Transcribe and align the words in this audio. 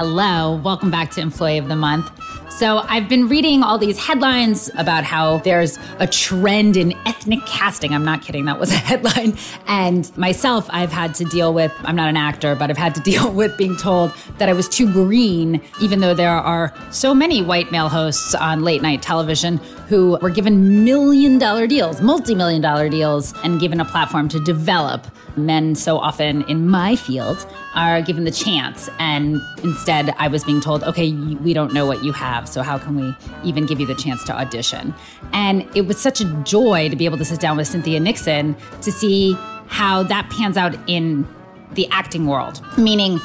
Hello, 0.00 0.54
welcome 0.64 0.90
back 0.90 1.10
to 1.10 1.20
Employee 1.20 1.58
of 1.58 1.68
the 1.68 1.76
Month. 1.76 2.10
So, 2.50 2.78
I've 2.88 3.06
been 3.06 3.28
reading 3.28 3.62
all 3.62 3.76
these 3.76 3.98
headlines 3.98 4.70
about 4.78 5.04
how 5.04 5.40
there's 5.40 5.78
a 5.98 6.06
trend 6.06 6.78
in 6.78 6.94
ethnic 7.04 7.44
casting. 7.44 7.92
I'm 7.92 8.02
not 8.02 8.22
kidding, 8.22 8.46
that 8.46 8.58
was 8.58 8.70
a 8.70 8.76
headline. 8.78 9.36
And 9.66 10.10
myself, 10.16 10.66
I've 10.70 10.90
had 10.90 11.14
to 11.16 11.24
deal 11.26 11.52
with, 11.52 11.70
I'm 11.82 11.96
not 11.96 12.08
an 12.08 12.16
actor, 12.16 12.54
but 12.54 12.70
I've 12.70 12.78
had 12.78 12.94
to 12.94 13.00
deal 13.10 13.30
with 13.30 13.58
being 13.58 13.76
told 13.76 14.14
that 14.38 14.48
I 14.48 14.54
was 14.54 14.70
too 14.70 14.90
green, 14.90 15.60
even 15.82 16.00
though 16.00 16.14
there 16.14 16.30
are 16.30 16.72
so 16.90 17.12
many 17.12 17.42
white 17.42 17.70
male 17.70 17.90
hosts 17.90 18.34
on 18.34 18.64
late 18.64 18.80
night 18.80 19.02
television 19.02 19.60
who 19.90 20.16
were 20.22 20.30
given 20.30 20.84
million 20.84 21.36
dollar 21.36 21.66
deals, 21.66 22.00
multi 22.00 22.32
million 22.32 22.62
dollar 22.62 22.88
deals, 22.88 23.34
and 23.42 23.58
given 23.58 23.80
a 23.80 23.84
platform 23.84 24.28
to 24.28 24.38
develop. 24.44 25.04
Men, 25.36 25.74
so 25.74 25.98
often 25.98 26.42
in 26.48 26.68
my 26.68 26.94
field, 26.94 27.44
are 27.74 28.00
given 28.00 28.22
the 28.22 28.30
chance. 28.30 28.88
And 29.00 29.40
instead, 29.64 30.14
I 30.16 30.28
was 30.28 30.44
being 30.44 30.60
told, 30.60 30.84
okay, 30.84 31.12
we 31.12 31.52
don't 31.52 31.72
know 31.74 31.86
what 31.86 32.04
you 32.04 32.12
have. 32.12 32.48
So, 32.48 32.62
how 32.62 32.78
can 32.78 32.94
we 32.94 33.14
even 33.42 33.66
give 33.66 33.80
you 33.80 33.86
the 33.86 33.96
chance 33.96 34.22
to 34.24 34.32
audition? 34.32 34.94
And 35.32 35.68
it 35.74 35.82
was 35.82 35.98
such 35.98 36.20
a 36.20 36.42
joy 36.44 36.88
to 36.88 36.94
be 36.94 37.04
able 37.04 37.18
to 37.18 37.24
sit 37.24 37.40
down 37.40 37.56
with 37.56 37.66
Cynthia 37.66 37.98
Nixon 37.98 38.56
to 38.82 38.92
see 38.92 39.36
how 39.66 40.04
that 40.04 40.30
pans 40.30 40.56
out 40.56 40.76
in 40.88 41.26
the 41.72 41.88
acting 41.90 42.26
world. 42.26 42.60
Meaning, 42.78 43.20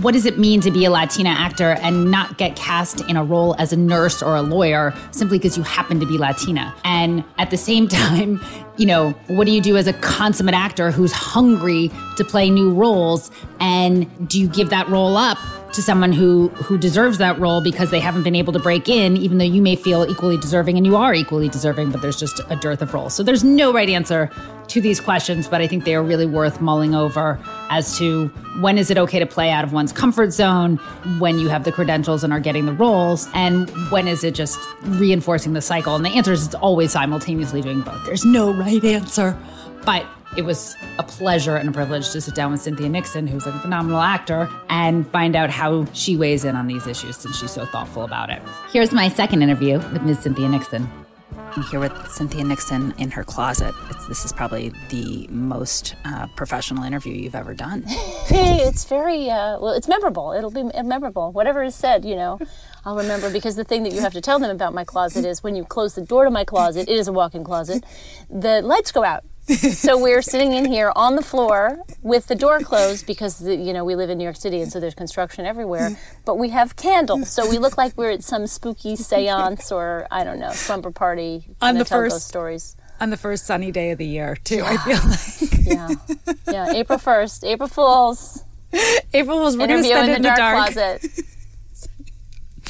what 0.00 0.12
does 0.12 0.24
it 0.26 0.38
mean 0.38 0.60
to 0.62 0.70
be 0.70 0.84
a 0.84 0.90
Latina 0.90 1.30
actor 1.30 1.72
and 1.82 2.10
not 2.10 2.38
get 2.38 2.56
cast 2.56 3.02
in 3.02 3.16
a 3.16 3.24
role 3.24 3.54
as 3.58 3.72
a 3.72 3.76
nurse 3.76 4.22
or 4.22 4.34
a 4.34 4.42
lawyer 4.42 4.94
simply 5.10 5.38
because 5.38 5.56
you 5.56 5.62
happen 5.62 6.00
to 6.00 6.06
be 6.06 6.18
Latina? 6.18 6.74
And 6.84 7.22
at 7.38 7.50
the 7.50 7.56
same 7.56 7.88
time, 7.88 8.40
you 8.76 8.86
know, 8.86 9.10
what 9.28 9.44
do 9.44 9.52
you 9.52 9.60
do 9.60 9.76
as 9.76 9.86
a 9.86 9.92
consummate 9.92 10.54
actor 10.54 10.90
who's 10.90 11.12
hungry 11.12 11.90
to 12.16 12.24
play 12.24 12.50
new 12.50 12.72
roles? 12.72 13.30
And 13.60 14.28
do 14.28 14.40
you 14.40 14.48
give 14.48 14.70
that 14.70 14.88
role 14.88 15.16
up 15.16 15.38
to 15.74 15.82
someone 15.82 16.12
who 16.12 16.48
who 16.48 16.78
deserves 16.78 17.18
that 17.18 17.38
role 17.38 17.60
because 17.60 17.90
they 17.90 18.00
haven't 18.00 18.22
been 18.22 18.36
able 18.36 18.52
to 18.52 18.58
break 18.58 18.88
in, 18.88 19.16
even 19.16 19.38
though 19.38 19.44
you 19.44 19.60
may 19.60 19.76
feel 19.76 20.08
equally 20.08 20.36
deserving 20.38 20.76
and 20.76 20.86
you 20.86 20.96
are 20.96 21.14
equally 21.14 21.48
deserving, 21.48 21.90
but 21.90 22.00
there's 22.00 22.18
just 22.18 22.40
a 22.48 22.56
dearth 22.56 22.80
of 22.80 22.94
roles. 22.94 23.14
So 23.14 23.22
there's 23.22 23.44
no 23.44 23.72
right 23.72 23.88
answer 23.88 24.30
to 24.68 24.80
these 24.80 25.00
questions, 25.00 25.46
but 25.48 25.60
I 25.60 25.66
think 25.66 25.84
they 25.84 25.94
are 25.94 26.02
really 26.02 26.26
worth 26.26 26.60
mulling 26.60 26.94
over 26.94 27.38
as 27.70 27.98
to 27.98 28.28
when 28.60 28.78
is 28.78 28.90
it 28.90 28.96
okay 28.96 29.18
to 29.18 29.26
play 29.26 29.50
out 29.50 29.64
of 29.64 29.72
one's 29.72 29.92
comfort 29.92 30.32
zone 30.32 30.76
when 31.18 31.38
you 31.38 31.48
have 31.48 31.64
the 31.64 31.72
credentials 31.72 32.24
and 32.24 32.32
are 32.32 32.40
getting 32.40 32.66
the 32.66 32.72
roles, 32.72 33.28
and 33.34 33.68
when 33.90 34.08
is 34.08 34.24
it 34.24 34.34
just 34.34 34.58
reinforcing 34.82 35.52
the 35.52 35.62
cycle? 35.62 35.96
And 35.96 36.04
the 36.04 36.10
answer 36.10 36.32
is 36.32 36.46
it's 36.46 36.54
always 36.54 36.92
simultaneously 36.92 37.60
doing 37.60 37.80
both. 37.80 38.04
There's 38.06 38.24
no 38.24 38.52
right 38.52 38.82
answer, 38.84 39.36
but 39.84 40.06
it 40.36 40.44
was 40.44 40.76
a 40.98 41.02
pleasure 41.02 41.56
and 41.56 41.68
a 41.68 41.72
privilege 41.72 42.10
to 42.10 42.20
sit 42.20 42.34
down 42.34 42.52
with 42.52 42.60
Cynthia 42.60 42.88
Nixon, 42.88 43.26
who's 43.26 43.46
a 43.46 43.52
phenomenal 43.60 44.00
actor, 44.00 44.50
and 44.68 45.06
find 45.10 45.36
out 45.36 45.50
how 45.50 45.86
she 45.92 46.16
weighs 46.16 46.44
in 46.44 46.56
on 46.56 46.66
these 46.66 46.86
issues 46.86 47.16
since 47.16 47.38
she's 47.38 47.52
so 47.52 47.64
thoughtful 47.66 48.02
about 48.02 48.30
it. 48.30 48.42
Here's 48.72 48.92
my 48.92 49.08
second 49.08 49.42
interview 49.42 49.78
with 49.92 50.02
Ms. 50.02 50.20
Cynthia 50.20 50.48
Nixon. 50.48 50.88
I'm 51.36 51.62
here 51.62 51.78
with 51.78 52.10
Cynthia 52.10 52.42
Nixon 52.42 52.92
in 52.98 53.12
her 53.12 53.22
closet. 53.22 53.74
It's, 53.90 54.08
this 54.08 54.24
is 54.24 54.32
probably 54.32 54.72
the 54.88 55.28
most 55.28 55.94
uh, 56.04 56.26
professional 56.34 56.82
interview 56.82 57.14
you've 57.14 57.36
ever 57.36 57.54
done. 57.54 57.84
it's 57.86 58.84
very 58.84 59.30
uh, 59.30 59.60
well. 59.60 59.72
It's 59.72 59.86
memorable. 59.86 60.32
It'll 60.32 60.50
be 60.50 60.64
memorable. 60.82 61.30
Whatever 61.30 61.62
is 61.62 61.76
said, 61.76 62.04
you 62.04 62.16
know, 62.16 62.40
I'll 62.84 62.96
remember 62.96 63.30
because 63.30 63.54
the 63.54 63.62
thing 63.62 63.84
that 63.84 63.92
you 63.92 64.00
have 64.00 64.12
to 64.14 64.20
tell 64.20 64.40
them 64.40 64.50
about 64.50 64.74
my 64.74 64.82
closet 64.84 65.24
is 65.24 65.44
when 65.44 65.54
you 65.54 65.64
close 65.64 65.94
the 65.94 66.02
door 66.02 66.24
to 66.24 66.30
my 66.30 66.44
closet, 66.44 66.88
it 66.88 66.96
is 66.96 67.06
a 67.06 67.12
walk-in 67.12 67.44
closet. 67.44 67.84
The 68.28 68.60
lights 68.60 68.90
go 68.90 69.04
out 69.04 69.24
so 69.46 70.00
we're 70.00 70.22
sitting 70.22 70.52
in 70.52 70.64
here 70.64 70.92
on 70.96 71.16
the 71.16 71.22
floor 71.22 71.78
with 72.02 72.26
the 72.28 72.34
door 72.34 72.60
closed 72.60 73.06
because 73.06 73.38
the, 73.40 73.54
you 73.54 73.72
know 73.72 73.84
we 73.84 73.94
live 73.94 74.08
in 74.08 74.18
New 74.18 74.24
York 74.24 74.36
City 74.36 74.60
and 74.62 74.72
so 74.72 74.80
there's 74.80 74.94
construction 74.94 75.44
everywhere. 75.44 75.98
But 76.24 76.36
we 76.38 76.48
have 76.50 76.76
candles, 76.76 77.30
so 77.30 77.48
we 77.48 77.58
look 77.58 77.76
like 77.76 77.96
we're 77.96 78.10
at 78.10 78.24
some 78.24 78.46
spooky 78.46 78.94
séance 78.94 79.70
or 79.70 80.06
I 80.10 80.24
don't 80.24 80.38
know 80.38 80.52
slumber 80.52 80.90
party. 80.90 81.48
On 81.60 81.76
the 81.76 81.84
first 81.84 82.26
stories. 82.28 82.76
On 83.00 83.10
the 83.10 83.16
first 83.16 83.44
sunny 83.44 83.72
day 83.72 83.90
of 83.90 83.98
the 83.98 84.06
year, 84.06 84.36
too. 84.44 84.56
Yeah. 84.56 84.70
I 84.70 84.76
feel 84.78 85.48
like. 85.50 85.66
yeah, 85.66 85.88
yeah. 86.50 86.72
April 86.74 86.98
first, 86.98 87.44
April 87.44 87.68
Fools. 87.68 88.44
April 89.12 89.38
Fools. 89.38 89.56
We're 89.56 89.66
going 89.66 89.82
to 89.82 89.88
spend 89.88 90.08
in 90.08 90.12
it 90.12 90.16
in 90.16 90.22
the 90.22 90.34
dark. 90.36 90.72
closet. 90.72 91.24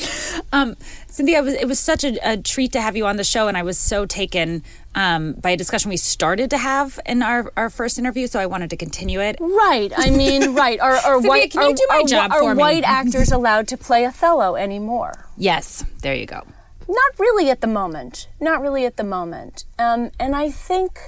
um, 0.52 0.76
Cynthia, 1.06 1.38
it 1.38 1.44
was, 1.44 1.54
it 1.54 1.68
was 1.68 1.78
such 1.78 2.04
a, 2.04 2.18
a, 2.32 2.36
treat 2.36 2.72
to 2.72 2.80
have 2.80 2.96
you 2.96 3.06
on 3.06 3.16
the 3.16 3.24
show, 3.24 3.48
and 3.48 3.56
I 3.56 3.62
was 3.62 3.78
so 3.78 4.06
taken 4.06 4.62
um, 4.94 5.32
by 5.34 5.50
a 5.50 5.56
discussion 5.56 5.88
we 5.88 5.96
started 5.96 6.50
to 6.50 6.58
have 6.58 7.00
in 7.06 7.22
our, 7.22 7.52
our 7.56 7.70
first 7.70 7.98
interview, 7.98 8.26
so 8.26 8.38
I 8.38 8.46
wanted 8.46 8.70
to 8.70 8.76
continue 8.76 9.20
it. 9.20 9.36
Right. 9.40 9.92
I 9.96 10.10
mean, 10.10 10.54
right. 10.54 10.80
Are, 10.80 10.94
are 10.94 11.14
Cynthia, 11.14 11.28
white, 11.28 11.50
can 11.50 11.62
you 11.62 11.68
are, 11.68 11.74
do 11.74 11.86
my 11.88 11.96
are, 11.96 12.04
job 12.04 12.32
are, 12.32 12.40
for 12.40 12.50
are 12.50 12.54
me? 12.54 12.60
white 12.60 12.84
actors 12.86 13.32
allowed 13.32 13.68
to 13.68 13.76
play 13.76 14.04
Othello 14.06 14.56
anymore? 14.56 15.28
Yes. 15.36 15.84
There 16.02 16.14
you 16.14 16.26
go. 16.26 16.46
Not 16.88 17.18
really 17.18 17.50
at 17.50 17.60
the 17.60 17.66
moment. 17.66 18.28
Not 18.40 18.60
really 18.60 18.84
at 18.84 18.96
the 18.96 19.04
moment. 19.04 19.64
Um, 19.78 20.10
and 20.20 20.36
I 20.36 20.50
think 20.50 21.00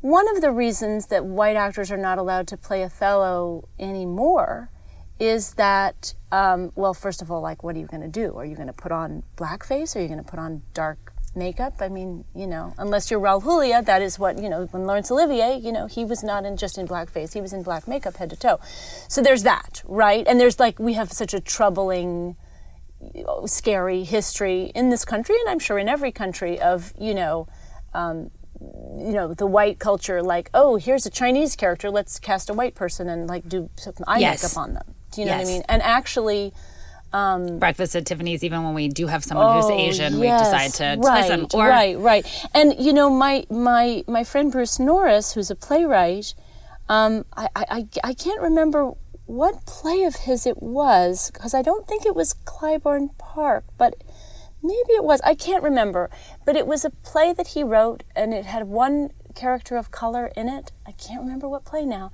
one 0.00 0.28
of 0.34 0.42
the 0.42 0.50
reasons 0.50 1.06
that 1.06 1.24
white 1.24 1.56
actors 1.56 1.90
are 1.90 1.96
not 1.96 2.18
allowed 2.18 2.48
to 2.48 2.56
play 2.56 2.82
Othello 2.82 3.68
anymore 3.78 4.68
is 5.20 5.54
that, 5.54 6.14
um, 6.32 6.72
well, 6.74 6.92
first 6.92 7.22
of 7.22 7.30
all, 7.30 7.40
like, 7.40 7.62
what 7.62 7.76
are 7.76 7.78
you 7.78 7.86
going 7.86 8.02
to 8.02 8.08
do? 8.08 8.36
Are 8.36 8.44
you 8.44 8.56
going 8.56 8.66
to 8.66 8.72
put 8.72 8.90
on 8.90 9.22
blackface? 9.36 9.94
Are 9.94 10.00
you 10.00 10.08
going 10.08 10.22
to 10.22 10.28
put 10.28 10.40
on 10.40 10.62
dark 10.74 11.11
makeup? 11.34 11.74
I 11.80 11.88
mean, 11.88 12.24
you 12.34 12.46
know, 12.46 12.74
unless 12.78 13.10
you're 13.10 13.20
Raul 13.20 13.42
Julia, 13.42 13.82
that 13.82 14.02
is 14.02 14.18
what, 14.18 14.38
you 14.42 14.48
know, 14.48 14.66
when 14.66 14.84
Laurence 14.84 15.10
Olivier, 15.10 15.56
you 15.56 15.72
know, 15.72 15.86
he 15.86 16.04
was 16.04 16.22
not 16.22 16.44
in 16.44 16.56
just 16.56 16.78
in 16.78 16.86
blackface, 16.86 17.32
he 17.34 17.40
was 17.40 17.52
in 17.52 17.62
black 17.62 17.88
makeup 17.88 18.16
head 18.16 18.30
to 18.30 18.36
toe. 18.36 18.60
So 19.08 19.22
there's 19.22 19.42
that, 19.42 19.82
right? 19.86 20.26
And 20.26 20.40
there's 20.40 20.60
like, 20.60 20.78
we 20.78 20.94
have 20.94 21.12
such 21.12 21.34
a 21.34 21.40
troubling, 21.40 22.36
scary 23.46 24.04
history 24.04 24.72
in 24.74 24.90
this 24.90 25.04
country, 25.04 25.36
and 25.40 25.48
I'm 25.48 25.58
sure 25.58 25.78
in 25.78 25.88
every 25.88 26.12
country, 26.12 26.60
of, 26.60 26.92
you 26.98 27.14
know, 27.14 27.48
um, 27.94 28.30
you 28.96 29.12
know 29.12 29.34
the 29.34 29.46
white 29.46 29.80
culture 29.80 30.22
like 30.22 30.48
oh 30.54 30.76
here's 30.76 31.04
a 31.04 31.10
chinese 31.10 31.56
character 31.56 31.90
let's 31.90 32.20
cast 32.20 32.48
a 32.48 32.52
white 32.52 32.76
person 32.76 33.08
and 33.08 33.26
like 33.26 33.48
do 33.48 33.68
some 33.76 33.92
eye 34.06 34.18
yes. 34.18 34.42
makeup 34.42 34.56
on 34.56 34.74
them 34.74 34.94
do 35.10 35.20
you 35.20 35.26
know 35.26 35.32
yes. 35.32 35.44
what 35.44 35.50
i 35.50 35.52
mean 35.52 35.62
and 35.68 35.82
actually 35.82 36.52
um, 37.12 37.58
breakfast 37.58 37.94
at 37.94 38.06
Tiffany's, 38.06 38.42
even 38.42 38.62
when 38.62 38.74
we 38.74 38.88
do 38.88 39.06
have 39.06 39.24
someone 39.24 39.46
oh, 39.46 39.60
who's 39.60 39.70
Asian, 39.70 40.18
yes, 40.18 40.20
we 40.20 40.28
decide 40.28 40.70
to 40.98 41.00
right, 41.06 41.28
them. 41.28 41.46
Or, 41.54 41.68
right, 41.68 41.98
right. 41.98 42.26
And 42.54 42.74
you 42.78 42.92
know, 42.92 43.10
my 43.10 43.44
my 43.50 44.04
my 44.06 44.24
friend 44.24 44.50
Bruce 44.50 44.78
Norris, 44.78 45.34
who's 45.34 45.50
a 45.50 45.54
playwright, 45.54 46.34
um, 46.88 47.24
I, 47.36 47.48
I 47.54 47.88
I 48.02 48.14
can't 48.14 48.40
remember 48.40 48.92
what 49.26 49.66
play 49.66 50.04
of 50.04 50.16
his 50.16 50.46
it 50.46 50.62
was 50.62 51.30
because 51.30 51.54
I 51.54 51.62
don't 51.62 51.86
think 51.86 52.06
it 52.06 52.14
was 52.14 52.34
Clybourne 52.44 53.16
Park, 53.18 53.64
but 53.76 53.94
maybe 54.62 54.92
it 54.92 55.04
was. 55.04 55.20
I 55.22 55.34
can't 55.34 55.62
remember, 55.62 56.10
but 56.46 56.56
it 56.56 56.66
was 56.66 56.84
a 56.84 56.90
play 56.90 57.32
that 57.34 57.48
he 57.48 57.62
wrote, 57.62 58.04
and 58.16 58.32
it 58.32 58.46
had 58.46 58.64
one 58.68 59.10
character 59.34 59.76
of 59.76 59.90
color 59.90 60.30
in 60.36 60.48
it. 60.48 60.72
I 60.86 60.92
can't 60.92 61.20
remember 61.20 61.48
what 61.48 61.64
play 61.64 61.84
now 61.84 62.10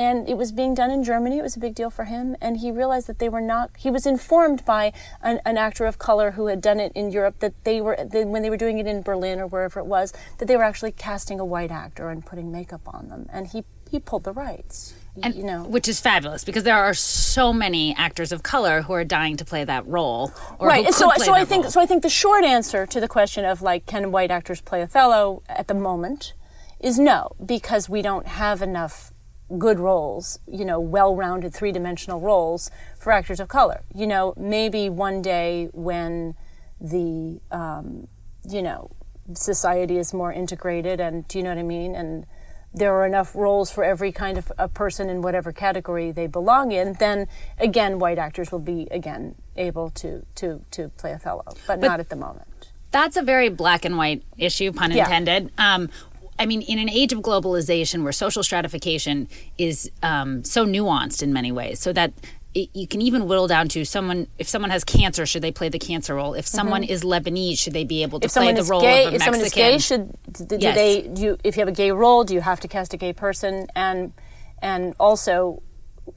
and 0.00 0.26
it 0.30 0.38
was 0.38 0.50
being 0.50 0.72
done 0.72 0.90
in 0.90 1.04
Germany. 1.04 1.36
It 1.36 1.42
was 1.42 1.56
a 1.56 1.60
big 1.60 1.74
deal 1.74 1.90
for 1.90 2.04
him, 2.04 2.34
and 2.40 2.56
he 2.56 2.72
realized 2.72 3.06
that 3.06 3.18
they 3.18 3.28
were 3.28 3.42
not. 3.42 3.70
He 3.76 3.90
was 3.90 4.06
informed 4.06 4.64
by 4.64 4.94
an, 5.22 5.40
an 5.44 5.58
actor 5.58 5.84
of 5.84 5.98
color 5.98 6.30
who 6.30 6.46
had 6.46 6.62
done 6.62 6.80
it 6.80 6.90
in 6.94 7.10
Europe 7.10 7.40
that 7.40 7.52
they 7.64 7.82
were 7.82 7.94
when 8.10 8.42
they 8.42 8.48
were 8.48 8.56
doing 8.56 8.78
it 8.78 8.86
in 8.86 9.02
Berlin 9.02 9.38
or 9.38 9.46
wherever 9.46 9.78
it 9.78 9.84
was 9.84 10.14
that 10.38 10.48
they 10.48 10.56
were 10.56 10.64
actually 10.64 10.92
casting 10.92 11.38
a 11.38 11.44
white 11.44 11.70
actor 11.70 12.08
and 12.08 12.24
putting 12.24 12.50
makeup 12.50 12.80
on 12.86 13.10
them, 13.10 13.28
and 13.30 13.48
he 13.48 13.62
he 13.90 14.00
pulled 14.00 14.24
the 14.24 14.32
rights. 14.32 14.94
And, 15.22 15.34
you 15.34 15.42
know, 15.42 15.64
which 15.64 15.86
is 15.86 16.00
fabulous 16.00 16.44
because 16.44 16.62
there 16.62 16.78
are 16.78 16.94
so 16.94 17.52
many 17.52 17.94
actors 17.96 18.32
of 18.32 18.42
color 18.42 18.80
who 18.82 18.94
are 18.94 19.04
dying 19.04 19.36
to 19.36 19.44
play 19.44 19.64
that 19.64 19.86
role. 19.86 20.32
right. 20.60 20.86
and 20.86 20.94
so, 20.94 21.10
so 21.18 21.34
I 21.34 21.44
think 21.44 21.64
role. 21.64 21.72
so. 21.72 21.80
I 21.80 21.84
think 21.84 22.02
the 22.02 22.08
short 22.08 22.44
answer 22.44 22.86
to 22.86 23.00
the 23.00 23.08
question 23.08 23.44
of 23.44 23.60
like, 23.60 23.84
can 23.84 24.12
white 24.12 24.30
actors 24.30 24.62
play 24.62 24.80
Othello 24.80 25.42
at 25.46 25.68
the 25.68 25.74
moment, 25.74 26.32
is 26.78 26.98
no, 26.98 27.32
because 27.44 27.88
we 27.90 28.00
don't 28.00 28.26
have 28.26 28.62
enough 28.62 29.12
good 29.58 29.78
roles, 29.78 30.38
you 30.46 30.64
know, 30.64 30.78
well-rounded 30.78 31.52
three-dimensional 31.52 32.20
roles 32.20 32.70
for 32.98 33.12
actors 33.12 33.40
of 33.40 33.48
color. 33.48 33.82
You 33.94 34.06
know, 34.06 34.34
maybe 34.36 34.88
one 34.88 35.22
day 35.22 35.68
when 35.72 36.34
the, 36.80 37.40
um, 37.50 38.08
you 38.48 38.62
know, 38.62 38.90
society 39.34 39.98
is 39.98 40.14
more 40.14 40.32
integrated, 40.32 41.00
and 41.00 41.26
do 41.28 41.38
you 41.38 41.44
know 41.44 41.50
what 41.50 41.58
I 41.58 41.62
mean? 41.62 41.94
And 41.94 42.26
there 42.72 42.94
are 42.94 43.06
enough 43.06 43.34
roles 43.34 43.70
for 43.70 43.82
every 43.82 44.12
kind 44.12 44.38
of 44.38 44.52
a 44.56 44.68
person 44.68 45.08
in 45.08 45.22
whatever 45.22 45.52
category 45.52 46.12
they 46.12 46.26
belong 46.28 46.70
in, 46.72 46.94
then 46.94 47.26
again, 47.58 47.98
white 47.98 48.18
actors 48.18 48.52
will 48.52 48.60
be 48.60 48.86
again 48.90 49.34
able 49.56 49.90
to 49.90 50.24
to 50.36 50.64
to 50.70 50.88
play 50.90 51.12
Othello, 51.12 51.42
but, 51.66 51.80
but 51.80 51.80
not 51.80 52.00
at 52.00 52.08
the 52.08 52.16
moment. 52.16 52.70
That's 52.92 53.16
a 53.16 53.22
very 53.22 53.48
black 53.48 53.84
and 53.84 53.96
white 53.96 54.22
issue, 54.36 54.72
pun 54.72 54.90
yeah. 54.92 55.04
intended. 55.04 55.52
Um, 55.58 55.90
I 56.40 56.46
mean, 56.46 56.62
in 56.62 56.78
an 56.78 56.88
age 56.88 57.12
of 57.12 57.20
globalization 57.20 58.02
where 58.02 58.12
social 58.12 58.42
stratification 58.42 59.28
is 59.58 59.90
um, 60.02 60.42
so 60.42 60.66
nuanced 60.66 61.22
in 61.22 61.32
many 61.32 61.52
ways, 61.52 61.78
so 61.78 61.92
that 61.92 62.14
it, 62.54 62.70
you 62.72 62.88
can 62.88 63.02
even 63.02 63.28
whittle 63.28 63.46
down 63.46 63.68
to 63.68 63.84
someone. 63.84 64.26
If 64.38 64.48
someone 64.48 64.70
has 64.70 64.82
cancer, 64.82 65.26
should 65.26 65.42
they 65.42 65.52
play 65.52 65.68
the 65.68 65.78
cancer 65.78 66.14
role? 66.14 66.32
If 66.32 66.46
someone 66.46 66.82
mm-hmm. 66.82 66.92
is 66.92 67.04
Lebanese, 67.04 67.58
should 67.58 67.74
they 67.74 67.84
be 67.84 68.02
able 68.02 68.20
to 68.20 68.24
if 68.24 68.32
play 68.32 68.52
the 68.54 68.64
role 68.64 68.80
gay, 68.80 69.04
of 69.04 69.12
a 69.12 69.16
if 69.16 69.20
Mexican? 69.20 69.22
If 69.22 69.22
someone 69.22 69.46
is 69.46 69.52
gay, 69.52 69.78
should 69.78 70.48
do 70.48 70.56
yes. 70.58 70.74
they? 70.74 71.02
Do 71.08 71.22
you, 71.22 71.38
if 71.44 71.56
you 71.56 71.60
have 71.60 71.68
a 71.68 71.72
gay 71.72 71.92
role, 71.92 72.24
do 72.24 72.32
you 72.32 72.40
have 72.40 72.58
to 72.60 72.68
cast 72.68 72.94
a 72.94 72.96
gay 72.96 73.12
person? 73.12 73.66
And 73.76 74.14
and 74.62 74.94
also, 74.98 75.62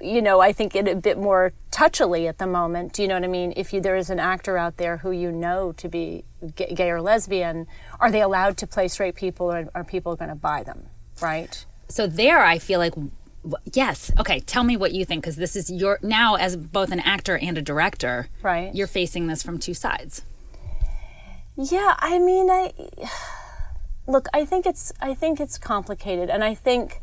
you 0.01 0.22
know, 0.22 0.40
I 0.40 0.54
think 0.54 0.75
it 0.75 0.88
a 0.88 0.95
bit 0.95 1.18
more 1.18 1.54
touchily 1.72 2.28
at 2.28 2.38
the 2.38 2.48
moment. 2.48 2.94
Do 2.94 3.01
you 3.01 3.07
know 3.07 3.16
what 3.16 3.24
I 3.24 3.28
mean? 3.28 3.54
If 3.56 3.74
you, 3.74 3.81
there 3.81 3.95
is 3.95 4.10
an 4.10 4.19
actor 4.19 4.57
out 4.57 4.78
there 4.78 4.98
who 4.98 5.12
you 5.12 5.31
know 5.31 5.72
to 5.74 5.90
be 5.90 6.25
gay, 6.56 6.74
gay 6.74 6.90
or 6.90 7.01
lesbian, 7.01 7.68
are 8.00 8.12
they 8.12 8.22
allowed 8.22 8.57
to 8.57 8.68
play 8.68 8.88
straight 8.88 9.16
people, 9.16 9.51
or 9.51 9.69
are 9.74 9.84
people 9.84 10.16
going 10.16 10.30
to 10.30 10.36
buy 10.36 10.63
them? 10.63 10.88
right? 11.22 11.66
So 11.88 12.07
there, 12.07 12.44
I 12.44 12.60
feel 12.60 12.80
like 12.80 12.94
yes. 13.74 14.12
Okay, 14.19 14.40
tell 14.40 14.63
me 14.63 14.78
what 14.78 14.94
you 14.94 15.06
think 15.06 15.24
because 15.24 15.36
this 15.36 15.56
is 15.56 15.69
your 15.72 16.00
now 16.01 16.36
as 16.36 16.56
both 16.56 16.92
an 16.92 17.00
actor 17.00 17.38
and 17.38 17.57
a 17.57 17.62
director. 17.62 18.28
Right. 18.42 18.74
You're 18.74 18.88
facing 18.88 19.28
this 19.28 19.44
from 19.44 19.60
two 19.60 19.74
sides. 19.74 20.24
Yeah, 21.56 21.95
I 22.00 22.19
mean, 22.19 22.50
I 22.50 22.74
look. 24.07 24.28
I 24.34 24.45
think 24.45 24.66
it's. 24.66 24.92
I 25.01 25.13
think 25.13 25.40
it's 25.40 25.57
complicated, 25.57 26.30
and 26.30 26.44
I 26.44 26.56
think, 26.56 27.01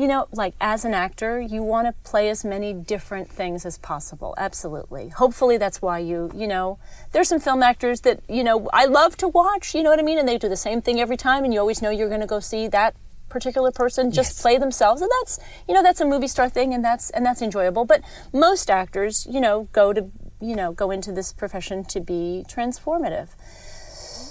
you 0.00 0.08
know, 0.08 0.26
like 0.32 0.54
as 0.62 0.86
an 0.86 0.94
actor, 0.94 1.38
you 1.38 1.62
want 1.62 1.86
to 1.86 1.92
play 2.10 2.30
as 2.30 2.42
many 2.42 2.72
different 2.72 3.28
things 3.28 3.66
as 3.66 3.76
possible. 3.76 4.34
Absolutely. 4.38 5.10
Hopefully, 5.10 5.58
that's 5.58 5.82
why 5.82 5.98
you. 5.98 6.32
You 6.34 6.46
know, 6.46 6.78
there's 7.12 7.28
some 7.28 7.38
film 7.38 7.62
actors 7.62 8.00
that 8.00 8.22
you 8.26 8.42
know 8.42 8.70
I 8.72 8.86
love 8.86 9.18
to 9.18 9.28
watch. 9.28 9.74
You 9.74 9.82
know 9.82 9.90
what 9.90 9.98
I 9.98 10.02
mean? 10.02 10.18
And 10.18 10.26
they 10.26 10.38
do 10.38 10.48
the 10.48 10.56
same 10.56 10.80
thing 10.80 10.98
every 10.98 11.18
time, 11.18 11.44
and 11.44 11.52
you 11.52 11.60
always 11.60 11.82
know 11.82 11.90
you're 11.90 12.08
going 12.08 12.22
to 12.22 12.26
go 12.26 12.40
see 12.40 12.66
that 12.68 12.94
particular 13.28 13.70
person 13.70 14.10
just 14.10 14.30
yes. 14.30 14.42
play 14.42 14.58
themselves 14.58 15.00
and 15.00 15.10
that's 15.20 15.38
you 15.68 15.72
know 15.72 15.84
that's 15.84 16.00
a 16.00 16.04
movie 16.04 16.26
star 16.26 16.48
thing 16.48 16.74
and 16.74 16.84
that's 16.84 17.10
and 17.10 17.24
that's 17.24 17.40
enjoyable 17.40 17.84
but 17.84 18.02
most 18.32 18.68
actors 18.68 19.24
you 19.30 19.40
know 19.40 19.68
go 19.70 19.92
to 19.92 20.10
you 20.40 20.56
know 20.56 20.72
go 20.72 20.90
into 20.90 21.12
this 21.12 21.32
profession 21.32 21.84
to 21.84 22.00
be 22.00 22.44
transformative 22.48 23.28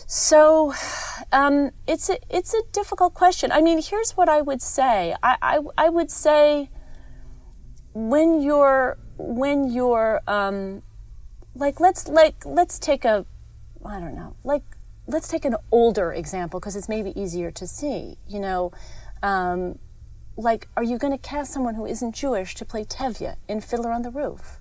so 0.06 0.74
um, 1.32 1.72
it's 1.88 2.10
a 2.10 2.18
it's 2.30 2.54
a 2.54 2.62
difficult 2.72 3.14
question 3.14 3.52
i 3.52 3.62
mean 3.62 3.82
here's 3.82 4.12
what 4.12 4.28
i 4.28 4.42
would 4.42 4.62
say 4.62 5.16
i 5.22 5.38
i, 5.42 5.60
I 5.78 5.90
would 5.90 6.10
say 6.10 6.70
when 7.94 8.42
you're 8.42 8.98
when 9.18 9.72
you're 9.72 10.22
um, 10.28 10.82
like 11.56 11.80
let's 11.80 12.08
like 12.08 12.46
let's 12.46 12.80
take 12.80 13.06
a 13.06 13.26
i 13.86 14.00
don't 14.00 14.16
know 14.16 14.36
like 14.44 14.64
let's 15.10 15.28
take 15.28 15.44
an 15.44 15.56
older 15.72 16.14
example 16.14 16.60
because 16.60 16.76
it's 16.76 16.88
maybe 16.88 17.20
easier 17.20 17.52
to 17.52 17.68
see. 17.68 18.18
You 18.28 18.40
know, 18.40 18.72
um, 19.24 19.80
like, 20.38 20.70
are 20.78 20.84
you 20.84 20.98
going 20.98 21.12
to 21.12 21.18
cast 21.18 21.52
someone 21.52 21.76
who 21.76 21.86
isn't 21.86 22.16
Jewish 22.16 22.56
to 22.56 22.66
play 22.66 22.86
Tevye 22.86 23.36
in 23.48 23.60
Fiddler 23.60 23.92
on 23.92 24.04
the 24.04 24.12
Roof? 24.12 24.59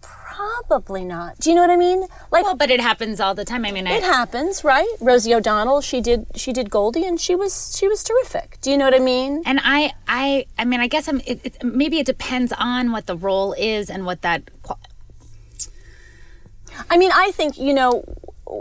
Probably 0.00 1.04
not. 1.04 1.38
Do 1.40 1.50
you 1.50 1.56
know 1.56 1.62
what 1.62 1.70
I 1.70 1.76
mean? 1.76 2.02
Like, 2.30 2.44
well, 2.44 2.54
but 2.54 2.70
it 2.70 2.80
happens 2.80 3.20
all 3.20 3.34
the 3.34 3.44
time. 3.44 3.64
I 3.64 3.72
mean, 3.72 3.86
it 3.86 4.02
happens, 4.02 4.62
right? 4.62 4.88
Rosie 5.00 5.34
O'Donnell, 5.34 5.80
she 5.80 6.00
did 6.00 6.26
she 6.36 6.52
did 6.52 6.70
Goldie, 6.70 7.04
and 7.04 7.20
she 7.20 7.34
was 7.34 7.76
she 7.76 7.88
was 7.88 8.04
terrific. 8.04 8.58
Do 8.60 8.70
you 8.70 8.76
know 8.76 8.84
what 8.84 8.94
I 8.94 9.00
mean? 9.00 9.42
And 9.44 9.60
I 9.62 9.92
I 10.06 10.46
I 10.56 10.64
mean, 10.64 10.80
I 10.80 10.86
guess 10.86 11.08
I'm. 11.08 11.20
It, 11.26 11.40
it, 11.44 11.64
maybe 11.64 11.98
it 11.98 12.06
depends 12.06 12.52
on 12.56 12.92
what 12.92 13.06
the 13.06 13.16
role 13.16 13.52
is 13.54 13.90
and 13.90 14.06
what 14.06 14.22
that. 14.22 14.42
I 16.88 16.96
mean, 16.96 17.10
I 17.12 17.32
think 17.32 17.58
you 17.58 17.74
know 17.74 18.04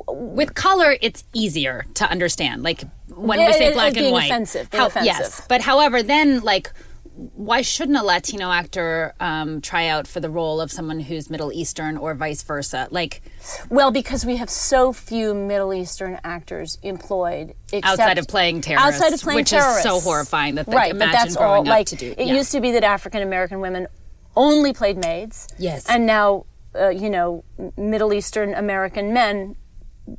with 0.08 0.56
color, 0.56 0.98
it's 1.02 1.24
easier 1.34 1.86
to 1.96 2.10
understand. 2.10 2.64
Like 2.64 2.84
when 3.10 3.40
yeah, 3.40 3.48
we 3.48 3.54
say 3.54 3.74
black 3.74 3.96
and 3.98 4.12
white, 4.12 4.26
offensive, 4.26 4.70
How, 4.72 4.88
offensive. 4.88 5.06
Yes, 5.06 5.46
but 5.48 5.62
however, 5.62 6.04
then 6.04 6.42
like 6.42 6.72
why 7.18 7.64
shouldn't 7.64 7.98
a 7.98 8.04
Latino 8.04 8.52
actor 8.52 9.14
um, 9.20 9.60
try 9.62 9.88
out 9.88 10.06
for 10.08 10.20
the 10.20 10.30
role 10.30 10.62
of 10.62 10.72
someone 10.72 11.00
who's 11.00 11.30
Middle 11.30 11.52
Eastern 11.52 11.98
or 11.98 12.14
vice 12.14 12.44
versa? 12.44 12.88
Like, 12.92 13.22
well, 13.70 13.90
because 13.92 14.26
we 14.26 14.36
have 14.36 14.50
so 14.50 14.94
few 14.94 15.34
Middle 15.34 15.74
Eastern 15.74 16.20
actors 16.24 16.78
employed 16.84 17.56
outside 17.84 18.20
of 18.20 18.28
playing 18.28 18.62
terrorists, 18.62 19.02
outside 19.02 19.14
of 19.14 19.22
playing 19.22 19.38
which 19.38 19.50
terrorists. 19.50 19.80
is 19.80 19.92
so 19.92 20.00
horrifying 20.00 20.56
that 20.56 20.68
they 20.68 20.76
right, 20.76 20.94
but 20.94 21.12
that's 21.12 21.36
all. 21.36 21.64
Like, 21.64 21.92
it 21.92 22.20
yeah. 22.20 22.36
used 22.36 22.52
to 22.52 22.62
be 22.62 22.72
that 22.74 22.84
African 22.84 23.24
American 23.24 23.62
women 23.62 23.88
only 24.36 24.72
played 24.72 24.98
maids. 24.98 25.48
Yes, 25.58 25.90
and 25.90 26.06
now 26.06 26.46
uh, 26.76 26.90
you 26.90 27.10
know 27.10 27.44
Middle 27.76 28.14
Eastern 28.14 28.54
American 28.54 29.12
men 29.12 29.56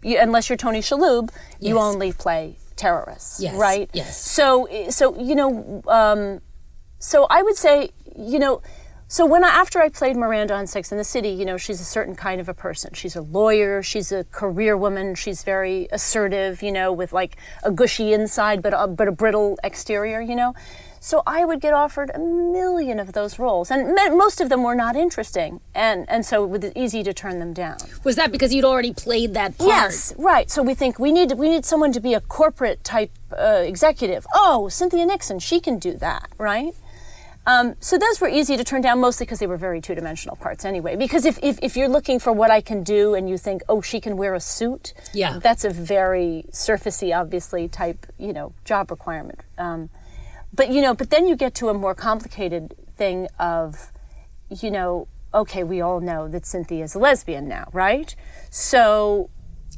you, 0.02 0.18
unless 0.20 0.48
you're 0.48 0.56
Tony 0.56 0.80
Shalhoub, 0.80 1.30
you 1.60 1.78
only 1.78 2.12
play 2.12 2.56
terrorists, 2.76 3.40
yes. 3.40 3.54
right? 3.56 3.90
Yes. 3.92 4.20
So, 4.20 4.68
so 4.90 5.18
you 5.20 5.34
know, 5.34 5.82
um, 5.88 6.40
so 6.98 7.26
I 7.30 7.42
would 7.42 7.56
say, 7.56 7.90
you 8.16 8.38
know, 8.38 8.62
so 9.10 9.24
when 9.24 9.42
I, 9.42 9.48
after 9.48 9.80
I 9.80 9.88
played 9.88 10.16
Miranda 10.16 10.52
on 10.52 10.66
Sex 10.66 10.92
and 10.92 11.00
the 11.00 11.04
City, 11.04 11.30
you 11.30 11.46
know, 11.46 11.56
she's 11.56 11.80
a 11.80 11.84
certain 11.84 12.14
kind 12.14 12.42
of 12.42 12.48
a 12.48 12.52
person. 12.52 12.92
She's 12.92 13.16
a 13.16 13.22
lawyer. 13.22 13.82
She's 13.82 14.12
a 14.12 14.24
career 14.24 14.76
woman. 14.76 15.14
She's 15.14 15.42
very 15.44 15.88
assertive, 15.90 16.62
you 16.62 16.70
know, 16.70 16.92
with 16.92 17.14
like 17.14 17.36
a 17.62 17.70
gushy 17.70 18.12
inside 18.12 18.60
but 18.62 18.74
a, 18.76 18.86
but 18.86 19.08
a 19.08 19.12
brittle 19.12 19.58
exterior, 19.64 20.20
you 20.20 20.36
know. 20.36 20.54
So 21.00 21.22
I 21.26 21.44
would 21.44 21.60
get 21.60 21.72
offered 21.72 22.10
a 22.12 22.18
million 22.18 22.98
of 22.98 23.12
those 23.12 23.38
roles, 23.38 23.70
and 23.70 23.94
most 24.16 24.40
of 24.40 24.48
them 24.48 24.62
were 24.62 24.74
not 24.74 24.96
interesting, 24.96 25.60
and 25.74 26.04
and 26.10 26.26
so 26.26 26.44
it 26.44 26.50
was 26.50 26.72
easy 26.74 27.02
to 27.04 27.14
turn 27.14 27.38
them 27.38 27.52
down. 27.52 27.78
Was 28.04 28.16
that 28.16 28.32
because 28.32 28.52
you'd 28.52 28.64
already 28.64 28.92
played 28.92 29.32
that 29.34 29.56
part? 29.56 29.68
Yes, 29.68 30.12
right. 30.18 30.50
So 30.50 30.60
we 30.60 30.74
think 30.74 30.98
we 30.98 31.12
need 31.12 31.32
we 31.32 31.48
need 31.48 31.64
someone 31.64 31.92
to 31.92 32.00
be 32.00 32.14
a 32.14 32.20
corporate 32.20 32.82
type 32.82 33.12
uh, 33.32 33.62
executive. 33.64 34.26
Oh, 34.34 34.68
Cynthia 34.68 35.06
Nixon, 35.06 35.38
she 35.38 35.60
can 35.60 35.78
do 35.78 35.94
that, 35.94 36.30
right? 36.36 36.74
Um, 37.48 37.76
so 37.80 37.96
those 37.96 38.20
were 38.20 38.28
easy 38.28 38.58
to 38.58 38.62
turn 38.62 38.82
down, 38.82 39.00
mostly 39.00 39.24
because 39.24 39.38
they 39.38 39.46
were 39.46 39.56
very 39.56 39.80
two-dimensional 39.80 40.36
parts 40.36 40.66
anyway. 40.66 40.96
Because 40.96 41.24
if, 41.24 41.38
if, 41.42 41.58
if, 41.62 41.78
you're 41.78 41.88
looking 41.88 42.18
for 42.18 42.30
what 42.30 42.50
I 42.50 42.60
can 42.60 42.82
do 42.82 43.14
and 43.14 43.26
you 43.26 43.38
think, 43.38 43.62
oh, 43.70 43.80
she 43.80 44.02
can 44.02 44.18
wear 44.18 44.34
a 44.34 44.40
suit, 44.40 44.92
yeah, 45.14 45.38
that's 45.38 45.64
a 45.64 45.70
very 45.70 46.44
surfacey, 46.50 47.18
obviously 47.18 47.66
type, 47.66 48.04
you 48.18 48.34
know, 48.34 48.52
job 48.66 48.90
requirement. 48.90 49.40
Um, 49.56 49.88
but 50.52 50.68
you 50.68 50.82
know, 50.82 50.92
but 50.92 51.08
then 51.08 51.26
you 51.26 51.36
get 51.36 51.54
to 51.54 51.70
a 51.70 51.74
more 51.74 51.94
complicated 51.94 52.74
thing 52.98 53.28
of, 53.38 53.92
you 54.50 54.70
know, 54.70 55.08
okay, 55.32 55.64
we 55.64 55.80
all 55.80 56.00
know 56.00 56.28
that 56.28 56.44
Cynthia 56.44 56.84
is 56.84 56.94
a 56.94 56.98
lesbian 56.98 57.48
now, 57.48 57.70
right? 57.72 58.14
So, 58.50 59.30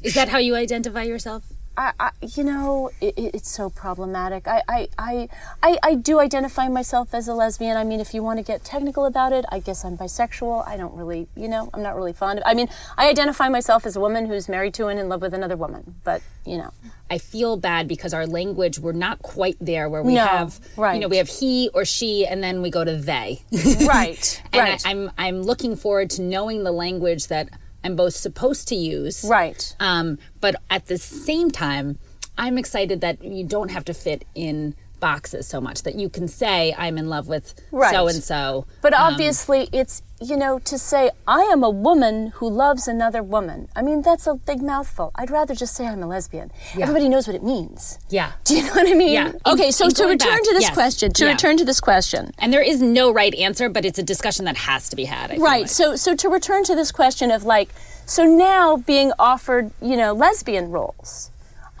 is 0.03 0.13
that 0.15 0.27
how 0.27 0.39
you 0.39 0.55
identify 0.55 1.03
yourself? 1.03 1.45
I, 1.77 1.93
I, 1.99 2.11
you 2.35 2.43
know, 2.43 2.91
it, 2.99 3.13
it's 3.17 3.49
so 3.49 3.69
problematic. 3.69 4.47
I, 4.47 4.61
I, 4.67 4.89
I, 4.97 5.29
I, 5.63 5.77
I 5.81 5.95
do 5.95 6.19
identify 6.19 6.67
myself 6.67 7.13
as 7.13 7.27
a 7.27 7.33
lesbian. 7.33 7.77
I 7.77 7.83
mean, 7.83 7.99
if 7.99 8.13
you 8.13 8.21
want 8.21 8.39
to 8.39 8.43
get 8.43 8.63
technical 8.63 9.05
about 9.05 9.31
it, 9.31 9.45
I 9.49 9.59
guess 9.59 9.85
I'm 9.85 9.97
bisexual. 9.97 10.67
I 10.67 10.75
don't 10.75 10.93
really, 10.95 11.27
you 11.35 11.47
know, 11.47 11.69
I'm 11.73 11.81
not 11.81 11.95
really 11.95 12.13
fond 12.13 12.39
of. 12.39 12.43
I 12.45 12.53
mean, 12.53 12.67
I 12.97 13.09
identify 13.09 13.47
myself 13.49 13.85
as 13.85 13.95
a 13.95 13.99
woman 13.99 14.25
who's 14.25 14.49
married 14.49 14.73
to 14.75 14.87
and 14.87 14.99
in 14.99 15.07
love 15.07 15.21
with 15.21 15.33
another 15.33 15.55
woman. 15.55 15.95
But 16.03 16.21
you 16.45 16.57
know, 16.57 16.73
I 17.09 17.17
feel 17.19 17.55
bad 17.55 17.87
because 17.87 18.13
our 18.13 18.25
language 18.25 18.79
we're 18.79 18.93
not 18.93 19.21
quite 19.21 19.57
there 19.61 19.89
where 19.89 20.01
we 20.01 20.15
no, 20.15 20.25
have, 20.25 20.59
right. 20.75 20.95
you 20.95 20.99
know, 20.99 21.07
we 21.07 21.17
have 21.17 21.29
he 21.29 21.69
or 21.73 21.85
she, 21.85 22.25
and 22.25 22.43
then 22.43 22.61
we 22.61 22.69
go 22.69 22.83
to 22.83 22.95
they. 22.95 23.43
right. 23.85 24.41
and 24.51 24.61
right. 24.61 24.85
I, 24.85 24.89
I'm 24.89 25.11
I'm 25.17 25.41
looking 25.41 25.75
forward 25.75 26.09
to 26.11 26.21
knowing 26.21 26.63
the 26.63 26.71
language 26.71 27.27
that 27.27 27.49
I'm 27.83 27.95
both 27.95 28.13
supposed 28.13 28.67
to 28.69 28.75
use. 28.75 29.25
Right. 29.27 29.75
Um, 29.79 30.19
but 30.39 30.55
at 30.69 30.87
the 30.87 30.97
same 30.97 31.51
time, 31.51 31.97
I'm 32.37 32.57
excited 32.57 33.01
that 33.01 33.23
you 33.23 33.43
don't 33.43 33.69
have 33.69 33.85
to 33.85 33.93
fit 33.93 34.25
in 34.35 34.75
boxes 35.01 35.45
so 35.45 35.59
much 35.59 35.83
that 35.83 35.95
you 35.95 36.07
can 36.07 36.29
say 36.29 36.73
I'm 36.77 36.97
in 36.97 37.09
love 37.09 37.27
with 37.27 37.53
so 37.91 38.07
and 38.07 38.23
so. 38.23 38.65
But 38.81 38.93
um, 38.93 39.11
obviously, 39.11 39.67
it's 39.73 40.01
you 40.21 40.37
know 40.37 40.59
to 40.59 40.77
say 40.77 41.11
I 41.27 41.41
am 41.41 41.63
a 41.63 41.69
woman 41.69 42.27
who 42.35 42.49
loves 42.49 42.87
another 42.87 43.21
woman. 43.21 43.67
I 43.75 43.81
mean 43.81 44.01
that's 44.01 44.27
a 44.27 44.35
big 44.35 44.61
mouthful. 44.61 45.11
I'd 45.15 45.29
rather 45.29 45.53
just 45.53 45.75
say 45.75 45.87
I'm 45.87 46.01
a 46.01 46.07
lesbian. 46.07 46.51
Yeah. 46.77 46.83
Everybody 46.83 47.09
knows 47.09 47.27
what 47.27 47.35
it 47.35 47.43
means. 47.43 47.99
Yeah. 48.09 48.31
Do 48.45 48.55
you 48.55 48.63
know 48.63 48.73
what 48.73 48.87
I 48.87 48.93
mean? 48.93 49.11
Yeah. 49.11 49.33
Okay. 49.45 49.71
So 49.71 49.89
to 49.89 50.03
return 50.05 50.37
back, 50.37 50.43
to 50.43 50.53
this 50.53 50.63
yes. 50.63 50.73
question, 50.73 51.11
to 51.13 51.25
yeah. 51.25 51.31
return 51.31 51.57
to 51.57 51.65
this 51.65 51.81
question, 51.81 52.31
and 52.37 52.53
there 52.53 52.61
is 52.61 52.81
no 52.81 53.11
right 53.11 53.35
answer, 53.35 53.67
but 53.67 53.83
it's 53.83 53.99
a 53.99 54.03
discussion 54.03 54.45
that 54.45 54.55
has 54.55 54.87
to 54.89 54.95
be 54.95 55.03
had. 55.05 55.31
right. 55.31 55.63
Like. 55.63 55.67
So 55.67 55.97
so 55.97 56.15
to 56.15 56.29
return 56.29 56.63
to 56.65 56.75
this 56.75 56.91
question 56.91 57.31
of 57.31 57.43
like 57.43 57.69
so 58.05 58.23
now 58.23 58.77
being 58.77 59.11
offered 59.19 59.71
you 59.81 59.97
know 59.97 60.13
lesbian 60.13 60.69
roles 60.69 61.31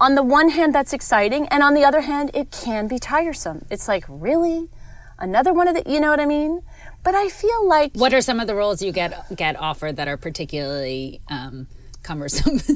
on 0.01 0.15
the 0.15 0.23
one 0.23 0.49
hand, 0.49 0.75
that's 0.75 0.91
exciting, 0.93 1.47
and 1.47 1.61
on 1.63 1.73
the 1.73 1.85
other 1.85 2.01
hand, 2.01 2.31
it 2.33 2.51
can 2.51 2.87
be 2.87 2.99
tiresome. 2.99 3.65
It's 3.69 3.87
like, 3.87 4.03
really? 4.09 4.69
another 5.19 5.53
one 5.53 5.67
of 5.67 5.75
the, 5.75 5.83
you 5.85 5.99
know 5.99 6.09
what 6.09 6.19
I 6.19 6.25
mean? 6.25 6.63
But 7.03 7.13
I 7.13 7.29
feel 7.29 7.67
like 7.67 7.91
What 7.93 8.11
are 8.11 8.21
some 8.21 8.39
of 8.39 8.47
the 8.47 8.55
roles 8.55 8.81
you 8.81 8.91
get 8.91 9.11
get 9.35 9.55
offered 9.59 9.97
that 9.97 10.07
are 10.07 10.17
particularly 10.17 11.21
um, 11.29 11.67
cumbersome? 12.01 12.55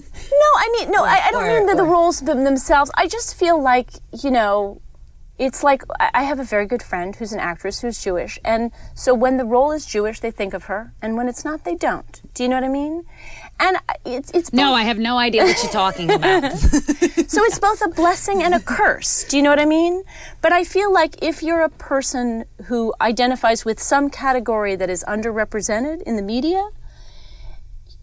No, 0.43 0.49
I 0.65 0.67
mean, 0.77 0.91
no, 0.91 1.03
I, 1.03 1.17
I 1.27 1.31
don't 1.31 1.43
or- 1.43 1.47
mean 1.65 1.75
the 1.75 1.81
or- 1.83 1.91
roles 1.91 2.19
them- 2.21 2.43
themselves. 2.43 2.91
I 2.95 3.07
just 3.07 3.33
feel 3.35 3.57
like, 3.61 3.89
you 4.23 4.29
know, 4.29 4.79
it's 5.39 5.63
like 5.63 5.81
I 5.99 6.21
have 6.23 6.39
a 6.39 6.43
very 6.43 6.67
good 6.67 6.83
friend 6.83 7.15
who's 7.15 7.33
an 7.33 7.39
actress 7.39 7.81
who's 7.81 7.97
Jewish. 8.03 8.37
And 8.45 8.71
so 8.93 9.13
when 9.15 9.37
the 9.37 9.43
role 9.45 9.71
is 9.71 9.85
Jewish, 9.87 10.19
they 10.19 10.29
think 10.31 10.53
of 10.53 10.65
her. 10.65 10.93
And 11.01 11.17
when 11.17 11.27
it's 11.27 11.43
not, 11.43 11.63
they 11.65 11.75
don't. 11.75 12.21
Do 12.35 12.43
you 12.43 12.49
know 12.49 12.57
what 12.57 12.63
I 12.63 12.69
mean? 12.69 13.05
And 13.59 13.77
it's, 14.05 14.31
it's 14.31 14.51
no, 14.51 14.73
I 14.73 14.83
have 14.83 14.99
no 14.99 15.17
idea 15.17 15.43
what 15.43 15.61
you're 15.63 15.71
talking 15.71 16.11
about. 16.11 16.51
so 16.59 17.43
it's 17.43 17.59
both 17.59 17.81
a 17.81 17.89
blessing 17.89 18.43
and 18.43 18.53
a 18.53 18.59
curse. 18.59 19.23
Do 19.23 19.37
you 19.37 19.43
know 19.43 19.49
what 19.49 19.59
I 19.59 19.65
mean? 19.65 20.03
But 20.41 20.51
I 20.51 20.63
feel 20.63 20.91
like 20.91 21.21
if 21.23 21.41
you're 21.41 21.61
a 21.61 21.69
person 21.69 22.45
who 22.65 22.93
identifies 22.99 23.63
with 23.63 23.81
some 23.81 24.09
category 24.09 24.75
that 24.75 24.89
is 24.89 25.03
underrepresented 25.07 26.01
in 26.03 26.15
the 26.15 26.21
media, 26.21 26.69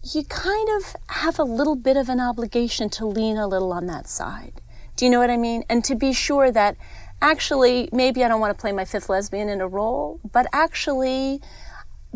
you 0.03 0.23
kind 0.25 0.67
of 0.77 0.95
have 1.09 1.39
a 1.39 1.43
little 1.43 1.75
bit 1.75 1.97
of 1.97 2.09
an 2.09 2.19
obligation 2.19 2.89
to 2.89 3.05
lean 3.05 3.37
a 3.37 3.47
little 3.47 3.71
on 3.71 3.85
that 3.87 4.09
side. 4.09 4.61
Do 4.95 5.05
you 5.05 5.11
know 5.11 5.19
what 5.19 5.29
I 5.29 5.37
mean? 5.37 5.63
And 5.69 5.83
to 5.85 5.95
be 5.95 6.13
sure 6.13 6.51
that 6.51 6.75
actually, 7.21 7.89
maybe 7.93 8.23
I 8.23 8.27
don't 8.27 8.41
want 8.41 8.55
to 8.55 8.59
play 8.59 8.71
my 8.73 8.85
fifth 8.85 9.07
lesbian 9.07 9.47
in 9.49 9.61
a 9.61 9.67
role, 9.67 10.19
but 10.31 10.45
actually, 10.51 11.41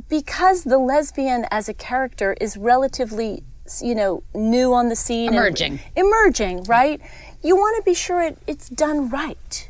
because 0.10 0.64
the 0.64 0.78
lesbian 0.78 1.46
as 1.52 1.68
a 1.70 1.74
character 1.74 2.36
is 2.40 2.58
relatively, 2.58 3.44
you 3.82 3.96
know, 3.96 4.24
new 4.34 4.74
on 4.74 4.90
the 4.90 4.96
scene, 4.96 5.34
Emerging. 5.34 5.80
emerging, 5.96 6.64
right? 6.64 7.02
You 7.44 7.56
want 7.56 7.78
to 7.78 7.84
be 7.84 7.94
sure 7.94 8.22
it, 8.22 8.38
it's 8.48 8.70
done 8.70 9.10
right. 9.10 9.70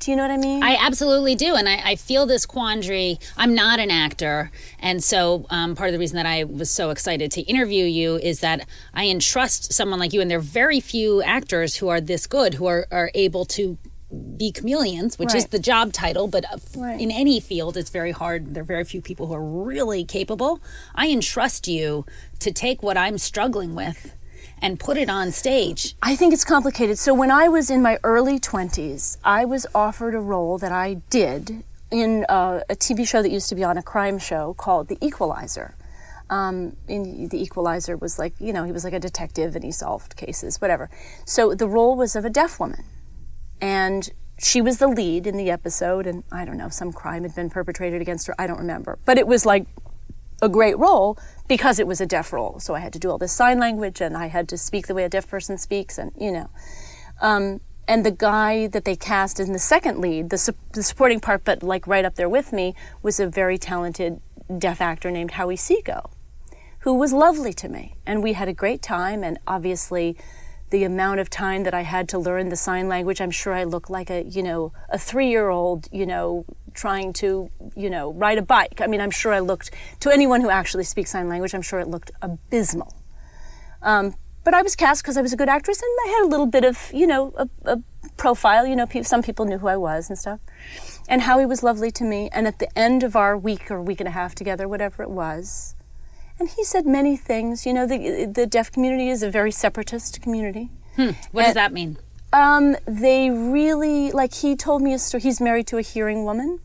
Do 0.00 0.12
you 0.12 0.16
know 0.16 0.22
what 0.22 0.30
I 0.30 0.36
mean? 0.36 0.62
I 0.62 0.76
absolutely 0.80 1.34
do, 1.34 1.56
and 1.56 1.68
I, 1.68 1.80
I 1.84 1.96
feel 1.96 2.24
this 2.24 2.46
quandary. 2.46 3.18
I'm 3.36 3.52
not 3.52 3.80
an 3.80 3.90
actor, 3.90 4.52
and 4.78 5.02
so 5.02 5.44
um, 5.50 5.74
part 5.74 5.88
of 5.88 5.92
the 5.92 5.98
reason 5.98 6.14
that 6.16 6.24
I 6.26 6.44
was 6.44 6.70
so 6.70 6.90
excited 6.90 7.32
to 7.32 7.40
interview 7.42 7.84
you 7.84 8.16
is 8.16 8.38
that 8.40 8.66
I 8.94 9.08
entrust 9.08 9.72
someone 9.72 9.98
like 9.98 10.12
you, 10.12 10.20
and 10.20 10.30
there 10.30 10.38
are 10.38 10.40
very 10.40 10.78
few 10.78 11.20
actors 11.22 11.76
who 11.76 11.88
are 11.88 12.00
this 12.00 12.28
good, 12.28 12.54
who 12.54 12.66
are, 12.66 12.86
are 12.92 13.10
able 13.14 13.44
to 13.46 13.76
be 14.36 14.50
chameleons, 14.52 15.18
which 15.18 15.34
is 15.34 15.46
the 15.48 15.58
job 15.58 15.92
title, 15.92 16.28
but 16.28 16.44
uh, 16.50 16.56
Right. 16.76 17.00
in 17.00 17.10
any 17.10 17.40
field, 17.40 17.76
it's 17.76 17.90
very 17.90 18.12
hard. 18.12 18.54
There 18.54 18.62
are 18.62 18.66
very 18.66 18.84
few 18.84 19.02
people 19.02 19.26
who 19.26 19.34
are 19.34 19.44
really 19.44 20.04
capable. 20.04 20.60
I 20.94 21.08
entrust 21.10 21.68
you 21.68 22.06
to 22.40 22.50
take 22.50 22.82
what 22.82 22.96
I'm 22.96 23.18
struggling 23.18 23.74
with 23.74 24.14
and 24.62 24.80
put 24.80 24.96
it 24.96 25.10
on 25.10 25.30
stage. 25.30 25.94
I 26.02 26.16
think 26.16 26.32
it's 26.32 26.44
complicated. 26.44 26.98
So 26.98 27.12
when 27.12 27.30
I 27.30 27.48
was 27.48 27.68
in 27.70 27.82
my 27.82 27.98
early 28.02 28.38
20s, 28.40 29.18
I 29.24 29.44
was 29.44 29.66
offered 29.74 30.14
a 30.14 30.20
role 30.20 30.56
that 30.58 30.72
I 30.72 30.94
did 31.10 31.62
in 31.90 32.24
uh, 32.28 32.60
a 32.68 32.74
TV 32.76 33.06
show 33.06 33.22
that 33.22 33.30
used 33.30 33.48
to 33.50 33.54
be 33.54 33.62
on 33.64 33.76
a 33.76 33.82
crime 33.82 34.18
show 34.18 34.54
called 34.54 34.88
The 34.88 34.98
Equalizer. 35.04 35.74
Um, 36.30 36.76
in 36.88 37.28
The 37.28 37.40
Equalizer 37.42 37.96
was 37.96 38.18
like, 38.18 38.34
you 38.38 38.52
know, 38.52 38.64
he 38.64 38.72
was 38.72 38.84
like 38.84 38.92
a 38.92 39.00
detective 39.00 39.54
and 39.54 39.64
he 39.64 39.72
solved 39.72 40.16
cases, 40.16 40.60
whatever. 40.60 40.90
So 41.24 41.54
the 41.54 41.68
role 41.68 41.94
was 41.96 42.16
of 42.16 42.24
a 42.24 42.30
deaf 42.30 42.58
woman. 42.60 42.84
And 43.60 44.10
she 44.38 44.60
was 44.60 44.78
the 44.78 44.88
lead 44.88 45.26
in 45.26 45.36
the 45.36 45.50
episode, 45.50 46.06
and 46.06 46.22
I 46.30 46.44
don't 46.44 46.56
know, 46.56 46.68
some 46.68 46.92
crime 46.92 47.24
had 47.24 47.34
been 47.34 47.50
perpetrated 47.50 48.00
against 48.00 48.26
her. 48.28 48.34
I 48.38 48.46
don't 48.46 48.58
remember. 48.58 48.98
But 49.04 49.18
it 49.18 49.26
was 49.26 49.44
like 49.44 49.66
a 50.40 50.48
great 50.48 50.78
role 50.78 51.18
because 51.48 51.78
it 51.78 51.86
was 51.86 52.00
a 52.00 52.06
deaf 52.06 52.32
role. 52.32 52.60
So 52.60 52.74
I 52.74 52.80
had 52.80 52.92
to 52.92 52.98
do 52.98 53.10
all 53.10 53.18
this 53.18 53.32
sign 53.32 53.58
language 53.58 54.00
and 54.00 54.16
I 54.16 54.26
had 54.26 54.48
to 54.50 54.58
speak 54.58 54.86
the 54.86 54.94
way 54.94 55.04
a 55.04 55.08
deaf 55.08 55.28
person 55.28 55.58
speaks, 55.58 55.98
and 55.98 56.12
you 56.18 56.30
know. 56.30 56.50
Um, 57.20 57.60
and 57.88 58.04
the 58.04 58.10
guy 58.10 58.66
that 58.68 58.84
they 58.84 58.94
cast 58.94 59.40
in 59.40 59.52
the 59.52 59.58
second 59.58 59.98
lead, 59.98 60.28
the, 60.28 60.36
su- 60.36 60.52
the 60.74 60.82
supporting 60.82 61.20
part, 61.20 61.42
but 61.44 61.62
like 61.62 61.86
right 61.86 62.04
up 62.04 62.16
there 62.16 62.28
with 62.28 62.52
me, 62.52 62.74
was 63.02 63.18
a 63.18 63.26
very 63.26 63.56
talented 63.56 64.20
deaf 64.58 64.80
actor 64.80 65.10
named 65.10 65.32
Howie 65.32 65.56
Seago, 65.56 66.10
who 66.80 66.94
was 66.94 67.14
lovely 67.14 67.54
to 67.54 67.68
me. 67.68 67.96
And 68.06 68.22
we 68.22 68.34
had 68.34 68.46
a 68.46 68.52
great 68.52 68.82
time, 68.82 69.24
and 69.24 69.38
obviously, 69.46 70.16
the 70.70 70.84
amount 70.84 71.20
of 71.20 71.30
time 71.30 71.64
that 71.64 71.74
I 71.74 71.82
had 71.82 72.08
to 72.10 72.18
learn 72.18 72.48
the 72.48 72.56
sign 72.56 72.88
language, 72.88 73.20
I'm 73.20 73.30
sure 73.30 73.52
I 73.52 73.64
looked 73.64 73.90
like 73.90 74.10
a, 74.10 74.22
you 74.24 74.42
know, 74.42 74.72
a 74.88 74.98
three 74.98 75.28
year 75.28 75.48
old, 75.48 75.88
you 75.92 76.06
know, 76.06 76.44
trying 76.74 77.12
to, 77.14 77.50
you 77.76 77.90
know, 77.90 78.12
ride 78.12 78.38
a 78.38 78.42
bike. 78.42 78.80
I 78.80 78.86
mean, 78.86 79.00
I'm 79.00 79.10
sure 79.10 79.32
I 79.32 79.40
looked, 79.40 79.70
to 80.00 80.10
anyone 80.10 80.40
who 80.40 80.50
actually 80.50 80.84
speaks 80.84 81.10
sign 81.10 81.28
language, 81.28 81.54
I'm 81.54 81.62
sure 81.62 81.80
it 81.80 81.88
looked 81.88 82.10
abysmal. 82.22 82.94
Um, 83.82 84.14
but 84.44 84.54
I 84.54 84.62
was 84.62 84.76
cast 84.76 85.02
because 85.02 85.16
I 85.16 85.22
was 85.22 85.32
a 85.32 85.36
good 85.36 85.48
actress 85.48 85.82
and 85.82 85.90
I 86.06 86.08
had 86.16 86.22
a 86.26 86.28
little 86.28 86.46
bit 86.46 86.64
of, 86.64 86.90
you 86.94 87.06
know, 87.06 87.34
a, 87.36 87.48
a 87.64 87.82
profile. 88.16 88.66
You 88.66 88.76
know, 88.76 88.86
pe- 88.86 89.02
some 89.02 89.22
people 89.22 89.44
knew 89.44 89.58
who 89.58 89.68
I 89.68 89.76
was 89.76 90.08
and 90.08 90.18
stuff. 90.18 90.40
And 91.08 91.22
Howie 91.22 91.46
was 91.46 91.62
lovely 91.62 91.90
to 91.92 92.04
me. 92.04 92.30
And 92.32 92.46
at 92.46 92.58
the 92.58 92.78
end 92.78 93.02
of 93.02 93.16
our 93.16 93.36
week 93.36 93.70
or 93.70 93.82
week 93.82 94.00
and 94.00 94.08
a 94.08 94.12
half 94.12 94.34
together, 94.34 94.68
whatever 94.68 95.02
it 95.02 95.10
was, 95.10 95.74
and 96.38 96.48
he 96.48 96.64
said 96.64 96.86
many 96.86 97.16
things. 97.16 97.66
You 97.66 97.72
know, 97.72 97.86
the, 97.86 98.26
the 98.26 98.46
deaf 98.46 98.70
community 98.70 99.08
is 99.08 99.22
a 99.22 99.30
very 99.30 99.50
separatist 99.50 100.20
community. 100.20 100.70
What 101.32 101.44
does 101.44 101.54
that 101.54 101.72
mean? 101.72 101.98
Um, 102.32 102.76
they 102.86 103.30
really 103.30 104.10
like. 104.10 104.34
He 104.34 104.56
told 104.56 104.82
me 104.82 104.92
a 104.92 104.98
story. 104.98 105.22
He's 105.22 105.40
married 105.40 105.66
to 105.68 105.78
a 105.78 105.82
hearing 105.82 106.24
woman, 106.24 106.60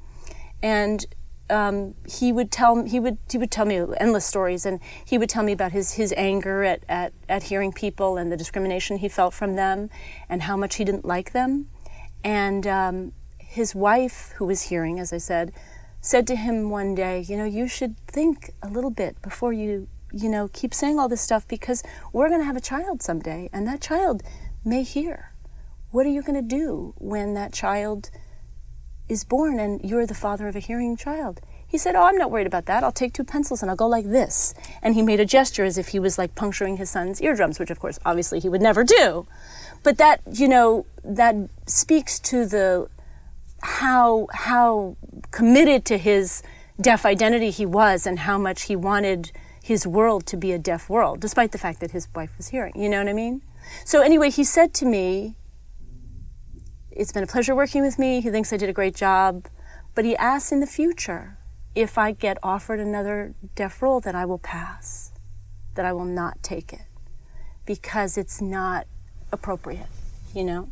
and 0.62 1.06
um, 1.50 1.94
he 2.08 2.34
would 2.34 2.52
tell 2.52 2.84
he 2.84 3.00
would 3.00 3.18
he 3.32 3.38
would 3.38 3.52
tell 3.52 3.66
me 3.66 3.80
endless 3.98 4.26
stories, 4.26 4.66
and 4.66 4.80
he 5.06 5.18
would 5.18 5.30
tell 5.30 5.44
me 5.44 5.52
about 5.52 5.72
his 5.72 5.94
his 5.94 6.14
anger 6.18 6.64
at 6.64 6.84
at, 6.90 7.14
at 7.30 7.44
hearing 7.44 7.72
people 7.72 8.18
and 8.18 8.32
the 8.32 8.38
discrimination 8.38 8.98
he 8.98 9.08
felt 9.08 9.34
from 9.34 9.56
them, 9.56 9.90
and 10.28 10.44
how 10.44 10.58
much 10.58 10.76
he 10.76 10.84
didn't 10.84 11.06
like 11.06 11.32
them, 11.32 11.70
and 12.24 12.68
um, 12.68 13.14
his 13.38 13.76
wife, 13.76 14.34
who 14.38 14.46
was 14.46 14.64
hearing, 14.64 15.00
as 15.00 15.14
I 15.14 15.20
said, 15.20 15.54
said 16.04 16.28
to 16.28 16.36
him 16.36 16.70
one 16.70 16.94
day, 16.94 17.22
you 17.22 17.38
know, 17.38 17.46
you 17.46 17.68
should 17.68 17.98
think 18.06 18.52
a 18.62 18.70
little 18.70 18.92
bit 18.92 19.20
before 19.22 19.54
you 19.54 19.88
you 20.12 20.30
know 20.30 20.48
keep 20.54 20.76
saying 20.76 21.00
all 21.00 21.10
this 21.10 21.22
stuff 21.22 21.48
because 21.48 21.82
we're 22.12 22.30
going 22.30 22.42
to 22.42 22.46
have 22.46 22.58
a 22.58 22.62
child 22.62 23.02
someday, 23.02 23.50
and 23.52 23.66
that 23.66 23.82
child 23.82 24.22
may 24.64 24.84
hear 24.84 25.34
what 25.94 26.08
are 26.08 26.10
you 26.10 26.24
going 26.24 26.36
to 26.36 26.56
do 26.56 26.96
when 26.98 27.36
that 27.36 27.54
child 27.54 28.10
is 29.08 29.24
born 29.24 29.60
and 29.60 29.80
you're 29.88 30.08
the 30.08 30.16
father 30.16 30.48
of 30.48 30.56
a 30.56 30.60
hearing 30.60 30.98
child? 30.98 31.40
He 31.68 31.78
said, 31.78 31.96
Oh, 31.96 32.04
I'm 32.04 32.18
not 32.18 32.32
worried 32.32 32.48
about 32.48 32.66
that. 32.66 32.84
I'll 32.84 32.92
take 32.92 33.14
two 33.14 33.24
pencils 33.24 33.62
and 33.62 33.70
I'll 33.70 33.78
go 33.78 33.88
like 33.88 34.06
this. 34.06 34.56
And 34.82 34.96
he 34.96 35.04
made 35.04 35.20
a 35.20 35.26
gesture 35.26 35.64
as 35.64 35.78
if 35.78 35.90
he 35.90 36.00
was 36.00 36.18
like 36.18 36.34
puncturing 36.34 36.78
his 36.78 36.90
son's 36.90 37.22
eardrums, 37.22 37.60
which 37.60 37.70
of 37.70 37.80
course, 37.80 38.00
obviously, 38.06 38.40
he 38.40 38.50
would 38.50 38.62
never 38.62 38.84
do. 38.84 39.28
But 39.84 40.00
that, 40.00 40.22
you 40.32 40.48
know, 40.48 40.88
that 41.04 41.36
speaks 41.68 42.20
to 42.22 42.48
the 42.48 42.90
how 43.64 44.28
how 44.34 44.98
committed 45.32 45.86
to 45.86 45.98
his 45.98 46.44
deaf 46.80 47.06
identity 47.06 47.50
he 47.50 47.66
was 47.66 48.06
and 48.06 48.20
how 48.20 48.38
much 48.38 48.64
he 48.64 48.76
wanted 48.76 49.32
his 49.62 49.88
world 49.88 50.26
to 50.28 50.36
be 50.36 50.52
a 50.52 50.60
deaf 50.60 50.90
world, 50.90 51.22
despite 51.22 51.54
the 51.54 51.58
fact 51.58 51.80
that 51.80 51.92
his 51.92 52.08
wife 52.14 52.32
was 52.38 52.50
hearing. 52.50 52.74
You 52.76 52.90
know 52.90 53.00
what 53.00 53.08
I 53.08 53.14
mean? 53.14 53.42
So 53.86 54.02
anyway, 54.02 54.30
he 54.30 54.44
said 54.44 54.74
to 54.76 54.86
me, 54.86 55.36
it's 56.92 57.14
been 57.14 57.24
a 57.24 57.28
pleasure 57.28 57.56
working 57.56 57.82
with 57.82 57.98
me. 57.98 58.20
He 58.20 58.30
thinks 58.30 58.52
I 58.52 58.58
did 58.58 58.70
a 58.70 58.74
great 58.74 58.96
job. 58.96 59.48
But 59.96 60.06
he 60.06 60.18
asks 60.18 60.52
in 60.52 60.60
the 60.60 60.68
future 60.68 61.38
if 61.76 61.98
I 61.98 62.12
get 62.12 62.38
offered 62.44 62.80
another 62.80 63.34
deaf 63.56 63.82
role 63.82 64.00
that 64.02 64.16
I 64.16 64.26
will 64.26 64.38
pass, 64.38 65.12
that 65.76 65.86
I 65.86 65.94
will 65.94 66.06
not 66.06 66.44
take 66.44 66.74
it 66.74 66.88
because 67.66 68.18
it's 68.18 68.42
not 68.42 68.86
appropriate, 69.32 69.88
you 70.36 70.44
know? 70.44 70.70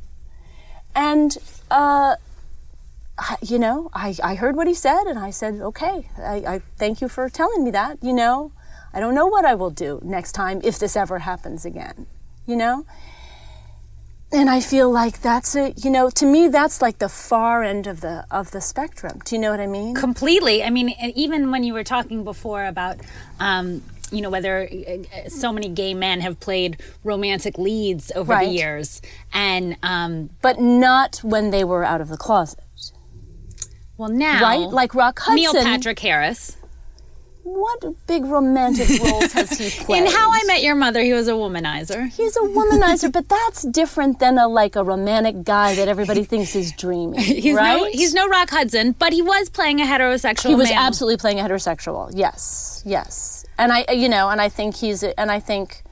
And, 0.94 1.38
uh, 1.70 2.16
I- 3.30 3.38
you 3.42 3.60
know, 3.60 3.90
I, 3.94 4.16
I 4.24 4.34
heard 4.36 4.56
what 4.56 4.66
he 4.68 4.74
said 4.74 5.04
and 5.06 5.20
I 5.20 5.30
said, 5.30 5.56
okay, 5.62 6.10
I, 6.18 6.36
I 6.54 6.62
thank 6.78 7.02
you 7.02 7.08
for 7.08 7.30
telling 7.30 7.64
me 7.64 7.70
that, 7.72 8.00
you 8.04 8.14
know? 8.14 8.52
I 8.94 9.00
don't 9.00 9.14
know 9.16 9.28
what 9.28 9.46
I 9.46 9.54
will 9.54 9.70
do 9.70 10.00
next 10.04 10.32
time 10.34 10.60
if 10.64 10.80
this 10.80 10.96
ever 10.98 11.20
happens 11.20 11.64
again, 11.66 12.08
you 12.46 12.56
know? 12.56 12.86
and 14.34 14.50
I 14.50 14.62
feel 14.62 14.90
like 14.90 15.22
that's 15.22 15.56
a 15.58 15.74
you 15.76 15.90
know 15.90 16.10
to 16.12 16.26
me 16.26 16.48
that's 16.48 16.82
like 16.82 17.00
the 17.00 17.10
far 17.10 17.64
end 17.64 17.86
of 17.86 18.00
the 18.00 18.26
of 18.32 18.52
the 18.52 18.62
spectrum. 18.62 19.20
Do 19.26 19.36
you 19.36 19.42
know 19.42 19.52
what 19.52 19.60
I 19.60 19.68
mean? 19.68 19.94
completely 19.94 20.64
i 20.64 20.70
mean 20.70 20.88
even 21.16 21.52
when 21.52 21.64
you 21.66 21.74
were 21.74 21.84
talking 21.84 22.24
before 22.24 22.64
about 22.66 22.96
um, 23.42 23.82
you 24.10 24.22
know 24.22 24.30
whether 24.30 24.70
so 25.28 25.52
many 25.52 25.68
gay 25.68 25.94
men 25.94 26.22
have 26.22 26.40
played 26.40 26.80
romantic 27.04 27.58
leads 27.58 28.10
over 28.16 28.32
Right. 28.32 28.48
the 28.48 28.54
years 28.54 29.02
and 29.34 29.76
um, 29.84 30.30
But 30.42 30.62
not 30.62 31.18
when 31.24 31.52
they 31.52 31.66
were 31.66 31.84
out 31.84 32.00
of 32.00 32.08
the 32.08 32.18
closet. 32.18 32.60
Well 34.02 34.10
now 34.10 34.42
Right? 34.50 34.68
Like 34.82 34.92
Rock 35.04 35.20
Hudson. 35.20 35.36
neil 35.36 35.54
patrick 35.54 36.00
harris 36.00 36.58
What 37.44 37.80
big 38.08 38.24
romantic 38.26 38.88
roles 39.04 39.32
has 39.34 39.50
he 39.58 39.68
played? 39.84 40.04
in 40.04 40.06
how 40.18 40.28
i 40.32 40.42
met 40.52 40.62
your 40.68 40.76
mother 40.76 41.02
he 41.10 41.14
was 41.20 41.28
a 41.28 41.32
womanizer 41.42 42.02
He's 42.20 42.36
a 42.38 42.46
womanizer, 42.58 43.10
but 43.12 43.28
that's 43.36 43.62
different 43.64 44.20
than 44.20 44.38
a 44.38 44.48
like 44.48 44.76
a 44.76 44.84
romantic 44.84 45.38
guy 45.44 45.70
that 45.76 45.88
everybody 45.88 46.24
thinks 46.24 46.56
is 46.56 46.72
dreamy. 46.84 47.22
he's 47.46 47.56
right? 47.56 47.78
no 47.78 47.86
he's 48.00 48.14
no 48.14 48.28
rock 48.28 48.50
hudson 48.58 48.86
but 49.04 49.12
he 49.18 49.22
was 49.34 49.50
playing 49.50 49.78
a 49.82 49.86
heterosexual 49.86 50.50
he 50.50 50.56
was 50.56 50.70
male. 50.70 50.80
absolutely 50.88 51.18
playing 51.18 51.40
a 51.40 51.44
heterosexual. 51.44 52.12
Yes, 52.14 52.84
yes. 52.86 53.46
And 53.58 53.72
I, 53.72 53.86
you 54.04 54.10
know, 54.10 54.30
and 54.30 54.40
I 54.42 54.50
think 54.50 54.76
he's, 54.78 55.04
and 55.04 55.30
I 55.38 55.40
think 55.40 55.84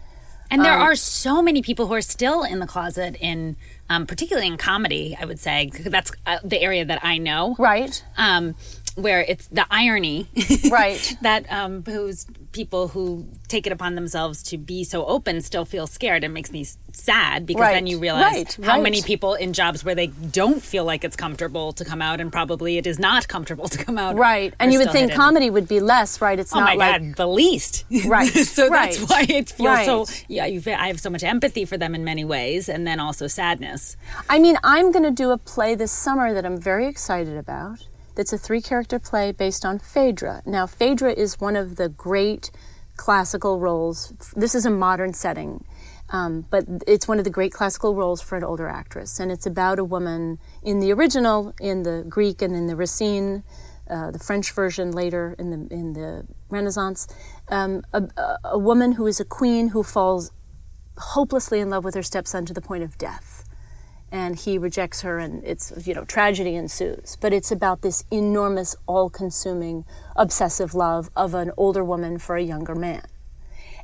And 0.52 0.62
Um, 0.62 0.66
there 0.68 0.80
are 0.88 0.96
so 0.96 1.34
many 1.48 1.62
people 1.62 1.86
who 1.88 1.94
are 1.94 2.02
still 2.18 2.40
in 2.44 2.58
the 2.64 2.66
closet 2.76 3.16
in 3.30 3.56
um, 3.90 4.06
particularly 4.06 4.48
in 4.48 4.58
comedy, 4.58 5.18
I 5.20 5.26
would 5.26 5.40
say 5.40 5.72
that's 5.74 6.12
uh, 6.26 6.38
the 6.44 6.62
area 6.62 6.86
that 6.86 7.04
I 7.04 7.18
know. 7.18 7.56
Right. 7.58 8.04
Um, 8.18 8.56
where 8.96 9.22
it's 9.22 9.48
the 9.48 9.66
irony, 9.70 10.28
Right. 10.72 11.16
that 11.22 11.52
um, 11.52 11.84
who's 11.84 12.26
people 12.52 12.88
who 12.90 13.28
take 13.48 13.68
it 13.68 13.72
upon 13.72 13.94
themselves 13.96 14.42
to 14.42 14.58
be 14.58 14.84
so 14.84 15.06
open 15.06 15.40
still 15.42 15.66
feel 15.66 15.86
scared. 15.86 16.24
It 16.24 16.30
makes 16.30 16.52
me 16.52 16.66
sad 16.94 17.46
because 17.46 17.70
then 17.70 17.86
you 17.88 18.00
realize 18.00 18.34
Right, 18.34 18.58
how 18.64 18.74
right. 18.74 18.84
many 18.84 19.02
people 19.04 19.36
in 19.36 19.54
jobs 19.54 19.86
where 19.86 19.94
they 19.94 20.08
don't 20.08 20.62
feel 20.62 20.84
like 20.84 21.04
it's 21.04 21.16
comfortable 21.16 21.72
to 21.74 21.86
come 21.86 22.02
out, 22.02 22.20
and 22.20 22.32
probably 22.32 22.78
it 22.78 22.88
is 22.88 22.98
not 23.00 23.28
comfortable 23.28 23.68
to 23.76 23.78
come 23.78 23.98
out. 23.98 24.16
Right. 24.16 24.54
And 24.60 24.74
you 24.74 24.80
would 24.80 24.92
think 24.92 25.10
hidden. 25.12 25.18
comedy 25.18 25.50
would 25.50 25.68
be 25.68 25.80
less, 25.80 26.22
right? 26.22 26.40
It's 26.40 26.54
Oh 26.56 26.60
not 26.60 26.66
my 26.66 26.76
like 26.76 27.02
god, 27.02 27.16
the 27.16 27.28
least. 27.28 27.86
Right, 28.06 28.28
so 28.34 28.68
right, 28.70 28.92
that's 28.98 29.10
why 29.10 29.26
it 29.30 29.50
feels 29.52 29.86
so. 29.86 30.06
Yeah, 30.28 30.46
you 30.46 30.62
feel, 30.62 30.76
I 30.76 30.88
have 30.88 31.00
so 31.00 31.10
much 31.10 31.24
empathy 31.24 31.66
for 31.66 31.78
them 31.78 31.94
in 31.94 32.04
many 32.04 32.26
ways, 32.26 32.68
and 32.70 32.88
then 32.88 33.00
also 33.00 33.28
sadness. 33.28 33.96
I 34.30 34.40
mean, 34.40 34.58
I'm 34.64 34.92
going 34.92 35.04
to 35.04 35.12
do 35.12 35.32
a 35.32 35.38
play 35.38 35.76
this 35.76 35.92
summer 35.92 36.34
that 36.34 36.46
I'm 36.46 36.58
very 36.60 36.88
excited 36.88 37.38
about. 37.38 37.88
That's 38.20 38.34
a 38.34 38.38
three 38.38 38.62
character 38.62 39.00
play 39.00 39.32
based 39.32 39.64
on 39.64 39.80
Phaedra. 39.80 40.42
Now, 40.46 40.68
Phaedra 40.68 41.14
is 41.14 41.40
one 41.40 41.56
of 41.56 41.78
the 41.78 41.88
great 41.88 42.52
classical 42.98 43.62
roles. 43.62 44.12
This 44.36 44.54
is 44.54 44.66
a 44.66 44.70
modern 44.70 45.14
setting, 45.14 45.64
um, 46.10 46.46
but 46.50 46.66
it's 46.86 47.08
one 47.08 47.20
of 47.20 47.24
the 47.24 47.30
great 47.30 47.54
classical 47.54 47.96
roles 47.96 48.22
for 48.22 48.36
an 48.38 48.44
older 48.44 48.68
actress. 48.68 49.22
And 49.22 49.32
it's 49.32 49.46
about 49.46 49.80
a 49.80 49.86
woman 49.86 50.38
in 50.62 50.82
the 50.82 50.92
original, 50.92 51.54
in 51.62 51.84
the 51.84 52.04
Greek, 52.10 52.42
and 52.42 52.54
in 52.54 52.68
the 52.68 52.76
Racine, 52.76 53.46
uh, 53.90 54.12
the 54.12 54.20
French 54.20 54.52
version 54.52 54.92
later 54.92 55.34
in 55.40 55.52
the, 55.52 55.74
in 55.74 55.94
the 55.94 56.28
Renaissance, 56.50 57.08
um, 57.48 57.84
a, 57.94 58.04
a- 58.18 58.38
a 58.44 58.60
woman 58.60 58.92
who 58.92 59.08
is 59.08 59.22
a 59.22 59.26
queen 59.26 59.70
who 59.70 59.82
falls 59.82 60.34
hopelessly 60.98 61.62
in 61.62 61.70
love 61.70 61.86
with 61.86 61.96
her 61.96 62.04
stepson 62.04 62.46
to 62.48 62.54
the 62.54 62.60
point 62.60 62.84
of 62.84 62.98
death 62.98 63.46
and 64.12 64.40
he 64.40 64.58
rejects 64.58 65.02
her 65.02 65.20
and 65.20 65.44
it's 65.44 65.72
you 65.86 65.94
know 65.94 66.04
tragedy 66.06 66.56
ensues 66.56 67.18
but 67.22 67.34
it's 67.34 67.52
about 67.52 67.82
this 67.82 68.04
enormous 68.12 68.76
all-consuming 68.88 69.86
obsessive 70.16 70.74
love 70.74 71.10
of 71.16 71.34
an 71.34 71.52
older 71.58 71.84
woman 71.84 72.18
for 72.18 72.36
a 72.36 72.44
younger 72.44 72.76
man 72.76 73.04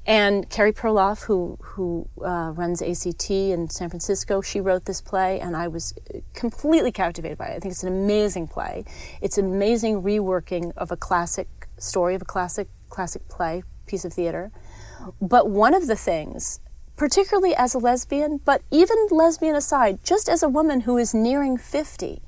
and 0.07 0.47
Carey 0.49 0.71
Perloff, 0.71 1.23
who 1.23 1.57
who 1.61 2.07
uh, 2.23 2.51
runs 2.55 2.81
ACT 2.81 3.29
in 3.31 3.69
San 3.69 3.89
Francisco, 3.89 4.39
she 4.41 4.61
wrote 4.61 4.85
this 4.85 5.01
play, 5.01 5.39
and 5.39 5.57
I 5.57 5.67
was 5.67 5.95
completely 6.33 6.91
captivated 6.91 7.39
by 7.39 7.47
it. 7.47 7.55
I 7.55 7.59
think 7.59 7.71
it's 7.71 7.83
an 7.83 7.91
amazing 7.91 8.47
play. 8.47 8.85
It's 9.19 9.39
an 9.39 9.45
amazing 9.45 10.03
reworking 10.03 10.73
of 10.77 10.91
a 10.91 10.97
classic 10.97 11.47
story 11.79 12.13
of 12.13 12.21
a 12.21 12.25
classic 12.25 12.67
classic 12.89 13.27
play 13.29 13.63
piece 13.87 14.05
of 14.05 14.13
theater. 14.13 14.51
But 15.21 15.49
one 15.49 15.73
of 15.73 15.87
the 15.87 15.95
things, 15.95 16.59
particularly 16.95 17.55
as 17.55 17.73
a 17.73 17.79
lesbian, 17.79 18.39
but 18.45 18.61
even 18.71 18.95
lesbian 19.11 19.55
aside, 19.55 20.03
just 20.03 20.29
as 20.29 20.41
a 20.41 20.49
woman 20.49 20.81
who 20.81 20.97
is 20.97 21.13
nearing 21.13 21.57
fifty, 21.57 22.21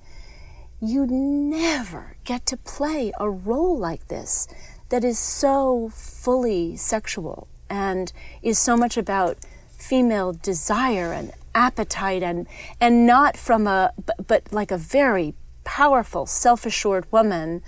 you 0.80 1.06
never 1.08 2.18
get 2.24 2.46
to 2.46 2.58
play 2.58 3.12
a 3.20 3.30
role 3.30 3.78
like 3.78 4.08
this 4.08 4.48
that 4.90 5.04
is 5.04 5.18
so 5.18 5.90
fully 5.94 6.76
sexual 6.76 7.48
and 7.70 8.14
is 8.42 8.58
so 8.60 8.78
much 8.78 8.98
about 8.98 9.38
female 9.78 10.34
desire 10.34 11.14
and 11.14 11.32
appetite 11.56 12.22
and 12.22 12.48
and 12.80 13.08
not 13.08 13.36
from 13.36 13.66
a 13.66 13.92
but, 14.06 14.28
but 14.28 14.54
like 14.54 14.72
a 14.72 14.78
very 14.78 15.34
powerful 15.64 16.26
self-assured 16.26 17.12
woman 17.12 17.62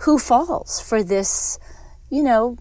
who 0.00 0.18
falls 0.18 0.80
for 0.80 1.02
this 1.02 1.58
you 2.10 2.22
know 2.22 2.56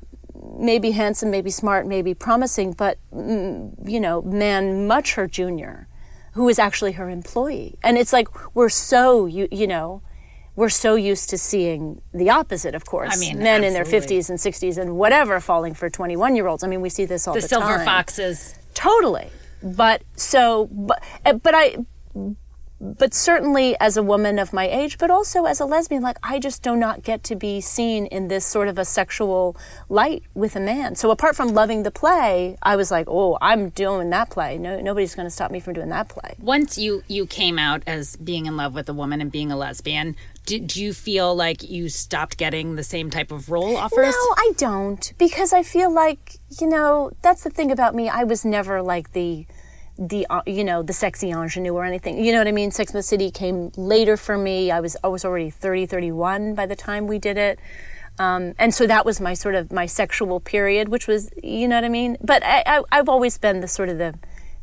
maybe 0.58 0.92
handsome 0.92 1.30
maybe 1.32 1.50
smart 1.50 1.86
maybe 1.88 2.14
promising 2.14 2.72
but 2.74 2.98
mm, 3.14 3.74
you 3.90 4.00
know 4.00 4.22
man 4.22 4.88
much 4.88 5.16
her 5.16 5.28
junior 5.28 5.88
who 6.36 6.50
is 6.50 6.60
actually 6.60 6.94
her 6.94 7.10
employee. 7.10 7.76
And 7.82 7.98
it's 7.98 8.14
like 8.14 8.28
we're 8.54 8.70
so 8.70 9.26
you 9.26 9.48
you 9.52 9.68
know, 9.68 10.02
we're 10.56 10.70
so 10.70 10.96
used 10.96 11.30
to 11.32 11.38
seeing 11.38 12.02
the 12.14 12.30
opposite, 12.30 12.76
of 12.76 12.86
course. 12.86 13.16
I 13.16 13.20
mean, 13.20 13.40
men 13.40 13.64
in 13.64 13.74
their 13.74 13.84
50s 13.84 14.30
and 14.30 14.38
60s 14.40 14.78
and 14.78 14.98
whatever 14.98 15.40
falling 15.40 15.74
for 15.74 15.90
21 15.90 16.36
year 16.36 16.48
olds. 16.48 16.64
I 16.64 16.68
mean, 16.68 16.82
we 16.82 16.90
see 16.90 17.06
this 17.06 17.28
all 17.28 17.34
The 17.34 17.42
the, 17.42 17.48
silver 17.48 17.78
time. 17.78 17.86
foxes. 17.86 18.56
Totally. 18.74 19.30
But 19.64 20.04
so, 20.16 20.68
but, 20.72 21.02
uh, 21.26 21.34
but 21.34 21.56
I, 21.56 21.78
but 22.98 23.14
certainly 23.14 23.76
as 23.80 23.98
a 23.98 24.04
woman 24.04 24.40
of 24.40 24.54
my 24.54 24.68
age, 24.68 24.98
but 24.98 25.12
also 25.12 25.46
as 25.46 25.60
a 25.60 25.66
lesbian, 25.66 26.02
like 26.02 26.18
I 26.24 26.40
just 26.40 26.62
do 26.62 26.76
not 26.76 27.04
get 27.04 27.24
to 27.24 27.36
be 27.36 27.62
seen 27.62 28.06
in 28.08 28.28
this 28.28 28.46
sort 28.46 28.68
of 28.68 28.78
a 28.78 28.86
sexual 28.86 29.56
light 29.90 30.24
with 30.34 30.56
a 30.56 30.60
man. 30.60 30.96
So 30.96 31.12
apart 31.12 31.36
from 31.36 31.50
loving 31.50 31.84
the 31.84 31.92
play, 31.92 32.58
I 32.62 32.76
was 32.76 32.92
like, 32.92 33.08
oh, 33.10 33.38
I'm 33.42 33.70
doing 33.70 34.10
that 34.12 34.30
play. 34.30 34.58
No, 34.58 34.80
nobody's 34.80 35.16
going 35.16 35.26
to 35.28 35.32
stop 35.32 35.52
me 35.52 35.60
from 35.60 35.74
doing 35.74 35.90
that 35.90 36.10
play. 36.10 36.36
Once 36.40 36.78
you 36.78 37.04
you 37.08 37.26
came 37.26 37.60
out 37.60 37.84
as 37.88 38.16
being 38.16 38.46
in 38.46 38.58
love 38.58 38.74
with 38.74 38.88
a 38.90 38.94
woman 38.94 39.22
and 39.22 39.32
being 39.32 39.52
a 39.52 39.58
lesbian, 39.58 40.16
did 40.46 40.76
you 40.76 40.94
feel 40.94 41.36
like 41.36 41.68
you 41.68 41.90
stopped 41.90 42.38
getting 42.38 42.76
the 42.76 42.84
same 42.84 43.10
type 43.10 43.32
of 43.32 43.50
role 43.50 43.76
offers? 43.78 44.14
No, 44.14 44.34
I 44.38 44.52
don't 44.58 45.14
because 45.18 45.54
I 45.54 45.64
feel 45.64 45.92
like 45.92 46.38
you 46.60 46.68
know 46.68 47.12
that's 47.22 47.44
the 47.44 47.50
thing 47.50 47.72
about 47.72 47.96
me. 47.96 48.10
I 48.10 48.24
was 48.24 48.46
never 48.46 48.82
like 48.82 49.14
the 49.14 49.46
the 49.98 50.26
uh, 50.30 50.42
you 50.46 50.64
know 50.64 50.84
the 50.84 50.94
sexy 50.94 51.30
ingenue 51.32 51.74
or 51.74 51.84
anything. 51.86 52.24
You 52.24 52.32
know 52.32 52.40
what 52.40 52.48
I 52.48 52.52
mean? 52.52 52.72
Sex 52.72 52.92
in 52.92 52.98
the 52.98 53.04
City 53.04 53.32
came 53.32 53.72
later 53.78 54.18
for 54.18 54.38
me. 54.38 54.72
I 54.72 54.80
was 54.80 54.98
I 55.04 55.08
was 55.08 55.24
already 55.26 55.50
30, 55.50 55.86
31 55.86 56.54
by 56.56 56.66
the 56.66 56.76
time 56.76 57.08
we 57.08 57.20
did 57.20 57.38
it. 57.38 57.60
Um, 58.18 58.54
and 58.58 58.74
so 58.74 58.88
that 58.88 59.06
was 59.06 59.20
my 59.20 59.34
sort 59.34 59.56
of 59.56 59.72
my 59.72 59.86
sexual 59.88 60.40
period, 60.40 60.88
which 60.88 61.06
was, 61.06 61.30
you 61.44 61.68
know 61.68 61.76
what 61.76 61.84
I 61.84 61.90
mean. 61.90 62.16
But 62.22 62.44
I, 62.46 62.64
I, 62.66 62.82
I've 62.92 63.10
always 63.10 63.38
been 63.38 63.60
the 63.60 63.68
sort 63.68 63.90
of 63.90 63.98
the, 63.98 64.16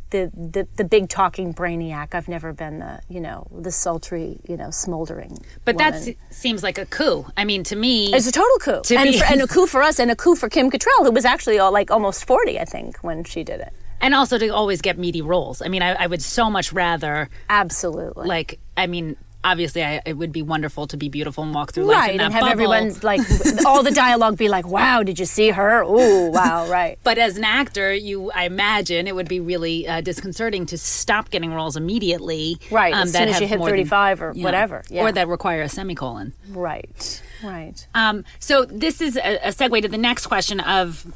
the, 0.08 0.30
the, 0.34 0.66
the 0.76 0.84
big 0.84 1.10
talking 1.10 1.52
brainiac. 1.52 2.14
I've 2.14 2.28
never 2.28 2.54
been 2.54 2.78
the, 2.78 3.00
you 3.10 3.20
know, 3.20 3.46
the 3.54 3.70
sultry, 3.70 4.40
you 4.48 4.56
know, 4.56 4.70
smoldering. 4.70 5.38
But 5.66 5.76
that 5.76 6.02
seems 6.30 6.62
like 6.62 6.78
a 6.78 6.86
coup. 6.86 7.26
I 7.36 7.44
mean, 7.44 7.62
to 7.64 7.76
me, 7.76 8.12
It's 8.14 8.26
a 8.26 8.32
total 8.32 8.56
coup, 8.58 8.80
To 8.84 8.96
and, 8.96 9.10
be- 9.10 9.18
for, 9.18 9.24
and 9.26 9.42
a 9.42 9.46
coup 9.54 9.66
for 9.66 9.82
us, 9.82 9.98
and 9.98 10.10
a 10.10 10.16
coup 10.16 10.34
for 10.34 10.48
Kim 10.48 10.70
Cattrall, 10.70 11.04
who 11.04 11.10
was 11.10 11.26
actually 11.26 11.58
all, 11.58 11.72
like 11.72 11.90
almost 11.90 12.24
forty, 12.26 12.58
I 12.58 12.64
think, 12.64 12.98
when 13.04 13.22
she 13.24 13.44
did 13.44 13.60
it. 13.60 13.74
And 14.02 14.14
also 14.14 14.36
to 14.36 14.48
always 14.48 14.82
get 14.82 14.98
meaty 14.98 15.22
roles. 15.22 15.62
I 15.62 15.68
mean, 15.68 15.80
I, 15.82 15.92
I 15.94 16.06
would 16.06 16.20
so 16.20 16.50
much 16.50 16.72
rather, 16.72 17.30
Absolutely, 17.48 18.26
like, 18.26 18.58
I 18.76 18.86
mean, 18.86 19.16
obviously, 19.44 19.82
I, 19.82 20.00
it 20.04 20.14
would 20.14 20.32
be 20.32 20.42
wonderful 20.42 20.86
to 20.88 20.96
be 20.96 21.08
beautiful 21.08 21.44
and 21.44 21.54
walk 21.54 21.72
through 21.72 21.84
life 21.84 21.96
right, 21.96 22.10
in 22.12 22.18
that 22.18 22.24
and 22.24 22.34
have 22.34 22.40
bubble. 22.42 22.52
everyone's 22.52 23.02
like 23.04 23.20
all 23.66 23.82
the 23.82 23.90
dialogue 23.90 24.36
be 24.36 24.48
like, 24.48 24.66
"Wow, 24.66 25.02
did 25.02 25.18
you 25.18 25.26
see 25.26 25.50
her? 25.50 25.82
Ooh, 25.82 26.30
wow, 26.30 26.68
right." 26.68 26.98
But 27.02 27.18
as 27.18 27.36
an 27.36 27.44
actor, 27.44 27.92
you, 27.92 28.30
I 28.32 28.44
imagine 28.44 29.06
it 29.06 29.14
would 29.14 29.28
be 29.28 29.40
really 29.40 29.86
uh, 29.86 30.00
disconcerting 30.00 30.66
to 30.66 30.78
stop 30.78 31.30
getting 31.30 31.52
roles 31.52 31.76
immediately, 31.76 32.58
Right, 32.70 32.94
um, 32.94 33.02
as 33.02 33.12
soon 33.12 33.28
as 33.28 33.40
you 33.40 33.46
hit 33.46 33.58
more 33.58 33.68
than- 33.68 33.78
35 33.78 34.22
or 34.22 34.32
yeah, 34.34 34.44
whatever, 34.44 34.82
yeah. 34.88 35.02
or 35.02 35.12
that 35.12 35.28
require 35.28 35.62
a 35.62 35.68
semicolon. 35.68 36.32
Right, 36.50 37.22
right. 37.42 37.86
Um, 37.94 38.24
so 38.38 38.64
this 38.64 39.00
is 39.00 39.16
a, 39.16 39.48
a 39.48 39.48
segue 39.48 39.82
to 39.82 39.88
the 39.88 39.98
next 39.98 40.26
question 40.26 40.60
of 40.60 41.06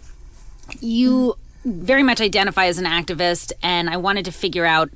you 0.80 1.36
very 1.66 2.02
much 2.02 2.20
identify 2.20 2.66
as 2.66 2.78
an 2.78 2.84
activist, 2.86 3.52
and 3.62 3.90
I 3.90 3.96
wanted 3.96 4.24
to 4.26 4.32
figure 4.32 4.64
out 4.64 4.88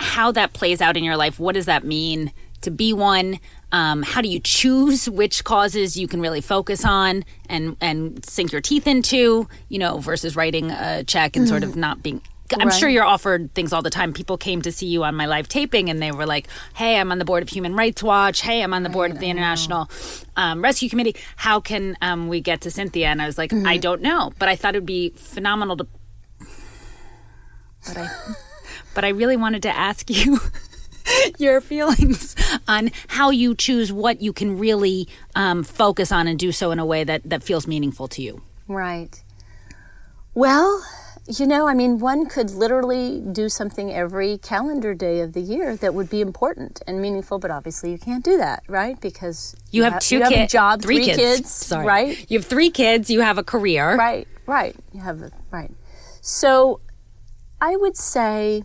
how 0.00 0.30
that 0.32 0.52
plays 0.52 0.80
out 0.80 0.96
in 0.96 1.04
your 1.04 1.16
life. 1.16 1.38
What 1.40 1.54
does 1.54 1.66
that 1.66 1.84
mean 1.84 2.32
to 2.60 2.70
be 2.70 2.92
one? 2.92 3.38
Um, 3.70 4.02
how 4.02 4.20
do 4.20 4.28
you 4.28 4.40
choose 4.40 5.08
which 5.08 5.44
causes 5.44 5.96
you 5.96 6.08
can 6.08 6.20
really 6.20 6.40
focus 6.40 6.84
on 6.84 7.24
and 7.48 7.76
and 7.80 8.24
sink 8.24 8.50
your 8.52 8.60
teeth 8.60 8.86
into? 8.86 9.48
You 9.68 9.78
know, 9.78 9.98
versus 9.98 10.34
writing 10.36 10.70
a 10.70 11.04
check 11.04 11.36
and 11.36 11.46
sort 11.48 11.62
of 11.62 11.76
not 11.76 12.02
being. 12.02 12.20
I'm 12.58 12.68
Right. 12.68 12.78
sure 12.78 12.88
you're 12.88 13.04
offered 13.04 13.52
things 13.54 13.74
all 13.74 13.82
the 13.82 13.90
time. 13.90 14.14
People 14.14 14.38
came 14.38 14.62
to 14.62 14.72
see 14.72 14.86
you 14.86 15.04
on 15.04 15.14
my 15.14 15.26
live 15.26 15.48
taping 15.48 15.90
and 15.90 16.00
they 16.00 16.10
were 16.12 16.24
like, 16.24 16.48
hey, 16.74 16.98
I'm 16.98 17.12
on 17.12 17.18
the 17.18 17.26
board 17.26 17.42
of 17.42 17.50
Human 17.50 17.74
Rights 17.76 18.02
Watch. 18.02 18.40
Hey, 18.40 18.62
I'm 18.62 18.72
on 18.72 18.84
the 18.84 18.88
board 18.88 19.10
of 19.10 19.18
the 19.18 19.28
International 19.28 19.90
um, 20.34 20.62
Rescue 20.64 20.88
Committee. 20.88 21.14
How 21.36 21.60
can 21.60 21.94
um, 22.00 22.26
we 22.28 22.40
get 22.40 22.62
to 22.62 22.70
Cynthia? 22.70 23.08
And 23.08 23.20
I 23.20 23.26
was 23.26 23.36
like, 23.36 23.52
I 23.52 23.76
don't 23.76 24.00
know. 24.00 24.32
But 24.38 24.48
I 24.48 24.56
thought 24.56 24.74
it 24.74 24.78
would 24.78 24.86
be 24.86 25.10
phenomenal 25.10 25.76
to. 25.76 25.86
But 27.88 27.98
I, 27.98 28.10
but 28.94 29.04
I 29.04 29.08
really 29.08 29.36
wanted 29.36 29.62
to 29.62 29.76
ask 29.76 30.08
you 30.10 30.40
your 31.38 31.60
feelings 31.60 32.34
on 32.66 32.90
how 33.08 33.30
you 33.30 33.54
choose 33.54 33.92
what 33.92 34.20
you 34.20 34.32
can 34.32 34.58
really 34.58 35.08
um, 35.34 35.62
focus 35.62 36.12
on 36.12 36.26
and 36.26 36.38
do 36.38 36.52
so 36.52 36.70
in 36.70 36.78
a 36.78 36.86
way 36.86 37.04
that, 37.04 37.22
that 37.28 37.42
feels 37.42 37.66
meaningful 37.66 38.08
to 38.08 38.22
you. 38.22 38.42
Right. 38.66 39.22
Well, 40.34 40.84
you 41.26 41.46
know, 41.46 41.66
I 41.68 41.74
mean, 41.74 41.98
one 41.98 42.26
could 42.26 42.50
literally 42.50 43.20
do 43.20 43.48
something 43.48 43.92
every 43.92 44.38
calendar 44.38 44.94
day 44.94 45.20
of 45.20 45.34
the 45.34 45.40
year 45.40 45.76
that 45.76 45.92
would 45.92 46.08
be 46.08 46.20
important 46.20 46.80
and 46.86 47.02
meaningful, 47.02 47.38
but 47.38 47.50
obviously 47.50 47.90
you 47.90 47.98
can't 47.98 48.24
do 48.24 48.38
that, 48.38 48.62
right? 48.66 48.98
Because 49.00 49.54
You 49.70 49.84
have 49.84 50.00
two 50.00 50.16
you 50.16 50.22
have 50.22 50.32
a 50.32 50.34
kids, 50.34 50.52
job, 50.52 50.80
three, 50.82 51.04
three, 51.04 51.14
kids. 51.14 51.50
Sorry. 51.50 51.86
right? 51.86 52.30
You 52.30 52.38
have 52.38 52.46
three 52.46 52.70
kids. 52.70 53.10
You 53.10 53.20
have 53.20 53.36
a 53.36 53.42
career. 53.42 53.96
Right, 53.96 54.26
right. 54.46 54.74
You 54.92 55.00
have 55.00 55.20
a, 55.20 55.30
right. 55.50 55.70
So, 56.22 56.80
I 57.60 57.76
would 57.76 57.96
say, 57.96 58.62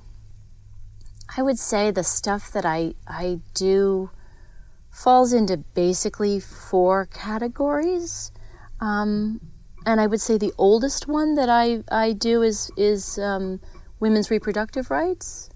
I 1.35 1.41
would 1.41 1.59
say 1.59 1.91
the 1.91 2.03
stuff 2.03 2.51
that 2.51 2.65
I 2.65 2.93
I 3.07 3.39
do 3.53 4.11
falls 4.91 5.33
into 5.33 5.57
basically 5.57 6.39
four 6.39 7.07
categories. 7.07 8.31
Um, 8.79 9.41
and 9.85 9.99
I 9.99 10.07
would 10.07 10.21
say 10.21 10.37
the 10.37 10.53
oldest 10.57 11.07
one 11.07 11.35
that 11.35 11.49
I, 11.49 11.83
I 11.91 12.13
do 12.13 12.41
is 12.41 12.71
is 12.77 13.17
um, 13.17 13.59
women's 13.99 14.29
reproductive 14.29 14.91
rights. 14.91 15.49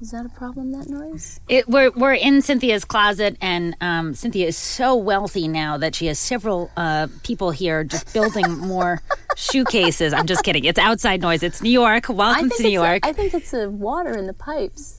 Is 0.00 0.12
that 0.12 0.24
a 0.24 0.30
problem? 0.30 0.72
That 0.72 0.88
noise? 0.88 1.40
It, 1.48 1.68
we're 1.68 1.90
we're 1.90 2.14
in 2.14 2.40
Cynthia's 2.40 2.86
closet, 2.86 3.36
and 3.42 3.76
um, 3.82 4.14
Cynthia 4.14 4.46
is 4.46 4.56
so 4.56 4.94
wealthy 4.96 5.46
now 5.46 5.76
that 5.76 5.94
she 5.94 6.06
has 6.06 6.18
several 6.18 6.70
uh, 6.76 7.08
people 7.22 7.50
here 7.50 7.84
just 7.84 8.12
building 8.14 8.48
more 8.58 9.02
shoe 9.40 9.64
cases. 9.64 10.12
I'm 10.12 10.26
just 10.26 10.44
kidding. 10.44 10.64
It's 10.64 10.78
outside 10.78 11.20
noise. 11.22 11.42
It's 11.42 11.62
New 11.62 11.70
York. 11.70 12.08
Welcome 12.08 12.50
to 12.50 12.62
New 12.62 12.68
York. 12.70 13.06
I 13.06 13.12
think 13.12 13.34
it's 13.34 13.50
the 13.50 13.70
water 13.70 14.16
in 14.16 14.26
the 14.26 14.34
pipes. 14.34 14.98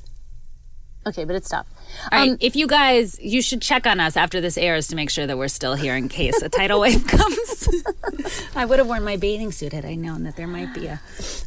Okay, 1.05 1.23
but 1.23 1.35
it 1.35 1.45
stopped. 1.45 1.71
All 2.11 2.19
right, 2.19 2.31
Um, 2.31 2.37
if 2.39 2.55
you 2.55 2.67
guys, 2.67 3.19
you 3.19 3.41
should 3.41 3.61
check 3.61 3.87
on 3.87 3.99
us 3.99 4.15
after 4.15 4.39
this 4.39 4.55
airs 4.55 4.87
to 4.89 4.95
make 4.95 5.09
sure 5.09 5.25
that 5.25 5.35
we're 5.35 5.47
still 5.47 5.73
here 5.73 5.95
in 5.95 6.09
case 6.09 6.41
a 6.43 6.49
tidal 6.49 6.79
wave 6.79 7.07
comes. 7.07 7.67
I 8.55 8.65
would 8.65 8.77
have 8.77 8.87
worn 8.87 9.03
my 9.03 9.17
bathing 9.17 9.51
suit 9.51 9.73
had 9.73 9.83
I 9.83 9.95
known 9.95 10.23
that 10.23 10.35
there 10.35 10.45
might 10.47 10.73
be 10.75 10.85
a, 10.85 11.01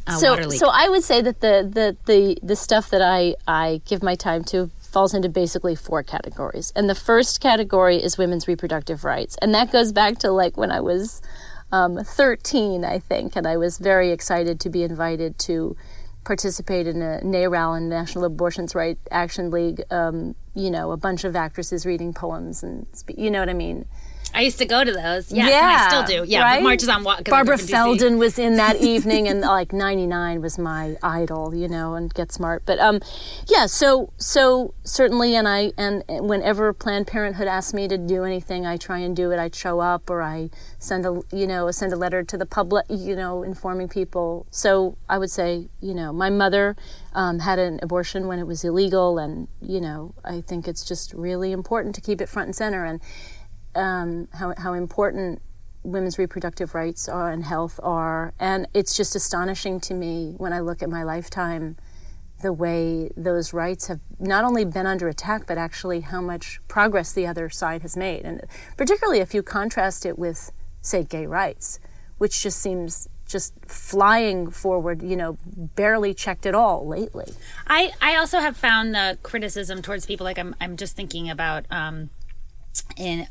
a 0.07 0.11
so, 0.11 0.31
water 0.31 0.47
leak. 0.47 0.59
so 0.59 0.69
I 0.71 0.89
would 0.89 1.03
say 1.03 1.21
that 1.21 1.39
the, 1.39 1.67
the, 1.71 1.95
the, 2.05 2.37
the 2.43 2.55
stuff 2.57 2.89
that 2.89 3.01
I, 3.01 3.35
I 3.47 3.81
give 3.85 4.03
my 4.03 4.15
time 4.15 4.43
to 4.45 4.71
falls 4.81 5.13
into 5.13 5.29
basically 5.29 5.75
four 5.75 6.03
categories. 6.03 6.73
And 6.75 6.89
the 6.89 6.95
first 6.95 7.39
category 7.39 8.01
is 8.03 8.17
women's 8.17 8.49
reproductive 8.49 9.05
rights. 9.05 9.37
And 9.41 9.53
that 9.53 9.71
goes 9.71 9.93
back 9.93 10.17
to 10.19 10.31
like 10.31 10.57
when 10.57 10.71
I 10.71 10.81
was 10.81 11.21
um, 11.75 11.97
13, 11.97 12.85
I 12.85 12.99
think, 12.99 13.35
and 13.35 13.45
I 13.45 13.57
was 13.57 13.79
very 13.79 14.11
excited 14.11 14.61
to 14.61 14.69
be 14.69 14.83
invited 14.83 15.37
to 15.39 15.75
participate 16.23 16.87
in 16.87 17.01
a 17.01 17.19
NARAL 17.21 17.75
and 17.75 17.89
National 17.89 18.23
Abortions 18.23 18.73
Right 18.73 18.97
Action 19.11 19.51
League. 19.51 19.83
Um, 19.91 20.35
you 20.53 20.71
know, 20.71 20.91
a 20.91 20.97
bunch 20.97 21.25
of 21.25 21.35
actresses 21.35 21.85
reading 21.85 22.13
poems 22.13 22.63
and 22.63 22.87
you 23.09 23.29
know 23.29 23.41
what 23.41 23.49
I 23.49 23.53
mean. 23.53 23.85
I 24.35 24.41
used 24.41 24.57
to 24.57 24.65
go 24.65 24.83
to 24.83 24.91
those. 24.91 25.31
Yes, 25.31 25.47
and 25.47 25.65
I 25.65 25.87
still 26.03 26.23
do. 26.25 26.29
Yeah, 26.29 26.41
right? 26.41 26.61
marches 26.61 26.89
on 26.89 27.05
what? 27.05 27.23
Barbara 27.23 27.55
live 27.55 27.61
in 27.61 27.67
DC. 27.67 27.71
Feldon 27.71 28.17
was 28.17 28.37
in 28.37 28.57
that 28.57 28.75
evening, 28.81 29.29
and 29.29 29.39
like 29.39 29.71
'99 29.71 30.41
was 30.41 30.59
my 30.59 30.97
idol, 31.01 31.55
you 31.55 31.69
know, 31.69 31.95
and 31.95 32.13
Get 32.13 32.33
Smart. 32.33 32.63
But 32.65 32.77
um, 32.79 32.99
yeah, 33.47 33.65
so 33.65 34.11
so 34.17 34.73
certainly, 34.83 35.35
and 35.35 35.47
I 35.47 35.71
and 35.77 36.03
whenever 36.07 36.73
Planned 36.73 37.07
Parenthood 37.07 37.47
asks 37.47 37.73
me 37.73 37.87
to 37.87 37.97
do 37.97 38.25
anything, 38.25 38.65
I 38.65 38.75
try 38.75 38.99
and 38.99 39.15
do 39.15 39.31
it. 39.31 39.39
I 39.39 39.49
show 39.53 39.79
up, 39.79 40.09
or 40.09 40.21
I 40.21 40.49
send 40.79 41.05
a 41.05 41.21
you 41.31 41.47
know 41.47 41.71
send 41.71 41.93
a 41.93 41.97
letter 41.97 42.21
to 42.21 42.37
the 42.37 42.45
public, 42.45 42.85
you 42.89 43.15
know, 43.15 43.41
informing 43.41 43.87
people. 43.87 44.47
So 44.51 44.97
I 45.07 45.17
would 45.17 45.31
say, 45.31 45.69
you 45.79 45.93
know, 45.93 46.11
my 46.11 46.29
mother 46.29 46.75
um, 47.13 47.39
had 47.39 47.57
an 47.57 47.79
abortion 47.81 48.27
when 48.27 48.39
it 48.39 48.47
was 48.47 48.65
illegal, 48.65 49.17
and 49.17 49.47
you 49.61 49.79
know, 49.79 50.13
I 50.25 50.41
think 50.41 50.67
it's 50.67 50.83
just 50.83 51.13
really 51.13 51.53
important 51.53 51.95
to 51.95 52.01
keep 52.01 52.19
it 52.19 52.27
front 52.27 52.47
and 52.47 52.55
center, 52.55 52.83
and 52.83 52.99
um, 53.75 54.27
how 54.33 54.53
how 54.57 54.73
important 54.73 55.41
women's 55.83 56.17
reproductive 56.17 56.73
rights 56.73 57.07
are 57.07 57.29
and 57.29 57.43
health 57.43 57.79
are, 57.83 58.33
and 58.39 58.67
it's 58.73 58.95
just 58.95 59.15
astonishing 59.15 59.79
to 59.81 59.93
me 59.93 60.33
when 60.37 60.53
I 60.53 60.59
look 60.59 60.81
at 60.81 60.89
my 60.89 61.03
lifetime 61.03 61.77
the 62.41 62.51
way 62.51 63.09
those 63.15 63.53
rights 63.53 63.87
have 63.87 63.99
not 64.19 64.43
only 64.43 64.65
been 64.65 64.85
under 64.85 65.07
attack, 65.07 65.47
but 65.47 65.57
actually 65.57 66.01
how 66.01 66.21
much 66.21 66.59
progress 66.67 67.13
the 67.13 67.25
other 67.25 67.49
side 67.49 67.81
has 67.81 67.95
made, 67.95 68.23
and 68.23 68.41
particularly 68.77 69.19
if 69.19 69.33
you 69.33 69.41
contrast 69.41 70.05
it 70.05 70.19
with, 70.19 70.51
say, 70.81 71.03
gay 71.03 71.25
rights, 71.25 71.79
which 72.17 72.41
just 72.41 72.59
seems 72.59 73.07
just 73.27 73.53
flying 73.65 74.51
forward, 74.51 75.01
you 75.01 75.15
know, 75.15 75.37
barely 75.45 76.13
checked 76.13 76.45
at 76.45 76.53
all 76.53 76.87
lately. 76.87 77.33
I, 77.67 77.91
I 78.01 78.15
also 78.15 78.39
have 78.39 78.55
found 78.55 78.93
the 78.93 79.17
criticism 79.23 79.81
towards 79.81 80.05
people 80.05 80.25
like 80.25 80.37
I'm 80.37 80.55
I'm 80.61 80.77
just 80.77 80.95
thinking 80.95 81.29
about 81.29 81.65
um, 81.71 82.09
in 82.97 83.27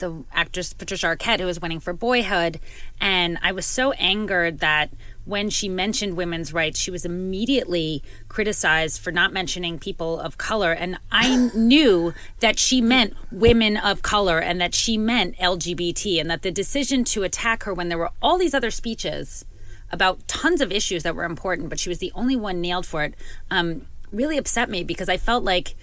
the 0.00 0.24
actress 0.32 0.72
Patricia 0.72 1.06
Arquette 1.06 1.40
who 1.40 1.46
was 1.46 1.60
winning 1.60 1.80
for 1.80 1.92
Boyhood, 1.92 2.60
and 3.00 3.38
I 3.42 3.52
was 3.52 3.64
so 3.64 3.92
angered 3.92 4.58
that 4.58 4.90
when 5.24 5.48
she 5.48 5.68
mentioned 5.68 6.16
women's 6.16 6.52
rights, 6.52 6.80
she 6.80 6.90
was 6.90 7.04
immediately 7.04 8.02
criticized 8.28 9.00
for 9.00 9.12
not 9.12 9.32
mentioning 9.32 9.78
people 9.78 10.18
of 10.18 10.36
color, 10.38 10.72
and 10.72 10.98
I 11.12 11.36
knew 11.54 12.12
that 12.40 12.58
she 12.58 12.80
meant 12.80 13.14
women 13.30 13.76
of 13.76 14.02
color 14.02 14.40
and 14.40 14.60
that 14.60 14.74
she 14.74 14.98
meant 14.98 15.38
LGBT, 15.38 16.20
and 16.20 16.30
that 16.30 16.42
the 16.42 16.50
decision 16.50 17.04
to 17.04 17.22
attack 17.22 17.62
her 17.62 17.72
when 17.72 17.88
there 17.88 17.98
were 17.98 18.10
all 18.20 18.38
these 18.38 18.54
other 18.54 18.70
speeches 18.70 19.44
about 19.92 20.26
tons 20.28 20.60
of 20.60 20.72
issues 20.72 21.02
that 21.02 21.14
were 21.14 21.24
important, 21.24 21.68
but 21.68 21.78
she 21.78 21.88
was 21.88 21.98
the 21.98 22.12
only 22.14 22.36
one 22.36 22.60
nailed 22.60 22.86
for 22.86 23.04
it, 23.04 23.14
um, 23.50 23.86
really 24.12 24.38
upset 24.38 24.68
me 24.68 24.82
because 24.84 25.08
I 25.08 25.16
felt 25.16 25.44
like 25.44 25.76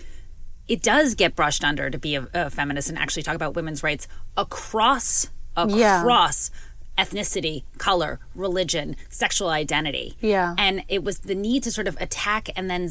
it 0.68 0.82
does 0.84 1.16
get 1.16 1.36
brushed 1.36 1.64
under 1.64 1.90
to 1.90 1.98
be 1.98 2.16
a, 2.16 2.28
a 2.34 2.50
feminist 2.50 2.90
and 2.90 2.98
actually 2.98 3.24
talk 3.24 3.36
about 3.36 3.56
women's 3.56 3.84
rights 3.84 4.08
across 4.36 5.28
Yeah. 5.68 6.02
across 6.02 6.52
ethnicity, 6.98 7.64
color, 7.78 8.20
religion, 8.36 8.96
sexual 9.10 9.50
identity. 9.50 10.18
Yeah. 10.20 10.56
And 10.58 10.84
it 10.88 11.04
was 11.04 11.20
the 11.20 11.36
need 11.36 11.64
to 11.64 11.72
sort 11.72 11.88
of 11.88 11.96
attack 12.02 12.50
and 12.56 12.70
then 12.70 12.90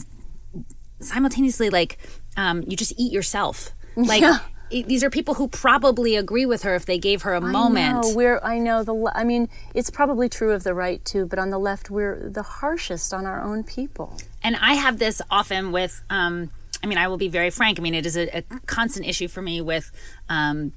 simultaneously 1.01 1.71
like 1.71 1.99
um, 2.37 2.63
you 2.67 2.77
just 2.77 2.93
eat 2.97 3.13
yourself. 3.13 3.71
Like 3.97 4.21
Yeah. 4.21 4.39
it- 4.71 4.87
these 4.89 5.03
are 5.03 5.09
people 5.09 5.35
who 5.35 5.49
probably 5.49 6.17
agree 6.17 6.45
with 6.45 6.63
her 6.65 6.75
if 6.75 6.85
they 6.85 6.99
gave 6.99 7.23
her 7.23 7.33
a 7.33 7.41
moment. 7.41 7.97
I 7.97 8.01
know, 8.03 8.15
we're 8.15 8.41
I 8.43 8.59
know 8.59 8.83
the 8.85 9.11
I 9.15 9.25
mean 9.25 9.49
it's 9.75 9.89
probably 9.91 10.29
true 10.29 10.53
of 10.53 10.65
the 10.65 10.75
right 10.75 11.03
too, 11.05 11.25
but 11.25 11.39
on 11.39 11.49
the 11.51 11.59
left 11.59 11.89
we're 11.91 12.29
the 12.29 12.43
harshest 12.43 13.15
on 13.15 13.25
our 13.25 13.41
own 13.41 13.65
people. 13.65 14.19
and 14.43 14.55
I 14.57 14.75
have 14.75 14.99
this 14.99 15.23
often 15.31 15.73
with. 15.73 16.03
Um, 16.11 16.51
I 16.83 16.87
mean, 16.87 16.99
I 16.99 17.09
will 17.09 17.17
be 17.17 17.29
very 17.29 17.51
frank. 17.51 17.79
I 17.79 17.83
mean, 17.83 17.95
it 17.95 18.07
is 18.07 18.17
a, 18.17 18.39
a 18.39 18.43
constant 18.67 19.07
issue 19.07 19.29
for 19.29 19.43
me 19.43 19.61
with 19.61 19.91
um, 20.29 20.73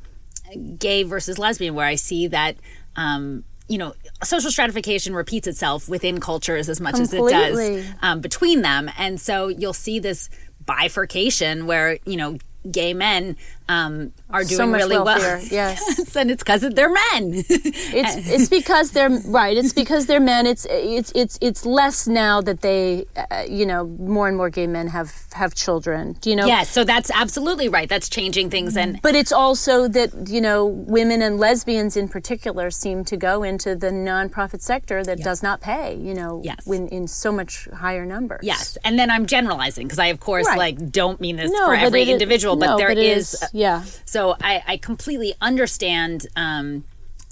gay 0.78 1.04
versus 1.04 1.38
lesbian, 1.38 1.76
where 1.76 1.88
I 1.88 1.96
see 1.96 2.28
that. 2.28 2.56
Um, 2.96 3.44
you 3.68 3.78
know, 3.78 3.94
social 4.24 4.50
stratification 4.50 5.14
repeats 5.14 5.48
itself 5.48 5.88
within 5.88 6.20
cultures 6.20 6.70
as 6.70 6.82
much 6.82 7.00
as 7.00 7.14
it 7.14 7.20
does 7.30 7.88
um, 8.02 8.20
between 8.20 8.64
them, 8.64 8.90
and 8.98 9.22
so 9.22 9.48
you'll 9.48 9.74
see 9.74 10.00
this 10.00 10.28
bifurcation 10.66 11.68
where 11.68 12.00
you 12.04 12.18
know 12.18 12.40
gay 12.72 12.94
men 12.94 13.38
um, 13.70 14.12
are 14.30 14.44
doing 14.44 14.58
so 14.58 14.72
really 14.72 14.98
wealthier. 14.98 15.38
well. 15.38 15.46
Yes. 15.52 16.16
and 16.16 16.30
it's 16.32 16.44
because 16.44 16.62
they're 16.62 16.90
men. 16.90 17.44
It's 17.50 18.16
it's 18.36 18.50
because 18.50 18.92
they're 18.92 19.10
right. 19.28 19.56
It's 19.56 19.74
because 19.74 20.08
they're 20.08 20.20
men. 20.20 20.46
It's 20.48 20.66
it's 20.70 21.12
it's 21.16 21.38
it's 21.42 21.66
less 21.66 22.08
now 22.08 22.42
that 22.42 22.62
they, 22.62 23.06
uh, 23.16 23.44
you 23.48 23.66
know, 23.66 23.86
more 23.86 24.28
and 24.28 24.36
more 24.36 24.50
gay 24.50 24.68
men 24.68 24.88
have 24.88 25.14
have 25.34 25.54
children. 25.56 26.14
Do 26.20 26.30
you 26.32 26.36
know? 26.36 26.48
yes, 26.48 26.70
so 26.70 26.84
that's 26.84 27.12
absolutely 27.12 27.70
right. 27.70 27.88
That's 27.88 28.10
changing 28.10 28.50
things, 28.50 28.76
and 28.76 29.00
But 29.02 29.16
it's 29.16 29.32
also 29.32 29.88
that 29.88 30.28
you 30.28 30.42
know 30.42 30.66
women 30.66 31.22
and 31.22 31.38
lesbians 31.40 31.96
in 31.96 32.08
particular 32.10 32.72
seem 32.72 33.06
to 33.06 33.18
go 33.18 33.44
into 33.44 33.76
the 33.76 33.92
nonprofit 33.92 34.62
sector 34.62 35.04
that 35.04 35.20
does 35.20 35.44
not 35.44 35.62
pay. 35.62 35.96
You 35.96 36.16
know, 36.16 36.42
Yes. 36.44 36.66
when 36.66 36.88
in 36.88 37.08
so 37.08 37.32
much 37.32 37.68
higher 37.74 38.06
numbers. 38.06 38.40
Yes, 38.44 38.78
and 38.84 38.98
then 38.98 39.12
I'm 39.12 39.28
generalizing 39.28 39.86
because 39.88 40.00
I, 40.00 40.08
of 40.08 40.20
course, 40.20 40.48
Right. 40.48 40.58
like 40.58 40.92
don't 40.92 41.22
mean 41.22 41.36
this 41.36 41.52
No, 41.52 41.66
for 41.68 41.76
every 41.76 42.02
it 42.02 42.10
individual, 42.10 42.56
but 42.56 42.66
no, 42.72 42.78
there 42.78 42.88
but 42.90 42.98
is. 42.98 43.34
is- 43.36 43.44
yeah. 43.60 43.84
So 44.06 44.36
I, 44.42 44.64
I 44.74 44.78
completely 44.78 45.32
understand 45.42 46.28
um, 46.36 46.84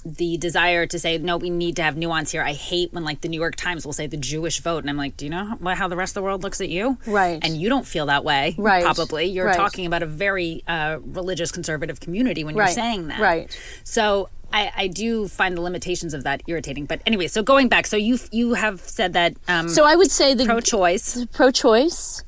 the 0.04 0.36
desire 0.38 0.86
to 0.86 0.98
say 0.98 1.18
no. 1.18 1.36
We 1.36 1.50
need 1.50 1.76
to 1.76 1.82
have 1.82 1.96
nuance 1.96 2.30
here. 2.32 2.42
I 2.42 2.52
hate 2.52 2.92
when 2.92 3.04
like 3.04 3.20
the 3.20 3.28
New 3.28 3.40
York 3.40 3.56
Times 3.56 3.84
will 3.84 3.92
say 3.92 4.06
the 4.06 4.16
Jewish 4.16 4.60
vote, 4.60 4.80
and 4.84 4.88
I'm 4.90 4.96
like, 4.96 5.16
do 5.16 5.24
you 5.26 5.30
know 5.30 5.44
how, 5.62 5.74
how 5.74 5.88
the 5.88 5.96
rest 5.96 6.12
of 6.12 6.20
the 6.20 6.22
world 6.22 6.42
looks 6.42 6.60
at 6.60 6.68
you? 6.68 6.96
Right. 7.06 7.38
And 7.44 7.56
you 7.60 7.68
don't 7.68 7.86
feel 7.86 8.06
that 8.06 8.24
way, 8.24 8.54
Right. 8.56 8.84
Probably 8.84 9.24
you're 9.26 9.46
Right. 9.46 9.56
talking 9.56 9.86
about 9.86 10.02
a 10.02 10.06
very 10.06 10.62
uh, 10.68 10.98
religious 11.04 11.50
conservative 11.50 11.98
community 12.00 12.44
when 12.44 12.56
you're 12.56 12.68
saying 12.68 13.08
that, 13.08 13.20
Right. 13.20 13.48
So. 13.84 14.28
I, 14.50 14.72
I 14.74 14.86
do 14.86 15.28
find 15.28 15.54
the 15.58 15.60
limitations 15.60 16.14
of 16.14 16.24
that 16.24 16.40
irritating, 16.46 16.86
but 16.86 17.02
anyway. 17.04 17.26
So 17.28 17.42
going 17.42 17.68
back, 17.68 17.86
so 17.86 17.98
you 17.98 18.18
you 18.32 18.54
have 18.54 18.80
said 18.80 19.12
that 19.12 19.36
um, 19.46 19.68
So 19.68 19.84
I 19.84 19.94
would 19.94 20.10
say 20.10 20.32
the 20.32 20.46
pro-choice, 20.46 21.26
pro-choice, 21.34 22.24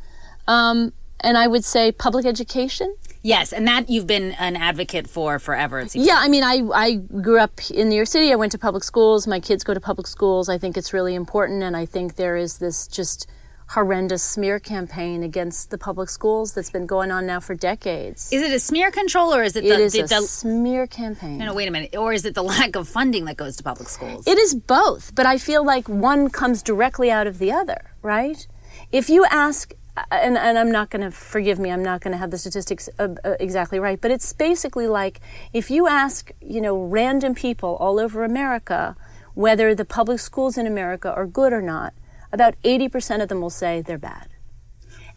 um, 0.46 0.92
and 1.20 1.38
I 1.38 1.46
would 1.46 1.64
say 1.64 1.92
public 1.92 2.26
education. 2.26 2.94
Yes, 3.22 3.52
and 3.52 3.66
that 3.68 3.90
you've 3.90 4.06
been 4.06 4.33
an 4.33 4.56
advocate 4.56 5.09
for 5.09 5.38
forever. 5.38 5.80
It 5.80 5.90
seems. 5.90 6.06
Yeah, 6.06 6.16
I 6.18 6.28
mean, 6.28 6.42
I, 6.42 6.62
I 6.74 6.94
grew 6.94 7.38
up 7.38 7.61
in 7.70 7.90
New 7.90 7.96
York 7.96 8.09
City. 8.09 8.33
I 8.33 8.37
went 8.37 8.52
to 8.52 8.59
public 8.59 8.83
schools. 8.83 9.26
My 9.26 9.40
kids 9.40 9.62
go 9.62 9.74
to 9.74 9.80
public 9.80 10.06
schools. 10.06 10.48
I 10.48 10.56
think 10.59 10.76
it's 10.76 10.92
really 10.92 11.14
important, 11.14 11.62
and 11.62 11.76
I 11.76 11.85
think 11.87 12.16
there 12.16 12.37
is 12.37 12.59
this 12.59 12.87
just 12.87 13.26
horrendous 13.70 14.22
smear 14.22 14.59
campaign 14.59 15.22
against 15.22 15.70
the 15.70 15.78
public 15.78 16.09
schools 16.09 16.54
that's 16.54 16.70
been 16.70 16.87
going 16.87 17.12
on 17.12 17.24
now 17.24 17.38
for 17.38 17.54
decades. 17.54 18.33
Is 18.33 18.42
it 18.42 18.50
a 18.52 18.59
smear 18.59 18.90
control 18.90 19.33
or 19.33 19.44
is 19.44 19.54
it 19.54 19.62
the, 19.62 19.74
It 19.74 19.80
is 19.80 19.92
the, 19.92 20.00
a 20.00 20.06
the 20.09 20.22
smear 20.22 20.88
campaign. 20.88 21.38
no, 21.38 21.54
wait 21.54 21.68
a 21.68 21.70
minute, 21.70 21.94
or 21.96 22.12
is 22.12 22.24
it 22.24 22.35
the 22.35 22.42
lack 22.54 22.74
of 22.74 22.88
funding 22.88 23.26
that 23.26 23.37
goes 23.37 23.56
to 23.59 23.62
public 23.62 23.88
schools? 23.88 24.26
It 24.26 24.38
is 24.38 24.54
both, 24.56 25.14
but 25.14 25.24
I 25.26 25.38
feel 25.38 25.64
like 25.64 25.88
one 25.88 26.30
comes 26.30 26.62
directly 26.64 27.12
out 27.12 27.28
of 27.28 27.38
the 27.38 27.52
other, 27.52 27.92
right? 28.02 28.44
If 28.90 29.09
you 29.09 29.24
ask, 29.30 29.72
and, 30.10 30.36
and 30.36 30.58
I'm 30.58 30.70
not 30.70 30.90
going 30.90 31.02
to, 31.02 31.10
forgive 31.10 31.58
me, 31.58 31.70
I'm 31.70 31.82
not 31.82 32.00
going 32.00 32.12
to 32.12 32.18
have 32.18 32.30
the 32.30 32.38
statistics 32.38 32.88
uh, 32.98 33.08
uh, 33.24 33.34
exactly 33.40 33.78
right, 33.78 34.00
but 34.00 34.10
it's 34.10 34.32
basically 34.32 34.86
like 34.86 35.20
if 35.52 35.70
you 35.70 35.86
ask, 35.86 36.30
you 36.40 36.60
know, 36.60 36.80
random 36.82 37.34
people 37.34 37.76
all 37.76 37.98
over 37.98 38.24
America 38.24 38.96
whether 39.34 39.74
the 39.74 39.84
public 39.84 40.18
schools 40.18 40.58
in 40.58 40.66
America 40.66 41.12
are 41.12 41.26
good 41.26 41.52
or 41.52 41.62
not, 41.62 41.94
about 42.32 42.54
80% 42.62 43.22
of 43.22 43.28
them 43.28 43.40
will 43.40 43.50
say 43.50 43.80
they're 43.80 43.98
bad. 43.98 44.28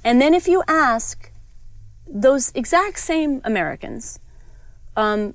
And 0.03 0.21
then 0.21 0.33
if 0.33 0.47
you 0.47 0.63
ask 0.67 1.31
those 2.07 2.51
exact 2.55 2.99
same 2.99 3.41
Americans, 3.43 4.19
um, 4.95 5.33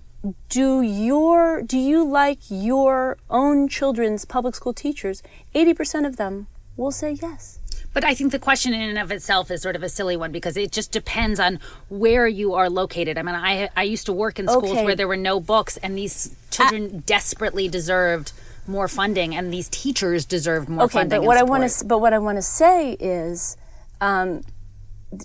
do 0.49 0.83
your 0.83 1.63
do 1.63 1.79
you 1.79 2.05
like 2.05 2.39
your 2.49 3.17
own 3.31 3.69
children's 3.69 4.25
public 4.25 4.55
school 4.55 4.75
teachers 4.75 5.23
80% 5.55 6.07
of 6.07 6.17
them 6.17 6.49
will 6.77 6.91
say 6.91 7.13
yes 7.13 7.58
But 7.95 8.05
I 8.05 8.15
think 8.15 8.33
the 8.33 8.39
question 8.39 8.75
in 8.75 8.83
and 8.83 8.99
of 8.99 9.11
itself 9.11 9.51
is 9.51 9.63
sort 9.63 9.75
of 9.75 9.83
a 9.83 9.89
silly 9.89 10.17
one 10.17 10.31
because 10.31 10.57
it 10.57 10.71
just 10.73 10.93
depends 10.93 11.41
on 11.41 11.59
where 11.89 12.29
you 12.29 12.55
are 12.55 12.69
located. 12.71 13.19
I 13.19 13.23
mean, 13.23 13.35
I 13.35 13.69
I 13.77 13.83
used 13.85 14.07
to 14.07 14.13
work 14.13 14.39
in 14.39 14.47
schools 14.47 14.73
Okay. 14.73 14.85
where 14.85 14.95
there 14.95 15.09
were 15.09 15.17
no 15.17 15.41
books, 15.41 15.77
and 15.79 15.97
these 15.97 16.35
children 16.51 17.03
desperately 17.07 17.69
deserved 17.69 18.33
more 18.67 18.87
funding, 18.89 19.35
and 19.35 19.53
these 19.53 19.69
teachers 19.71 20.25
deserved 20.27 20.69
more 20.69 20.85
okay, 20.85 20.99
funding. 21.01 21.21
but 21.21 21.27
what 21.27 21.39
I 21.39 21.43
want 21.43 21.69
to 21.69 21.85
but 21.85 21.99
what 22.01 22.13
I 22.13 22.19
want 22.19 22.37
to 22.37 22.43
say 22.43 22.93
is, 23.01 23.57
um, 24.01 24.43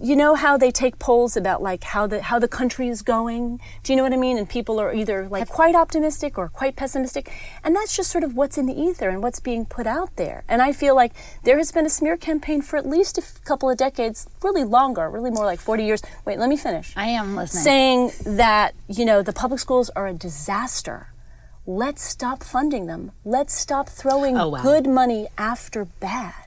you 0.02 0.16
know 0.16 0.36
how 0.36 0.56
they 0.58 0.72
take 0.72 0.98
polls 0.98 1.36
about 1.36 1.62
like 1.62 1.84
how 1.84 2.08
the 2.08 2.22
how 2.22 2.40
the 2.40 2.48
country 2.48 2.88
is 2.88 3.02
going. 3.02 3.60
Do 3.84 3.92
you 3.92 3.98
know 3.98 4.04
what 4.04 4.14
I 4.14 4.18
mean? 4.18 4.38
And 4.38 4.48
people 4.48 4.80
are 4.80 4.94
either 4.94 5.28
like 5.28 5.50
quite 5.50 5.76
optimistic 5.76 6.38
or 6.38 6.48
quite 6.48 6.76
pessimistic, 6.78 7.30
and 7.66 7.76
that's 7.76 7.96
just 7.96 8.10
sort 8.10 8.24
of 8.24 8.34
what's 8.34 8.58
in 8.58 8.66
the 8.66 8.74
ether 8.80 9.10
and 9.10 9.22
what's 9.22 9.42
being 9.42 9.66
put 9.66 9.86
out 9.86 10.16
there. 10.16 10.46
And 10.48 10.62
I 10.62 10.72
feel 10.72 10.96
like 10.96 11.12
there 11.44 11.58
has 11.58 11.72
been 11.74 11.86
a 11.86 11.90
smear 11.90 12.16
campaign 12.16 12.62
for 12.62 12.78
at 12.78 12.88
least 12.88 13.18
a 13.18 13.22
f- 13.22 13.44
couple 13.44 13.70
of 13.70 13.78
decades, 13.78 14.26
really 14.42 14.64
longer, 14.64 15.10
really 15.10 15.32
more 15.32 15.46
like 15.46 15.60
forty 15.60 15.84
years. 15.84 16.02
Wait, 16.26 16.40
let 16.40 16.48
me 16.48 16.56
finish. 16.58 16.94
I 16.96 17.08
am 17.08 17.36
listening. 17.36 17.64
saying 17.64 18.12
that 18.38 18.76
you 18.88 19.04
know 19.04 19.22
the 19.22 19.34
public 19.34 19.60
schools 19.60 19.90
are 19.98 20.08
a 20.08 20.14
disaster. 20.14 21.08
Let's 21.66 22.04
stop 22.04 22.44
funding 22.44 22.88
them. 22.88 23.12
Let's 23.26 23.54
stop 23.54 23.88
throwing 23.90 24.38
Oh, 24.38 24.50
wow. 24.50 24.62
good 24.62 24.86
money 24.88 25.28
after 25.38 25.86
bad. 25.86 26.43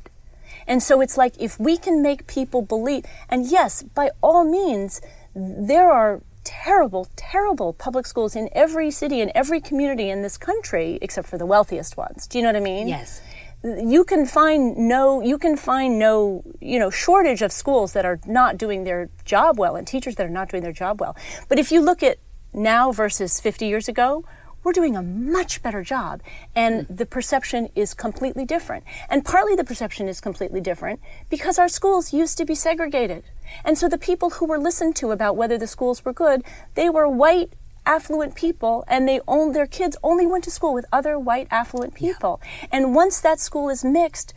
And 0.66 0.82
so 0.82 1.00
it's 1.00 1.16
like 1.16 1.34
if 1.38 1.58
we 1.58 1.76
can 1.76 2.02
make 2.02 2.26
people 2.26 2.62
believe, 2.62 3.04
and 3.28 3.46
yes, 3.46 3.82
by 3.82 4.10
all 4.22 4.44
means, 4.44 5.00
there 5.34 5.90
are 5.90 6.22
terrible, 6.44 7.08
terrible 7.16 7.72
public 7.72 8.06
schools 8.06 8.36
in 8.36 8.48
every 8.52 8.90
city 8.90 9.20
and 9.20 9.32
every 9.34 9.60
community 9.60 10.08
in 10.08 10.22
this 10.22 10.38
country, 10.38 10.98
except 11.02 11.28
for 11.28 11.38
the 11.38 11.46
wealthiest 11.46 11.96
ones. 11.96 12.26
Do 12.26 12.38
you 12.38 12.42
know 12.44 12.50
what 12.50 12.56
I 12.56 12.60
mean? 12.60 12.88
Yes. 12.88 13.20
you 13.64 14.04
can 14.04 14.26
find 14.26 14.76
no 14.76 15.20
you 15.22 15.38
can 15.38 15.56
find 15.56 15.98
no 15.98 16.44
you 16.60 16.78
know 16.78 16.90
shortage 16.90 17.42
of 17.42 17.50
schools 17.50 17.94
that 17.94 18.04
are 18.04 18.20
not 18.26 18.58
doing 18.58 18.84
their 18.84 19.08
job 19.24 19.58
well 19.58 19.74
and 19.74 19.86
teachers 19.86 20.14
that 20.16 20.26
are 20.26 20.36
not 20.40 20.48
doing 20.50 20.62
their 20.62 20.74
job 20.74 21.00
well 21.00 21.16
but 21.48 21.58
if 21.58 21.72
you 21.72 21.80
look 21.80 22.02
at 22.02 22.18
now 22.52 22.92
versus 22.92 23.40
50 23.40 23.66
years 23.66 23.88
ago 23.88 24.24
we're 24.66 24.72
doing 24.72 24.96
a 24.96 25.02
much 25.02 25.62
better 25.62 25.84
job 25.84 26.20
and 26.56 26.88
the 26.88 27.06
perception 27.06 27.68
is 27.76 27.94
completely 27.94 28.44
different. 28.44 28.82
And 29.08 29.24
partly 29.24 29.54
the 29.54 29.62
perception 29.62 30.08
is 30.08 30.20
completely 30.20 30.60
different 30.60 30.98
because 31.30 31.56
our 31.56 31.68
schools 31.68 32.12
used 32.12 32.36
to 32.38 32.44
be 32.44 32.56
segregated. 32.56 33.22
And 33.64 33.78
so 33.78 33.88
the 33.88 33.96
people 33.96 34.30
who 34.30 34.44
were 34.44 34.58
listened 34.58 34.96
to 34.96 35.12
about 35.12 35.36
whether 35.36 35.56
the 35.56 35.68
schools 35.68 36.04
were 36.04 36.12
good 36.12 36.42
they 36.74 36.90
were 36.90 37.08
white 37.08 37.52
affluent 37.86 38.34
people 38.34 38.84
and 38.88 39.06
they 39.06 39.20
own 39.28 39.52
their 39.52 39.68
kids 39.68 39.96
only 40.02 40.26
went 40.26 40.42
to 40.42 40.50
school 40.50 40.74
with 40.74 40.84
other 40.92 41.16
white 41.16 41.46
affluent 41.52 41.94
people. 41.94 42.40
And 42.72 42.92
once 42.92 43.20
that 43.20 43.38
school 43.38 43.68
is 43.68 43.84
mixed 43.84 44.34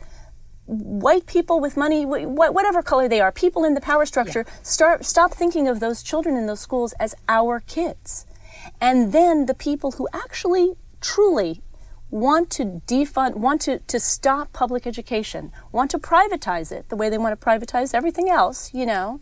white 0.66 1.26
people 1.26 1.58
with 1.58 1.76
money 1.76 2.04
wh- 2.04 2.30
wh- 2.38 2.54
whatever 2.54 2.80
color 2.84 3.08
they 3.08 3.20
are 3.20 3.32
people 3.32 3.64
in 3.64 3.74
the 3.74 3.80
power 3.80 4.06
structure 4.06 4.46
start 4.62 5.04
stop 5.04 5.32
thinking 5.32 5.66
of 5.66 5.80
those 5.80 6.00
children 6.00 6.36
in 6.36 6.46
those 6.46 6.60
schools 6.60 6.92
as 7.00 7.12
our 7.28 7.58
kids 7.58 8.24
and 8.80 9.12
then 9.12 9.46
the 9.46 9.54
people 9.54 9.92
who 9.92 10.08
actually 10.12 10.74
truly 11.00 11.62
want 12.10 12.50
to 12.50 12.82
defund 12.86 13.36
want 13.36 13.60
to, 13.60 13.78
to 13.80 14.00
stop 14.00 14.52
public 14.52 14.86
education 14.86 15.52
want 15.70 15.90
to 15.90 15.98
privatize 15.98 16.72
it 16.72 16.88
the 16.88 16.96
way 16.96 17.08
they 17.08 17.18
want 17.18 17.38
to 17.38 17.46
privatize 17.46 17.94
everything 17.94 18.28
else 18.28 18.74
you 18.74 18.84
know 18.84 19.20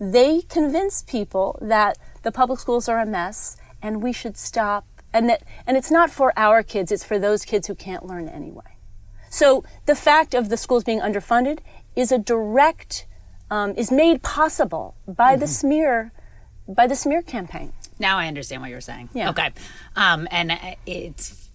they 0.00 0.40
convince 0.42 1.02
people 1.02 1.58
that 1.60 1.98
the 2.22 2.32
public 2.32 2.58
schools 2.58 2.88
are 2.88 2.98
a 2.98 3.06
mess 3.06 3.58
and 3.82 4.02
we 4.02 4.12
should 4.12 4.36
stop 4.36 4.86
and 5.12 5.28
that 5.28 5.42
and 5.66 5.76
it's 5.76 5.90
not 5.90 6.10
for 6.10 6.32
our 6.36 6.62
kids 6.62 6.90
it's 6.90 7.04
for 7.04 7.18
those 7.18 7.44
kids 7.44 7.66
who 7.66 7.74
can't 7.74 8.06
learn 8.06 8.28
anyway. 8.28 8.76
So 9.28 9.62
the 9.86 9.94
fact 9.94 10.34
of 10.34 10.48
the 10.48 10.56
schools 10.56 10.82
being 10.82 11.00
underfunded 11.00 11.60
is 11.94 12.10
a 12.10 12.18
direct 12.18 13.06
um, 13.50 13.74
is 13.76 13.90
made 13.90 14.22
possible 14.22 14.96
by 15.06 15.36
the 15.36 15.46
smear 15.46 16.12
by 16.66 16.86
the 16.86 16.96
smear 16.96 17.22
campaign 17.22 17.72
Now 18.00 18.18
I 18.18 18.26
understand 18.26 18.62
what 18.62 18.70
you're 18.70 18.80
saying. 18.80 19.10
Yeah. 19.14 19.30
Okay. 19.30 19.50
Um, 19.94 20.26
and 20.30 20.58
it's 20.86 21.50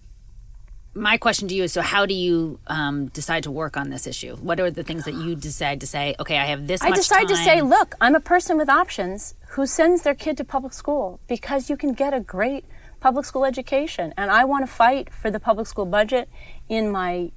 my 0.94 1.18
question 1.18 1.48
to 1.48 1.54
you 1.54 1.64
is: 1.64 1.72
So, 1.72 1.82
how 1.82 2.06
do 2.06 2.14
you 2.14 2.58
um, 2.68 3.06
decide 3.08 3.42
to 3.42 3.50
work 3.50 3.76
on 3.76 3.90
this 3.90 4.06
issue? 4.06 4.36
What 4.36 4.58
are 4.60 4.70
the 4.70 4.82
things 4.82 5.04
that 5.04 5.14
you 5.14 5.34
decide 5.34 5.80
to 5.80 5.86
say? 5.86 6.14
Okay, 6.18 6.38
I 6.38 6.46
have 6.46 6.66
this. 6.66 6.80
I 6.82 6.90
decide 6.92 7.28
to 7.28 7.36
say, 7.36 7.60
look, 7.60 7.94
I'm 8.00 8.14
a 8.14 8.20
person 8.20 8.56
with 8.56 8.68
options 8.68 9.34
who 9.50 9.66
sends 9.66 10.02
their 10.02 10.14
kid 10.14 10.36
to 10.38 10.44
public 10.44 10.72
school 10.72 11.20
because 11.28 11.68
you 11.68 11.76
can 11.76 11.92
get 11.92 12.14
a 12.14 12.20
great 12.20 12.64
public 13.00 13.26
school 13.26 13.44
education, 13.44 14.14
and 14.16 14.30
I 14.30 14.44
want 14.44 14.66
to 14.66 14.72
fight 14.72 15.12
for 15.12 15.30
the 15.30 15.40
public 15.40 15.66
school 15.66 15.84
budget 15.84 16.28
in 16.68 16.90
my 16.90 17.30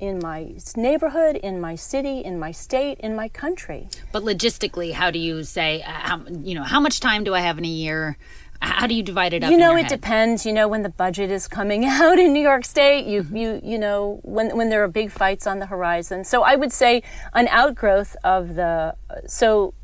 in 0.00 0.18
my 0.18 0.52
neighborhood, 0.76 1.36
in 1.36 1.60
my 1.60 1.76
city, 1.76 2.18
in 2.18 2.38
my 2.38 2.50
state, 2.50 2.98
in 2.98 3.14
my 3.14 3.28
country. 3.28 3.88
But 4.12 4.24
logistically, 4.24 4.92
how 4.92 5.10
do 5.10 5.18
you 5.18 5.44
say? 5.44 5.82
Uh, 5.82 5.90
how, 5.90 6.24
you 6.26 6.54
know, 6.54 6.64
how 6.64 6.80
much 6.80 7.00
time 7.00 7.22
do 7.24 7.34
I 7.34 7.40
have 7.40 7.58
in 7.58 7.64
a 7.64 7.68
year? 7.68 8.18
How 8.60 8.86
do 8.86 8.94
you 8.94 9.02
divide 9.02 9.32
it 9.32 9.44
up? 9.44 9.50
You 9.50 9.56
know, 9.56 9.76
it 9.76 9.86
head? 9.86 10.00
depends. 10.00 10.46
You 10.46 10.52
know, 10.52 10.68
when 10.68 10.82
the 10.82 10.88
budget 10.88 11.30
is 11.30 11.48
coming 11.48 11.84
out 12.02 12.18
in 12.18 12.32
New 12.32 12.42
York 12.42 12.64
State, 12.64 13.06
you 13.06 13.22
mm-hmm. 13.22 13.36
you 13.36 13.60
you 13.62 13.78
know 13.78 14.20
when 14.22 14.56
when 14.56 14.70
there 14.70 14.82
are 14.82 14.88
big 14.88 15.10
fights 15.10 15.46
on 15.46 15.58
the 15.58 15.66
horizon. 15.66 16.24
So 16.24 16.42
I 16.42 16.56
would 16.56 16.72
say 16.72 17.02
an 17.34 17.48
outgrowth 17.48 18.16
of 18.24 18.54
the 18.54 18.96
so 19.26 19.74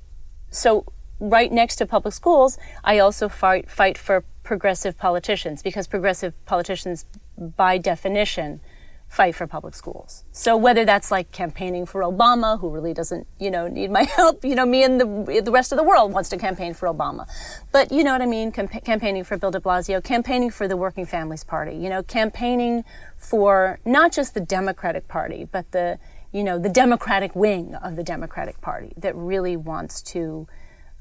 so 0.50 0.85
right 1.20 1.52
next 1.52 1.76
to 1.76 1.87
public 1.87 2.14
schools, 2.14 2.59
I 2.83 2.98
also 2.98 3.28
fight 3.28 3.70
fight 3.70 3.98
for 3.98 4.24
progressive 4.42 4.98
politicians 4.98 5.62
because 5.62 5.87
progressive 5.87 6.35
politicians, 6.46 7.04
by 7.38 7.78
definition, 7.78 8.61
fight 9.10 9.34
for 9.34 9.44
public 9.44 9.74
schools. 9.74 10.24
So 10.30 10.56
whether 10.56 10.84
that's 10.84 11.10
like 11.10 11.32
campaigning 11.32 11.84
for 11.84 12.02
Obama, 12.02 12.60
who 12.60 12.70
really 12.70 12.94
doesn't, 12.94 13.26
you 13.40 13.50
know, 13.50 13.66
need 13.66 13.90
my 13.90 14.04
help, 14.16 14.44
you 14.44 14.54
know, 14.54 14.64
me 14.64 14.84
and 14.84 15.00
the 15.00 15.42
the 15.44 15.50
rest 15.50 15.72
of 15.72 15.78
the 15.78 15.82
world 15.82 16.12
wants 16.12 16.28
to 16.28 16.36
campaign 16.36 16.74
for 16.74 16.88
Obama, 16.88 17.26
but 17.72 17.90
you 17.90 18.04
know 18.04 18.12
what 18.12 18.22
I 18.22 18.26
mean, 18.26 18.52
Campa- 18.52 18.84
campaigning 18.84 19.24
for 19.24 19.36
Bill 19.36 19.50
De 19.50 19.58
Blasio, 19.58 20.02
campaigning 20.02 20.48
for 20.48 20.68
the 20.68 20.76
Working 20.76 21.06
Families 21.06 21.42
Party, 21.42 21.74
you 21.74 21.90
know, 21.90 22.04
campaigning 22.04 22.84
for 23.16 23.80
not 23.84 24.12
just 24.12 24.34
the 24.34 24.40
Democratic 24.40 25.08
Party, 25.08 25.44
but 25.44 25.72
the 25.72 25.98
you 26.32 26.44
know 26.44 26.60
the 26.60 26.68
Democratic 26.68 27.34
wing 27.34 27.74
of 27.74 27.96
the 27.96 28.04
Democratic 28.04 28.60
Party 28.60 28.92
that 28.96 29.16
really 29.16 29.56
wants 29.56 30.02
to 30.02 30.46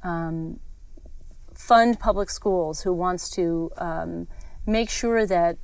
um, 0.02 0.60
fund 1.54 2.00
public 2.00 2.32
schools, 2.32 2.82
who 2.82 2.92
wants 2.92 3.30
to 3.30 3.70
um, 3.78 4.28
make 4.66 4.90
sure 4.90 5.28
that 5.28 5.60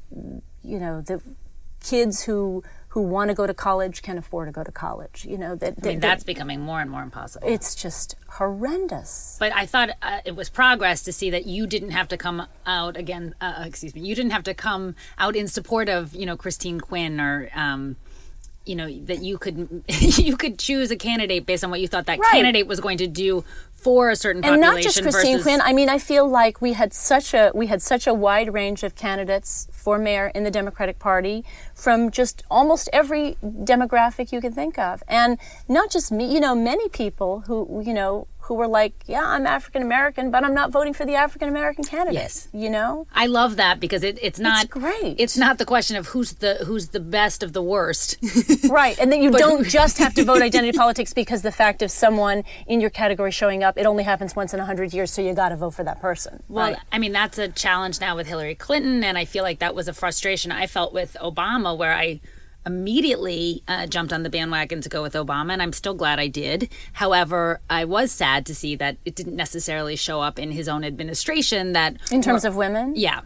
you 0.62 0.80
know 0.80 1.02
the 1.02 1.20
kids 1.86 2.24
who 2.24 2.64
who 2.90 3.02
want 3.02 3.28
to 3.30 3.36
go 3.36 3.46
to 3.46 3.54
college 3.54 4.02
can 4.02 4.18
afford 4.18 4.48
to 4.48 4.54
go 4.54 4.64
to 4.64 4.72
college. 4.72 5.26
You 5.30 5.38
know 5.38 5.54
that, 5.56 5.74
I 5.84 5.88
mean, 5.88 6.00
that- 6.00 6.08
that's 6.08 6.24
becoming 6.24 6.62
more 6.62 6.80
and 6.80 6.90
more 6.90 7.04
impossible. 7.04 7.46
it's 7.56 7.76
just 7.76 8.16
horrendous. 8.30 9.36
But 9.38 9.54
I 9.54 9.66
thought 9.66 9.90
uh, 10.02 10.20
it 10.26 10.36
was 10.36 10.50
progress 10.50 11.04
to 11.04 11.12
see 11.12 11.30
that 11.30 11.46
you 11.46 11.68
didn't 11.68 11.92
have 11.92 12.08
to 12.08 12.18
come 12.18 12.48
out 12.66 12.96
again. 12.98 13.36
Uh, 13.42 13.64
excuse 13.66 13.94
me, 13.94 14.02
you 14.02 14.16
didn't 14.16 14.32
have 14.32 14.44
to 14.44 14.54
come 14.54 14.96
out 15.18 15.36
in 15.36 15.48
support 15.48 15.90
of 15.90 16.16
you 16.16 16.26
know 16.26 16.38
Christine 16.38 16.80
Quinn 16.80 17.20
or. 17.20 17.50
Um, 17.56 17.98
you 18.66 18.76
know 18.76 18.90
that 19.06 19.22
you 19.24 19.38
could 19.38 19.84
you 19.90 20.36
could 20.38 20.58
choose 20.60 20.92
a 20.92 20.96
candidate 20.96 21.46
based 21.46 21.64
on 21.64 21.70
what 21.70 21.80
you 21.82 21.88
thought 21.88 22.06
that 22.08 22.20
Right. 22.20 22.32
candidate 22.32 22.68
was 22.68 22.80
going 22.80 22.98
to 23.00 23.08
do 23.08 23.44
for 23.74 24.10
a 24.10 24.16
certain 24.16 24.42
population. 24.42 24.64
and 24.64 24.74
not 24.76 24.82
just 24.82 25.00
Christine 25.04 25.34
versus 25.38 25.44
Quinn. 25.44 25.62
I 25.62 25.72
mean, 25.72 25.90
I 25.90 26.00
feel 26.00 26.28
like 26.28 26.60
we 26.60 26.74
had 26.74 26.92
such 26.92 27.36
a 27.36 27.52
we 27.54 27.68
had 27.68 27.82
such 27.84 28.08
a 28.08 28.14
wide 28.16 28.52
range 28.52 28.82
of 28.84 28.96
candidates 28.96 29.68
for 29.72 30.00
mayor 30.00 30.32
in 30.34 30.44
the 30.44 30.50
Democratic 30.50 30.98
Party 30.98 31.46
from 31.76 32.10
just 32.10 32.42
almost 32.50 32.90
every 32.92 33.38
demographic 33.44 34.32
you 34.32 34.42
can 34.42 34.54
think 34.54 34.80
of, 34.80 35.04
and 35.08 35.38
not 35.68 35.92
just 35.92 36.12
me. 36.12 36.34
You 36.34 36.40
know, 36.40 36.56
many 36.56 36.90
people 36.90 37.42
who 37.42 37.84
you 37.86 37.94
know 37.94 38.28
who 38.46 38.54
were 38.56 38.68
like, 38.68 38.94
"Yeah, 39.06 39.24
I'm 39.26 39.46
African 39.48 39.82
American, 39.82 40.32
but 40.32 40.44
I'm 40.44 40.54
not 40.54 40.72
voting 40.72 40.94
for 40.94 41.06
the 41.06 41.16
African 41.16 41.50
American 41.50 41.84
candidate." 41.84 42.14
Yes. 42.14 42.48
you 42.54 42.70
know. 42.70 43.08
I 43.14 43.26
love 43.28 43.56
that 43.58 43.80
because 43.80 44.04
it, 44.04 44.20
it's 44.22 44.40
not 44.40 44.70
great. 44.70 45.16
It's 45.18 45.38
not 45.38 45.58
the 45.58 45.66
question 45.66 45.98
of 45.98 46.08
who's 46.08 46.34
the 46.34 46.56
who's 46.66 46.90
the 46.90 47.00
best 47.00 47.44
of 47.44 47.54
the 47.54 47.62
worst. 47.62 48.18
Right, 48.70 48.98
and 49.00 49.12
then 49.12 49.22
you 49.22 49.32
don't 49.32 49.66
just 49.66 49.98
have 50.00 50.14
to 50.16 50.24
vote 50.24 50.42
identity 50.50 50.78
politics 50.78 51.14
because 51.14 51.42
the 51.44 51.52
fact 51.52 51.82
of 51.82 51.92
someone 51.92 52.44
in 52.68 52.82
your 52.82 52.90
category 52.90 53.32
showing 53.32 53.64
up, 53.64 53.78
it 53.78 53.86
only 53.86 54.04
happens 54.04 54.36
once 54.36 54.54
in 54.54 54.60
a 54.60 54.66
hundred 54.66 54.94
years, 54.94 55.12
so 55.12 55.22
you 55.22 55.34
got 55.34 55.50
to 55.50 55.56
vote 55.56 55.72
for 55.72 55.84
that 55.84 56.02
person. 56.02 56.44
Well, 56.50 56.72
right? 56.72 56.80
I 56.92 57.00
mean, 57.00 57.12
that's 57.12 57.38
a 57.38 57.48
challenge 57.48 58.02
now 58.02 58.16
with 58.16 58.28
Hillary 58.28 58.56
Clinton, 58.56 59.04
and 59.04 59.18
I 59.18 59.26
feel 59.26 59.44
like 59.44 59.60
that 59.60 59.76
was 59.76 59.88
a 59.88 59.94
frustration 59.94 60.52
I 60.52 60.68
felt 60.68 60.94
with 60.94 61.16
Obama, 61.22 61.78
where 61.78 61.94
I 61.94 62.20
immediately 62.66 63.64
uh, 63.68 63.88
jumped 63.88 64.12
on 64.12 64.24
the 64.24 64.30
bandwagon 64.30 64.82
to 64.82 64.90
go 64.90 65.02
with 65.02 65.14
Obama, 65.14 65.54
and 65.54 65.62
I'm 65.62 65.74
still 65.74 65.94
glad 65.94 66.20
I 66.20 66.28
did. 66.28 66.70
However, 66.94 67.62
I 67.70 67.86
was 67.86 68.12
sad 68.12 68.46
to 68.48 68.56
see 68.56 68.76
that 68.78 68.98
it 69.06 69.16
didn't 69.16 69.36
necessarily 69.36 69.96
show 69.96 70.22
up 70.22 70.40
in 70.40 70.52
his 70.52 70.68
own 70.68 70.84
administration. 70.84 71.74
That 71.74 71.98
in 72.12 72.22
terms 72.22 72.46
of 72.46 72.56
women, 72.56 72.94
yeah, 72.96 73.22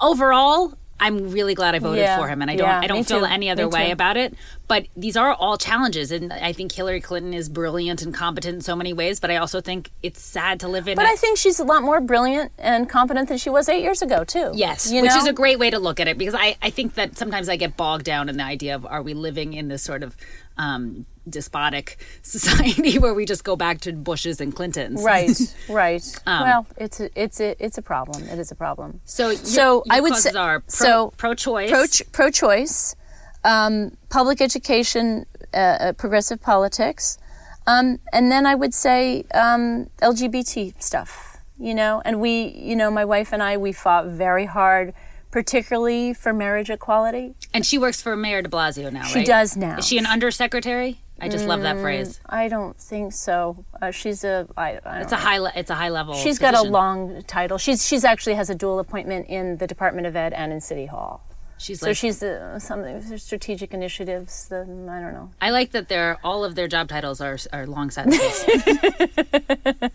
overall. 0.00 0.74
I'm 1.02 1.30
really 1.30 1.54
glad 1.54 1.74
I 1.74 1.78
voted 1.80 1.98
Yeah, 2.02 2.16
for 2.18 2.28
him, 2.28 2.40
and 2.42 2.50
I 2.50 2.56
don't. 2.56 2.66
yeah, 2.68 2.80
I 2.80 2.86
don't 2.86 2.98
me 2.98 3.02
feel 3.04 3.20
too, 3.20 3.24
any 3.26 3.50
other 3.50 3.64
me 3.64 3.70
way 3.72 3.86
too. 3.86 3.92
about 3.92 4.16
it. 4.16 4.34
But 4.68 4.86
these 4.96 5.16
are 5.16 5.34
all 5.34 5.58
challenges, 5.58 6.10
and 6.10 6.32
I 6.32 6.52
think 6.52 6.72
Hillary 6.72 7.00
Clinton 7.00 7.34
is 7.34 7.48
brilliant 7.48 8.00
and 8.02 8.14
competent 8.14 8.54
in 8.54 8.60
so 8.62 8.74
many 8.76 8.92
ways. 8.92 9.20
But 9.20 9.30
I 9.30 9.36
also 9.36 9.60
think 9.60 9.90
it's 10.02 10.22
sad 10.22 10.60
to 10.60 10.68
live 10.68 10.88
in. 10.88 10.96
But 10.96 11.04
a- 11.06 11.10
I 11.10 11.16
think 11.16 11.36
she's 11.38 11.58
a 11.58 11.64
lot 11.64 11.82
more 11.82 12.00
brilliant 12.00 12.52
and 12.58 12.88
competent 12.88 13.28
than 13.28 13.38
she 13.38 13.50
was 13.50 13.68
eight 13.68 13.82
years 13.82 14.00
ago, 14.00 14.24
too. 14.24 14.52
Yes, 14.54 14.90
which 14.90 15.02
know? 15.04 15.16
is 15.16 15.26
a 15.26 15.32
great 15.32 15.58
way 15.58 15.70
to 15.70 15.78
look 15.78 16.00
at 16.00 16.08
it 16.08 16.16
because 16.16 16.34
I, 16.34 16.56
I 16.62 16.70
think 16.70 16.94
that 16.94 17.18
sometimes 17.18 17.48
I 17.48 17.56
get 17.56 17.76
bogged 17.76 18.04
down 18.04 18.28
in 18.28 18.36
the 18.36 18.44
idea 18.44 18.74
of 18.74 18.86
are 18.86 19.02
we 19.02 19.12
living 19.14 19.52
in 19.54 19.68
this 19.68 19.82
sort 19.82 20.02
of 20.02 20.16
um, 20.56 21.04
despotic 21.28 21.98
society 22.22 22.98
where 23.02 23.14
we 23.14 23.24
just 23.24 23.44
go 23.44 23.56
back 23.56 23.80
to 23.82 23.92
Bushes 23.92 24.40
and 24.40 24.54
Clintons. 24.54 25.02
Right, 25.02 25.30
right. 25.68 26.02
well, 26.26 26.66
it's 26.76 27.00
a, 27.00 27.10
it's 27.20 27.40
a, 27.40 27.54
it's 27.64 27.78
a 27.78 27.82
problem. 27.82 28.24
It 28.24 28.38
is 28.38 28.50
a 28.50 28.54
problem. 28.54 29.00
So, 29.04 29.28
your- 29.30 29.36
so 29.44 29.62
your 29.62 29.84
I 29.90 30.00
would 30.00 30.16
say 30.16 30.30
are 30.32 30.60
pro, 30.60 30.68
so 30.68 31.12
pro-choice. 31.16 31.70
pro 31.70 31.84
pro 32.12 32.30
choice, 32.30 32.94
um, 33.44 33.96
public 34.08 34.40
education, 34.40 35.26
uh, 35.54 35.56
uh, 35.56 35.92
progressive 35.92 36.40
politics, 36.40 37.18
um, 37.66 37.98
and 38.12 38.30
then 38.32 38.46
I 38.46 38.54
would 38.54 38.74
say 38.74 39.24
um, 39.34 39.88
LGBT 40.00 40.82
stuff. 40.82 41.28
You 41.58 41.74
know, 41.74 42.02
and 42.04 42.20
we, 42.20 42.46
you 42.56 42.74
know, 42.74 42.90
my 42.90 43.04
wife 43.04 43.32
and 43.32 43.40
I, 43.40 43.56
we 43.56 43.70
fought 43.72 44.06
very 44.06 44.46
hard, 44.46 44.94
particularly 45.30 46.12
for 46.12 46.32
marriage 46.32 46.70
equality. 46.70 47.34
and 47.54 47.64
she 47.64 47.78
works 47.78 48.02
for 48.02 48.16
Mayor 48.16 48.42
De 48.42 48.48
Blasio 48.48 48.92
now, 48.92 49.04
She 49.04 49.18
right? 49.20 49.26
does 49.26 49.56
now. 49.56 49.78
Is 49.78 49.86
she 49.86 49.96
an 49.96 50.06
undersecretary? 50.06 51.01
I 51.20 51.28
just 51.28 51.46
love 51.46 51.60
Mm, 51.60 51.64
that 51.64 51.78
phrase. 51.78 52.20
I 52.26 52.48
don't 52.48 52.76
think 52.76 53.12
so. 53.12 53.64
Uh, 53.80 53.92
she's 53.92 54.24
a. 54.24 54.48
I, 54.56 54.80
I 54.84 55.00
It's 55.02 55.10
don't 55.10 55.20
a 55.20 55.20
know. 55.22 55.28
high. 55.30 55.38
Le- 55.38 55.52
it's 55.54 55.70
a 55.70 55.74
high 55.76 55.90
level. 55.90 56.14
She's 56.14 56.38
got 56.38 56.54
a 56.54 56.62
long 56.62 57.22
title. 57.28 57.58
She's 57.58 57.86
she's 57.86 58.04
actually 58.04 58.34
has 58.34 58.50
a 58.50 58.54
dual 58.54 58.80
appointment 58.80 59.28
in 59.28 59.58
the 59.58 59.66
Department 59.68 60.06
of 60.08 60.16
Ed 60.16 60.32
and 60.32 60.52
in 60.52 60.60
City 60.60 60.86
Hall. 60.86 61.22
She's 61.58 61.78
So 61.78 61.88
like. 61.88 61.96
she's 61.96 62.24
uh, 62.24 62.58
something 62.58 63.18
strategic 63.18 63.72
initiatives. 63.72 64.48
The, 64.48 64.62
I 64.62 65.00
don't 65.00 65.12
know. 65.12 65.30
I 65.40 65.50
like 65.50 65.70
that 65.70 65.88
their 65.88 66.18
all 66.24 66.44
of 66.44 66.56
their 66.56 66.66
job 66.66 66.88
titles 66.88 67.20
are 67.20 67.38
are 67.52 67.68
long 67.68 67.90
sentences. 67.90 68.44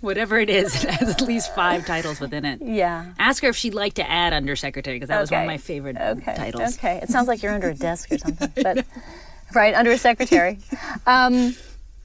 Whatever 0.00 0.38
it 0.38 0.50
is, 0.50 0.84
it 0.84 0.90
has 0.90 1.08
at 1.10 1.20
least 1.22 1.54
five 1.54 1.86
titles 1.86 2.20
within 2.20 2.44
it. 2.44 2.60
Yeah. 2.62 3.12
Ask 3.18 3.42
her 3.42 3.48
if 3.48 3.56
she'd 3.56 3.74
like 3.74 3.94
to 3.94 4.08
add 4.10 4.32
undersecretary 4.32 4.96
because 4.96 5.08
that 5.08 5.20
was 5.20 5.30
one 5.30 5.42
of 5.42 5.46
my 5.46 5.58
favorite 5.58 5.96
Okay. 5.96 6.34
titles. 6.34 6.76
Okay. 6.76 7.00
It 7.02 7.08
sounds 7.08 7.28
like 7.28 7.42
you're 7.42 7.52
under 7.52 7.70
a 7.70 7.74
desk 7.74 8.12
or 8.12 8.18
something, 8.18 8.50
but 8.62 8.84
right 9.54 9.74
under 9.74 9.90
a 9.90 9.98
secretary. 9.98 10.58
Um, 11.06 11.56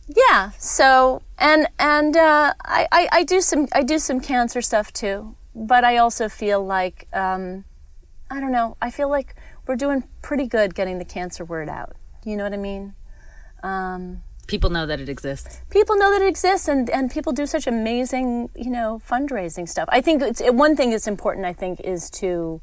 yeah. 0.08 0.52
So 0.60 1.22
and 1.40 1.68
and 1.80 2.16
uh, 2.16 2.54
I, 2.64 2.88
I 2.92 3.10
I 3.12 3.24
do 3.24 3.42
some 3.42 3.68
I 3.74 3.84
do 3.84 3.98
some 4.00 4.20
cancer 4.22 4.62
stuff 4.62 4.92
too, 4.94 5.36
but 5.56 5.84
I 5.84 5.98
also 5.98 6.30
feel 6.30 6.64
like 6.64 7.08
um, 7.14 7.66
I 8.30 8.40
don't 8.40 8.52
know. 8.52 8.78
I 8.82 8.92
feel 8.92 9.10
like 9.10 9.36
we're 9.68 9.76
doing 9.76 10.04
pretty 10.22 10.48
good 10.48 10.76
getting 10.76 10.98
the 11.00 11.06
cancer 11.06 11.44
word 11.44 11.70
out. 11.70 11.96
You 12.24 12.38
know 12.38 12.44
what 12.44 12.54
I 12.54 12.58
mean? 12.58 12.94
Um, 13.64 14.22
People 14.48 14.70
know 14.70 14.86
that 14.86 15.00
it 15.00 15.10
exists. 15.10 15.62
people 15.72 15.96
know 15.98 16.12
that 16.12 16.22
it 16.22 16.28
exists 16.28 16.68
and, 16.68 16.88
and 16.92 17.10
people 17.10 17.34
do 17.34 17.48
such 17.48 17.66
amazing 17.66 18.50
you 18.56 18.70
know 18.70 19.02
fundraising 19.10 19.68
stuff 19.68 19.90
i 19.92 20.00
think 20.02 20.22
it's 20.22 20.40
one 20.52 20.76
thing 20.76 20.92
that's 20.92 21.08
important 21.08 21.48
i 21.48 21.54
think 21.54 21.80
is 21.82 22.12
to 22.12 22.62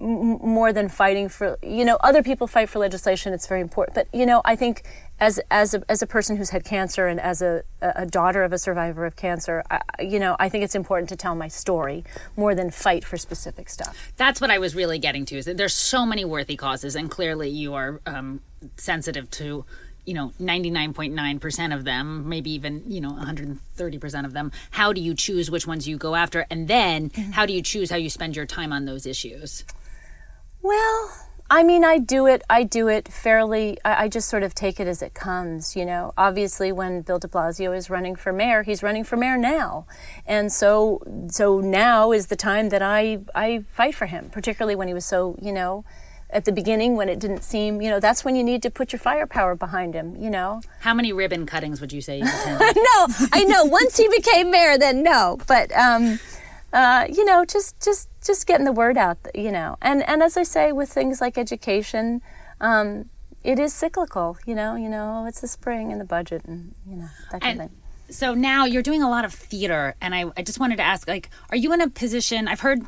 m- 0.00 0.38
more 0.42 0.72
than 0.72 0.88
fighting 0.88 1.28
for 1.28 1.58
you 1.62 1.84
know 1.84 1.96
other 2.00 2.22
people 2.22 2.46
fight 2.46 2.68
for 2.68 2.78
legislation 2.78 3.32
it's 3.32 3.46
very 3.46 3.60
important 3.60 3.94
but 3.94 4.06
you 4.12 4.24
know 4.26 4.40
i 4.44 4.56
think 4.56 4.82
as 5.20 5.38
as 5.50 5.74
a, 5.74 5.82
as 5.88 6.00
a 6.02 6.06
person 6.06 6.36
who's 6.36 6.50
had 6.50 6.64
cancer 6.64 7.06
and 7.06 7.20
as 7.20 7.42
a, 7.42 7.62
a 7.82 8.06
daughter 8.06 8.42
of 8.42 8.52
a 8.52 8.58
survivor 8.58 9.04
of 9.04 9.16
cancer 9.16 9.62
I, 9.70 9.80
you 10.00 10.18
know 10.18 10.36
i 10.38 10.48
think 10.48 10.64
it's 10.64 10.74
important 10.74 11.08
to 11.10 11.16
tell 11.16 11.34
my 11.34 11.48
story 11.48 12.04
more 12.36 12.54
than 12.54 12.70
fight 12.70 13.04
for 13.04 13.16
specific 13.16 13.68
stuff 13.68 14.12
That's 14.16 14.40
what 14.40 14.50
I 14.50 14.58
was 14.58 14.74
really 14.74 14.98
getting 14.98 15.24
to. 15.26 15.36
Is 15.36 15.44
that 15.46 15.56
there's 15.56 15.74
so 15.74 16.04
many 16.06 16.24
worthy 16.24 16.56
causes, 16.56 16.94
and 16.96 17.10
clearly 17.10 17.48
you 17.48 17.74
are 17.74 18.00
um, 18.06 18.40
sensitive 18.76 19.30
to, 19.32 19.64
you 20.04 20.14
know, 20.14 20.32
99.9% 20.40 21.74
of 21.74 21.84
them, 21.84 22.28
maybe 22.28 22.50
even 22.52 22.82
you 22.86 23.00
know 23.00 23.12
130% 23.12 24.24
of 24.24 24.32
them. 24.32 24.52
How 24.72 24.92
do 24.92 25.00
you 25.00 25.14
choose 25.14 25.50
which 25.50 25.66
ones 25.66 25.86
you 25.88 25.96
go 25.96 26.14
after, 26.14 26.46
and 26.50 26.68
then 26.68 27.10
how 27.32 27.46
do 27.46 27.52
you 27.52 27.62
choose 27.62 27.90
how 27.90 27.96
you 27.96 28.10
spend 28.10 28.36
your 28.36 28.46
time 28.46 28.72
on 28.72 28.84
those 28.84 29.06
issues? 29.06 29.64
Well, 30.62 31.10
I 31.52 31.64
mean, 31.64 31.84
I 31.84 31.98
do 31.98 32.26
it. 32.26 32.42
I 32.48 32.62
do 32.62 32.86
it 32.86 33.08
fairly. 33.08 33.76
I, 33.84 34.04
I 34.04 34.08
just 34.08 34.28
sort 34.28 34.44
of 34.44 34.54
take 34.54 34.78
it 34.78 34.86
as 34.86 35.02
it 35.02 35.14
comes. 35.14 35.74
You 35.74 35.84
know, 35.84 36.12
obviously, 36.16 36.70
when 36.70 37.02
Bill 37.02 37.18
De 37.18 37.26
Blasio 37.26 37.76
is 37.76 37.90
running 37.90 38.14
for 38.14 38.32
mayor, 38.32 38.62
he's 38.62 38.82
running 38.82 39.02
for 39.02 39.16
mayor 39.16 39.36
now, 39.36 39.86
and 40.26 40.52
so 40.52 41.02
so 41.28 41.60
now 41.60 42.12
is 42.12 42.28
the 42.28 42.36
time 42.36 42.68
that 42.68 42.82
I 42.82 43.18
I 43.34 43.64
fight 43.72 43.96
for 43.96 44.06
him. 44.06 44.30
Particularly 44.30 44.76
when 44.76 44.86
he 44.86 44.94
was 44.94 45.04
so 45.04 45.36
you 45.42 45.52
know. 45.52 45.84
At 46.32 46.44
the 46.44 46.52
beginning, 46.52 46.94
when 46.94 47.08
it 47.08 47.18
didn't 47.18 47.42
seem, 47.42 47.82
you 47.82 47.90
know, 47.90 47.98
that's 47.98 48.24
when 48.24 48.36
you 48.36 48.44
need 48.44 48.62
to 48.62 48.70
put 48.70 48.92
your 48.92 49.00
firepower 49.00 49.56
behind 49.56 49.94
him, 49.94 50.14
you 50.14 50.30
know? 50.30 50.60
How 50.78 50.94
many 50.94 51.12
ribbon 51.12 51.44
cuttings 51.44 51.80
would 51.80 51.92
you 51.92 52.00
say 52.00 52.20
no, 52.20 52.28
I 53.32 53.44
know. 53.48 53.64
Once 53.64 53.96
he 53.96 54.08
became 54.08 54.52
mayor, 54.52 54.78
then 54.78 55.02
no. 55.02 55.38
But 55.48 55.72
um, 55.72 56.20
uh, 56.72 57.06
you 57.08 57.24
know, 57.24 57.44
just 57.44 57.80
just 57.82 58.08
just 58.24 58.46
getting 58.46 58.64
the 58.64 58.72
word 58.72 58.96
out. 58.96 59.18
You 59.34 59.52
know, 59.52 59.76
and 59.82 60.02
and 60.08 60.22
as 60.22 60.36
I 60.36 60.42
say, 60.44 60.72
with 60.72 60.90
things 60.92 61.20
like 61.20 61.36
education, 61.38 62.22
um, 62.60 63.06
it 63.42 63.58
is 63.58 63.72
cyclical. 63.72 64.38
You 64.46 64.54
know, 64.54 64.76
you 64.76 64.88
know, 64.88 65.26
it's 65.26 65.40
the 65.40 65.48
spring 65.48 65.92
and 65.92 66.00
the 66.00 66.04
budget, 66.04 66.42
and 66.46 66.74
you 66.88 66.96
know 66.96 67.08
that 67.32 67.40
kind 67.40 67.52
And- 67.52 67.60
of 67.62 67.70
thing. 67.70 67.76
so 68.10 68.34
now 68.34 68.64
you're 68.64 68.82
doing 68.82 69.02
a 69.02 69.08
lot 69.08 69.24
of 69.24 69.32
theater 69.32 69.94
and 70.00 70.14
I, 70.16 70.24
I 70.36 70.42
just 70.42 70.58
wanted 70.58 70.76
to 70.78 70.82
ask 70.82 71.06
like 71.06 71.30
are 71.50 71.56
you 71.56 71.72
in 71.72 71.80
a 71.80 71.88
position 71.88 72.48
i've 72.48 72.58
heard 72.58 72.80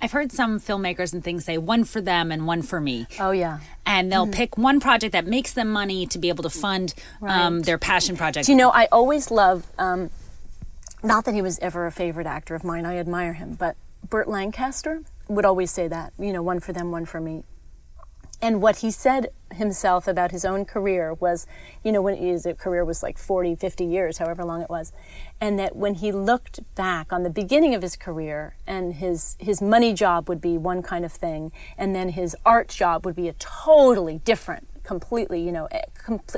i've 0.00 0.12
heard 0.12 0.30
some 0.30 0.60
filmmakers 0.60 1.12
and 1.12 1.24
things 1.24 1.44
say 1.44 1.58
one 1.58 1.82
for 1.82 2.00
them 2.00 2.30
and 2.30 2.46
one 2.46 2.62
for 2.62 2.80
me 2.80 3.08
Oh 3.18 3.32
yeah. 3.32 3.58
and 3.84 4.12
they'll 4.12 4.28
pick 4.28 4.56
one 4.56 4.78
project 4.78 5.10
that 5.14 5.26
makes 5.26 5.52
them 5.54 5.68
money 5.68 6.06
to 6.06 6.18
be 6.18 6.28
able 6.28 6.44
to 6.44 6.50
fund 6.50 6.94
um, 7.22 7.62
their 7.62 7.76
passion 7.76 8.16
project 8.16 8.46
Do 8.46 8.52
you 8.52 8.58
know? 8.58 8.70
I 8.70 8.86
always 8.92 9.32
love. 9.32 9.66
Um, 9.78 10.10
not 11.06 11.24
that 11.24 11.34
he 11.34 11.42
was 11.42 11.58
ever 11.60 11.86
a 11.86 11.92
favorite 11.92 12.26
actor 12.26 12.54
of 12.54 12.64
mine. 12.64 12.84
I 12.84 12.96
admire 12.96 13.34
him, 13.34 13.54
but 13.54 13.76
Burt 14.08 14.28
Lancaster 14.28 15.02
would 15.28 15.44
always 15.44 15.70
say 15.70 15.88
that. 15.88 16.12
You 16.18 16.32
know, 16.32 16.42
one 16.42 16.60
for 16.60 16.72
them, 16.72 16.90
one 16.90 17.06
for 17.06 17.20
me. 17.20 17.44
And 18.42 18.60
what 18.60 18.76
he 18.76 18.90
said 18.90 19.28
himself 19.54 20.06
about 20.06 20.30
his 20.30 20.44
own 20.44 20.66
career 20.66 21.14
was, 21.14 21.46
you 21.82 21.90
know, 21.90 22.02
when 22.02 22.16
his 22.16 22.46
career 22.58 22.84
was 22.84 23.02
like 23.02 23.16
40, 23.16 23.54
50 23.54 23.84
years, 23.84 24.18
however 24.18 24.44
long 24.44 24.60
it 24.60 24.68
was, 24.68 24.92
and 25.40 25.58
that 25.58 25.74
when 25.74 25.94
he 25.94 26.12
looked 26.12 26.60
back 26.74 27.12
on 27.14 27.22
the 27.22 27.30
beginning 27.30 27.74
of 27.74 27.80
his 27.80 27.96
career 27.96 28.56
and 28.66 28.94
his, 28.94 29.36
his 29.38 29.62
money 29.62 29.94
job 29.94 30.28
would 30.28 30.42
be 30.42 30.58
one 30.58 30.82
kind 30.82 31.04
of 31.04 31.12
thing, 31.12 31.50
and 31.78 31.94
then 31.94 32.10
his 32.10 32.36
art 32.44 32.68
job 32.68 33.06
would 33.06 33.16
be 33.16 33.26
a 33.26 33.32
totally 33.34 34.18
different, 34.18 34.68
completely, 34.82 35.40
you 35.40 35.50
know, 35.50 35.66
eh, 35.70 35.82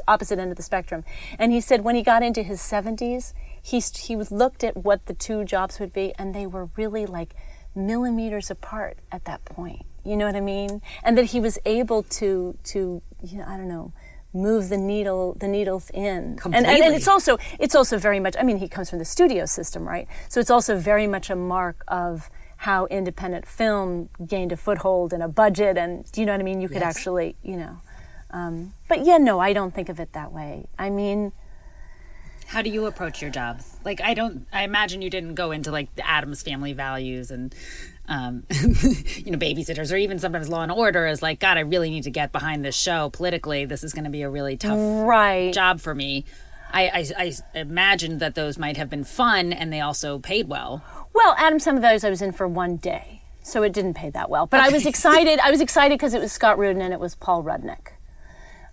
opposite 0.07 0.38
end 0.38 0.52
of 0.52 0.57
the 0.57 0.62
spectrum. 0.62 1.02
And 1.37 1.50
he 1.50 1.61
said 1.61 1.83
when 1.83 1.96
he 1.96 2.02
got 2.02 2.22
into 2.22 2.44
his 2.44 2.61
70s, 2.61 3.33
he, 3.62 3.81
he 3.81 4.16
looked 4.16 4.64
at 4.64 4.77
what 4.77 5.07
the 5.07 5.14
two 5.14 5.44
jobs 5.44 5.79
would 5.81 5.92
be, 5.92 6.12
and 6.18 6.35
they 6.35 6.47
were 6.47 6.71
really 6.77 7.07
like 7.07 7.35
millimeters 7.75 8.51
apart 8.51 8.99
at 9.12 9.25
that 9.25 9.44
point. 9.44 9.83
You 10.05 10.16
know 10.16 10.27
what 10.27 10.37
I 10.37 10.40
mean? 10.40 10.81
And 11.03 11.18
that 11.18 11.27
he 11.27 11.40
was 11.40 11.59
able 11.64 12.03
to 12.03 12.57
to 12.64 13.03
you 13.23 13.38
know, 13.38 13.44
I 13.47 13.57
don't 13.57 13.68
know 13.68 13.92
move 14.35 14.68
the 14.68 14.77
needle 14.77 15.35
the 15.40 15.49
needles 15.49 15.90
in 15.90 16.05
and, 16.05 16.27
and, 16.27 16.38
Completely. 16.38 16.83
and 16.83 16.94
it's 16.94 17.09
also 17.09 17.38
it's 17.59 17.75
also 17.75 17.97
very 17.97 18.21
much 18.21 18.37
i 18.38 18.42
mean 18.42 18.59
he 18.59 18.68
comes 18.68 18.90
from 18.90 18.99
the 18.99 19.05
studio 19.05 19.47
system 19.47 19.88
right 19.88 20.07
so 20.29 20.38
it's 20.38 20.51
also 20.51 20.79
very 20.79 21.07
much 21.07 21.31
a 21.31 21.37
mark 21.37 21.83
of 21.88 22.29
how 22.59 22.87
independent 22.87 23.47
film 23.47 24.11
gained 24.27 24.53
a 24.53 24.57
foothold 24.57 25.14
and 25.14 25.23
a 25.23 25.29
budget 25.29 25.79
and 25.79 26.11
do 26.12 26.21
you 26.21 26.27
know 26.27 26.33
what 26.33 26.40
i 26.40 26.44
mean 26.44 26.61
you 26.61 26.68
could 26.68 26.83
actually 26.83 27.37
you 27.42 27.57
know 27.57 27.81
um, 28.31 28.75
but 28.87 29.07
yeah 29.07 29.16
no 29.16 29.40
i 29.40 29.55
don't 29.55 29.75
think 29.75 29.88
of 29.88 29.99
it 29.99 30.12
that 30.12 30.31
way 30.31 30.66
i 30.79 30.90
mean 30.90 31.33
how 32.49 32.63
do 32.63 32.71
you 32.71 32.87
approach 32.87 33.21
your 33.23 33.31
jobs 33.31 33.77
like 33.85 34.01
i 34.01 34.15
don't 34.15 34.47
i 34.53 34.63
imagine 34.63 35.03
you 35.03 35.11
didn't 35.11 35.35
go 35.35 35.51
into 35.51 35.71
like 35.71 35.95
the 35.97 36.07
Addams 36.07 36.43
family 36.43 36.73
values 36.73 37.31
and 37.31 37.55
um, 38.11 38.45
you 38.51 39.31
know 39.31 39.39
babysitters 39.39 39.93
or 39.93 39.97
even 39.97 40.19
sometimes 40.19 40.49
law 40.49 40.63
and 40.63 40.73
order 40.73 41.07
is 41.07 41.21
like 41.23 41.41
god 41.41 41.59
i 41.59 41.61
really 41.61 41.91
need 41.91 42.05
to 42.05 42.11
get 42.11 42.33
behind 42.33 42.65
this 42.65 42.75
show 42.77 43.11
politically 43.11 43.67
this 43.67 43.85
is 43.85 43.93
going 43.93 44.05
to 44.05 44.11
be 44.11 44.23
a 44.23 44.31
really 44.31 44.57
tough 44.57 44.79
right 45.07 45.53
job 45.53 45.79
for 45.81 45.95
me 45.95 46.25
I, 46.71 46.89
I, 47.17 47.25
I 47.55 47.59
imagined 47.59 48.21
that 48.21 48.35
those 48.35 48.59
might 48.59 48.77
have 48.77 48.91
been 48.91 49.05
fun 49.05 49.55
and 49.55 49.73
they 49.73 49.81
also 49.81 50.19
paid 50.19 50.49
well 50.49 50.83
Well, 51.15 51.35
Adam 51.39 51.59
Some 51.59 51.77
of 51.77 51.83
those 51.83 52.05
I 52.05 52.11
was 52.11 52.21
in 52.23 52.33
for 52.33 52.47
one 52.47 52.77
day, 52.77 53.23
so 53.43 53.63
it 53.63 53.73
didn't 53.73 53.95
pay 53.95 54.11
that 54.11 54.29
well. 54.29 54.47
But 54.47 54.61
I 54.61 54.69
was 54.69 54.85
excited. 54.93 55.39
I 55.41 55.51
was 55.51 55.61
excited 55.61 55.99
because 55.99 56.13
it 56.15 56.21
was 56.21 56.31
Scott 56.31 56.59
Rudin 56.59 56.83
and 56.83 56.93
it 56.93 57.01
was 57.01 57.15
Paul 57.15 57.43
Rudnick. 57.43 57.93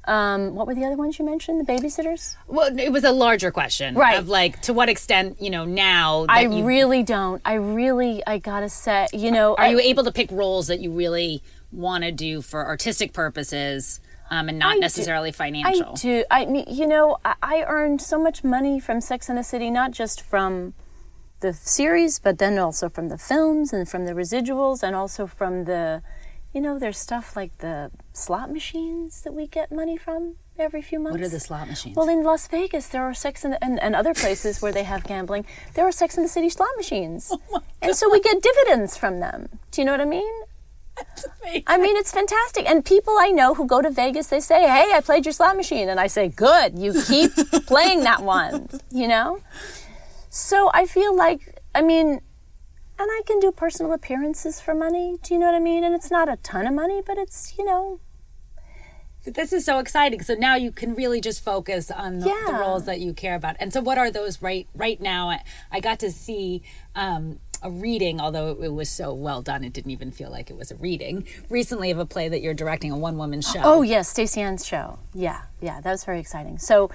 Um, 0.07 0.53
what 0.55 0.67
were 0.67 0.75
the 0.75 0.85
other 0.85 0.95
ones 0.95 1.17
you 1.17 1.25
mentioned? 1.25 1.65
The 1.65 1.71
babysitters? 1.73 2.35
well 2.47 2.77
it 2.77 2.91
was 2.91 3.03
a 3.03 3.11
larger 3.11 3.51
question 3.51 3.95
Right. 3.95 4.19
of 4.19 4.29
like 4.29 4.61
to 4.63 4.73
what 4.73 4.87
extent 4.89 5.37
you 5.41 5.49
know 5.49 5.65
now 5.65 6.25
that 6.27 6.31
I 6.31 6.41
you, 6.41 6.63
really 6.63 7.01
don't. 7.03 7.41
I 7.43 7.53
really, 7.55 8.21
I 8.27 8.37
gotta 8.37 8.69
say, 8.69 9.07
you 9.13 9.31
know, 9.31 9.55
are 9.55 9.65
I, 9.65 9.69
you 9.69 9.79
able 9.79 10.03
to 10.03 10.11
pick 10.11 10.29
roles 10.31 10.67
that 10.67 10.79
you 10.79 10.91
really 10.91 11.41
want 11.71 12.03
to 12.03 12.11
do 12.11 12.41
for 12.41 12.65
artistic 12.65 13.13
purposes 13.13 13.99
um, 14.29 14.47
and 14.49 14.57
not 14.59 14.71
I 14.71 14.73
do- 14.75 14.79
necessarily 14.81 15.31
financial 15.31 15.91
I 15.93 15.95
do. 15.95 16.23
I 16.31 16.45
mean, 16.45 16.65
you 16.67 16.87
know, 16.87 17.17
I, 17.25 17.35
I 17.41 17.63
earned 17.67 18.01
so 18.01 18.19
much 18.21 18.43
money 18.43 18.79
from 18.79 19.01
Sex 19.01 19.27
and 19.29 19.37
the 19.37 19.43
City, 19.43 19.69
not 19.69 19.91
just 19.91 20.21
from 20.21 20.73
the 21.41 21.53
series, 21.53 22.17
but 22.19 22.37
then 22.39 22.57
also 22.57 22.89
from 22.89 23.09
the 23.09 23.17
films 23.17 23.73
and 23.73 23.87
from 23.89 24.05
the 24.05 24.13
residuals, 24.13 24.81
and 24.81 24.95
also 24.95 25.27
from 25.27 25.65
the, 25.65 26.01
you 26.55 26.61
know, 26.61 26.79
there's 26.79 26.97
stuff 26.97 27.35
like 27.35 27.57
the 27.57 27.91
slot 28.13 28.49
machines 28.49 29.21
that 29.23 29.33
we 29.33 29.45
get 29.45 29.73
money 29.73 29.97
from 29.97 30.35
every 30.57 30.81
few 30.81 30.99
months. 30.99 31.17
what 31.19 31.25
are 31.25 31.29
the 31.29 31.39
slot 31.39 31.67
machines 31.67 31.97
Well, 31.97 32.07
in 32.07 32.23
Las 32.23 32.47
Vegas, 32.47 32.87
there 32.87 33.03
are 33.03 33.13
Sex 33.13 33.43
and, 33.43 33.53
the, 33.53 33.61
and 33.61 33.77
and 33.83 33.93
other 33.93 34.13
places 34.13 34.61
where 34.61 34.71
they 34.71 34.83
have 34.83 35.03
gambling. 35.03 35.45
There 35.73 35.85
are 35.85 35.91
Sex 35.91 36.15
and 36.15 36.23
the 36.23 36.29
City 36.29 36.49
slot 36.49 36.69
machines, 36.77 37.29
oh 37.53 37.61
and 37.81 37.93
so 37.93 38.09
we 38.09 38.21
get 38.21 38.41
dividends 38.41 38.95
from 38.95 39.19
them. 39.19 39.49
Do 39.71 39.81
you 39.81 39.85
know 39.85 39.91
what 39.91 39.99
I 40.01 40.05
mean? 40.05 40.33
I 41.67 41.77
mean, 41.77 41.97
it's 41.97 42.13
fantastic. 42.13 42.69
And 42.69 42.85
people 42.85 43.17
I 43.19 43.27
know 43.27 43.53
who 43.53 43.67
go 43.67 43.81
to 43.81 43.89
Vegas, 43.89 44.27
they 44.27 44.39
say, 44.39 44.61
"Hey, 44.61 44.93
I 44.93 45.01
played 45.01 45.25
your 45.25 45.33
slot 45.33 45.57
machine," 45.57 45.89
and 45.89 45.99
I 45.99 46.07
say, 46.07 46.29
"Good, 46.29 46.79
you 46.79 46.93
keep 47.03 47.33
playing 47.67 48.05
that 48.05 48.23
one." 48.23 48.69
You 48.91 49.09
know. 49.09 49.41
So 50.29 50.71
I 50.73 50.85
feel 50.85 51.13
like, 51.15 51.61
I 51.73 51.81
mean, 51.81 52.21
and 52.97 53.09
I 53.11 53.21
can 53.25 53.39
do 53.39 53.51
personal 53.51 53.93
appearances 53.93 54.61
for 54.61 54.73
money. 54.73 55.17
Do 55.21 55.33
you 55.33 55.39
know 55.39 55.47
what 55.47 55.55
I 55.55 55.59
mean? 55.59 55.83
And 55.83 55.93
it's 55.93 56.11
not 56.11 56.29
a 56.29 56.37
ton 56.37 56.65
of 56.65 56.73
money, 56.73 57.01
but 57.05 57.17
it's 57.17 57.57
you 57.57 57.65
know, 57.65 57.99
this 59.25 59.51
is 59.51 59.65
so 59.65 59.79
exciting. 59.79 60.21
So 60.21 60.35
now 60.35 60.55
you 60.55 60.71
can 60.71 60.95
really 60.95 61.21
just 61.21 61.43
focus 61.43 61.91
on 61.91 62.19
the, 62.19 62.33
the 62.45 62.53
roles 62.53 62.85
that 62.85 62.99
you 62.99 63.13
care 63.13 63.35
about. 63.35 63.55
And 63.59 63.73
so, 63.73 63.81
what 63.81 63.97
are 63.97 64.11
those 64.11 64.41
right 64.41 64.67
right 64.75 65.01
now? 65.01 65.29
I, 65.29 65.43
I 65.71 65.79
got 65.79 65.99
to 65.99 66.11
see 66.11 66.63
um, 66.95 67.39
a 67.61 67.69
reading, 67.69 68.21
although 68.21 68.51
it, 68.51 68.65
it 68.65 68.73
was 68.73 68.89
so 68.89 69.13
well 69.13 69.41
done, 69.41 69.63
it 69.63 69.73
didn't 69.73 69.91
even 69.91 70.11
feel 70.11 70.29
like 70.29 70.49
it 70.49 70.57
was 70.57 70.71
a 70.71 70.75
reading. 70.75 71.27
Recently, 71.49 71.91
of 71.91 71.99
a 71.99 72.05
play 72.05 72.29
that 72.29 72.41
you're 72.41 72.53
directing, 72.53 72.91
a 72.91 72.97
one 72.97 73.17
woman 73.17 73.41
show. 73.41 73.61
Oh 73.63 73.81
yes, 73.81 74.09
Staceyann's 74.09 74.65
show. 74.65 74.99
Yeah, 75.13 75.41
yeah, 75.59 75.81
that 75.81 75.91
was 75.91 76.05
very 76.05 76.19
exciting. 76.19 76.59
So, 76.59 76.91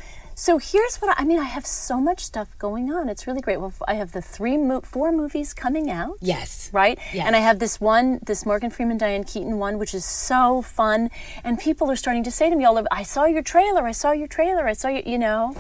so 0.47 0.57
here's 0.59 0.97
what 1.01 1.09
I, 1.15 1.23
I 1.23 1.25
mean. 1.25 1.39
I 1.39 1.45
have 1.57 1.67
so 1.67 2.01
much 2.01 2.21
stuff 2.25 2.49
going 2.59 2.91
on. 2.93 3.09
It's 3.13 3.27
really 3.27 3.43
great. 3.43 3.59
Well, 3.61 3.73
I 3.87 3.95
have 3.95 4.13
the 4.13 4.23
three, 4.23 4.57
mo- 4.57 4.81
four 4.81 5.13
movies 5.13 5.53
coming 5.55 5.91
out. 5.91 6.17
yes, 6.21 6.71
Right, 6.73 6.99
Yes. 7.13 7.27
and 7.27 7.37
I 7.37 7.41
have 7.41 7.59
this 7.59 7.81
one, 7.81 8.21
this 8.25 8.47
Morgan 8.47 8.71
Freeman, 8.71 8.99
Diane 8.99 9.25
Keaton 9.25 9.59
one, 9.59 9.79
which 9.79 9.95
is 9.95 10.05
so 10.05 10.63
fun. 10.63 11.11
And 11.45 11.59
people 11.59 11.91
are 11.91 11.97
starting 12.05 12.25
to 12.25 12.31
say 12.31 12.49
to 12.51 12.57
me 12.57 12.65
all 12.65 12.83
"I 12.91 13.03
saw 13.03 13.25
your 13.27 13.43
trailer. 13.43 13.83
I 13.87 13.93
saw 13.93 14.13
your 14.13 14.29
trailer. 14.29 14.67
I 14.67 14.73
saw 14.73 14.89
you." 14.89 15.03
You 15.05 15.19
know. 15.19 15.55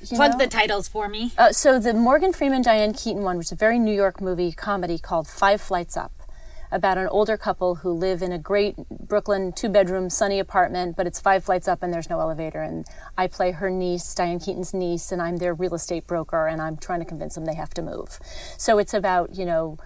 You 0.00 0.16
Plug 0.18 0.32
know? 0.32 0.38
the 0.38 0.46
titles 0.46 0.88
for 0.88 1.08
me. 1.08 1.32
Uh, 1.38 1.52
so 1.52 1.78
the 1.78 1.94
Morgan 1.94 2.32
Freeman 2.32 2.62
Diane 2.62 2.92
Keaton 2.92 3.22
one, 3.22 3.38
which 3.38 3.48
is 3.48 3.52
a 3.52 3.56
very 3.66 3.78
New 3.78 3.94
York 3.94 4.20
movie 4.20 4.52
comedy 4.52 4.98
called 4.98 5.26
Five 5.26 5.60
Flights 5.60 5.96
Up, 5.96 6.12
about 6.70 6.98
an 6.98 7.08
older 7.08 7.36
couple 7.36 7.76
who 7.76 7.90
live 7.90 8.22
in 8.22 8.32
a 8.32 8.38
great 8.38 8.76
Brooklyn 8.90 9.52
two 9.52 9.68
bedroom 9.68 10.10
sunny 10.10 10.38
apartment, 10.38 10.96
but 10.96 11.06
it's 11.06 11.20
five 11.20 11.44
flights 11.44 11.68
up 11.68 11.82
and 11.82 11.92
there's 11.92 12.10
no 12.10 12.20
elevator. 12.20 12.62
And 12.62 12.86
I 13.16 13.26
play 13.26 13.52
her 13.52 13.70
niece, 13.70 14.14
Diane 14.14 14.38
Keaton's 14.38 14.74
niece, 14.74 15.12
and 15.12 15.20
I'm 15.22 15.38
their 15.38 15.54
real 15.54 15.74
estate 15.74 16.06
broker, 16.06 16.46
and 16.46 16.60
I'm 16.60 16.76
trying 16.76 17.00
to 17.00 17.06
convince 17.06 17.34
them 17.34 17.44
they 17.44 17.54
have 17.54 17.74
to 17.74 17.82
move. 17.82 18.18
So 18.56 18.78
it's 18.78 18.94
about 18.94 19.34
you 19.34 19.44
know 19.44 19.78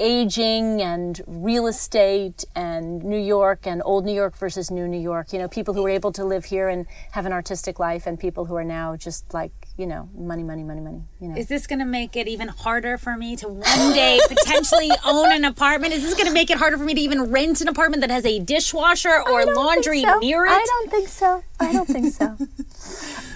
aging 0.00 0.80
and 0.80 1.20
real 1.26 1.66
estate 1.66 2.44
and 2.54 3.02
New 3.02 3.18
York 3.18 3.66
and 3.66 3.82
old 3.84 4.04
New 4.04 4.14
York 4.14 4.36
versus 4.36 4.70
new 4.70 4.86
New 4.86 5.00
York. 5.00 5.32
You 5.32 5.38
know, 5.38 5.48
people 5.48 5.74
who 5.74 5.82
were 5.82 5.90
able 5.90 6.12
to 6.12 6.24
live 6.24 6.46
here 6.46 6.68
and 6.68 6.86
have 7.12 7.26
an 7.26 7.32
artistic 7.32 7.78
life, 7.78 8.06
and 8.06 8.18
people 8.18 8.44
who 8.44 8.54
are 8.56 8.64
now 8.64 8.96
just 8.96 9.32
like 9.34 9.52
you 9.76 9.86
know 9.86 10.08
money, 10.14 10.42
money, 10.42 10.62
money, 10.62 10.80
money. 10.80 11.02
You 11.20 11.28
know. 11.28 11.36
Is 11.36 11.48
this 11.48 11.66
going 11.66 11.78
to 11.80 11.84
make 11.84 12.16
it 12.16 12.28
even 12.28 12.48
harder 12.48 12.98
for 12.98 13.16
me 13.16 13.36
to 13.36 13.48
one 13.48 13.92
day 13.92 14.20
potentially 14.28 14.90
own 15.04 15.32
an 15.32 15.44
apartment? 15.44 15.92
Is 15.92 16.02
this 16.02 16.14
going 16.14 16.26
to 16.26 16.34
make 16.34 16.50
it 16.50 16.58
harder 16.58 16.78
for 16.78 16.84
me 16.84 16.94
to 16.94 17.00
even 17.00 17.30
rent 17.30 17.60
an 17.60 17.68
apartment 17.68 18.00
that 18.02 18.10
has 18.10 18.24
a 18.24 18.38
dishwasher 18.38 19.22
or 19.28 19.44
laundry 19.54 20.02
so. 20.02 20.18
near 20.18 20.44
it? 20.44 20.50
I 20.50 20.66
don't 20.66 20.90
think 20.90 21.08
so. 21.08 21.42
I 21.60 21.72
don't 21.72 21.86
think 21.88 22.12
so. 22.12 22.36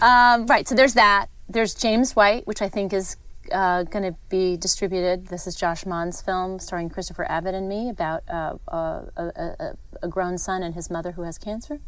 um, 0.07 0.47
right. 0.47 0.67
So 0.69 0.75
there's 0.75 0.95
that. 0.95 1.27
There's 1.49 1.75
James 1.75 2.17
White, 2.17 2.47
which 2.47 2.63
I 2.63 2.69
think 2.69 2.93
is 2.93 3.17
uh, 3.51 3.83
going 3.85 4.05
to 4.05 4.17
be 4.29 4.57
distributed. 4.57 5.27
This 5.29 5.47
is 5.47 5.55
Josh 5.57 5.85
Mond's 5.87 6.21
film 6.23 6.59
starring 6.59 6.89
Christopher 6.91 7.25
Abbott 7.31 7.55
and 7.55 7.69
me 7.69 7.89
about 7.89 8.23
uh, 8.29 8.55
a, 8.69 9.13
a, 9.17 9.77
a 10.03 10.09
grown 10.09 10.39
son 10.39 10.63
and 10.63 10.75
his 10.75 10.91
mother 10.91 11.13
who 11.13 11.23
has 11.23 11.39
cancer. 11.39 11.81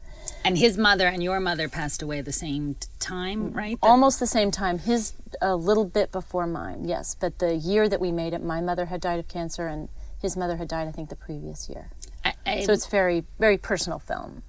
And 0.45 0.59
his 0.59 0.77
mother 0.79 1.07
and 1.07 1.23
your 1.23 1.39
mother 1.41 1.69
passed 1.69 2.03
away 2.03 2.21
the 2.23 2.33
same 2.33 2.77
time, 2.99 3.53
right? 3.53 3.79
Almost 3.83 4.19
the 4.21 4.27
same 4.27 4.51
time. 4.51 4.79
His 4.79 5.13
a 5.43 5.55
little 5.55 5.85
bit 5.85 6.11
before 6.13 6.47
mine, 6.47 6.87
yes. 6.89 7.15
But 7.15 7.39
the 7.39 7.55
year 7.55 7.89
that 7.89 8.01
we 8.01 8.11
made 8.13 8.33
it, 8.33 8.43
my 8.43 8.61
mother 8.61 8.87
had 8.87 9.01
died 9.01 9.19
of 9.19 9.29
cancer, 9.29 9.67
and 9.67 9.89
his 10.21 10.37
mother 10.37 10.57
had 10.57 10.69
died, 10.69 10.89
I 10.89 10.93
think, 10.93 11.09
the 11.11 11.17
previous 11.17 11.69
year. 11.69 11.91
I- 12.25 12.35
I- 12.47 12.65
So 12.65 12.73
it's 12.73 12.87
very, 12.87 13.25
very 13.39 13.59
personal 13.59 13.99
film. 13.99 14.43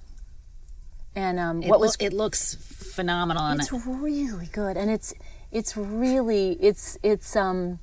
And 1.14 1.38
um, 1.38 1.60
what 1.62 1.80
loo- 1.80 1.86
was 1.86 1.96
it 1.98 2.12
looks 2.12 2.54
phenomenal. 2.56 3.50
It's 3.58 3.72
really 3.72 4.46
good, 4.52 4.76
and 4.76 4.90
it's 4.90 5.14
it's 5.52 5.76
really 5.76 6.52
it's 6.60 6.98
it's 7.02 7.36
um 7.36 7.78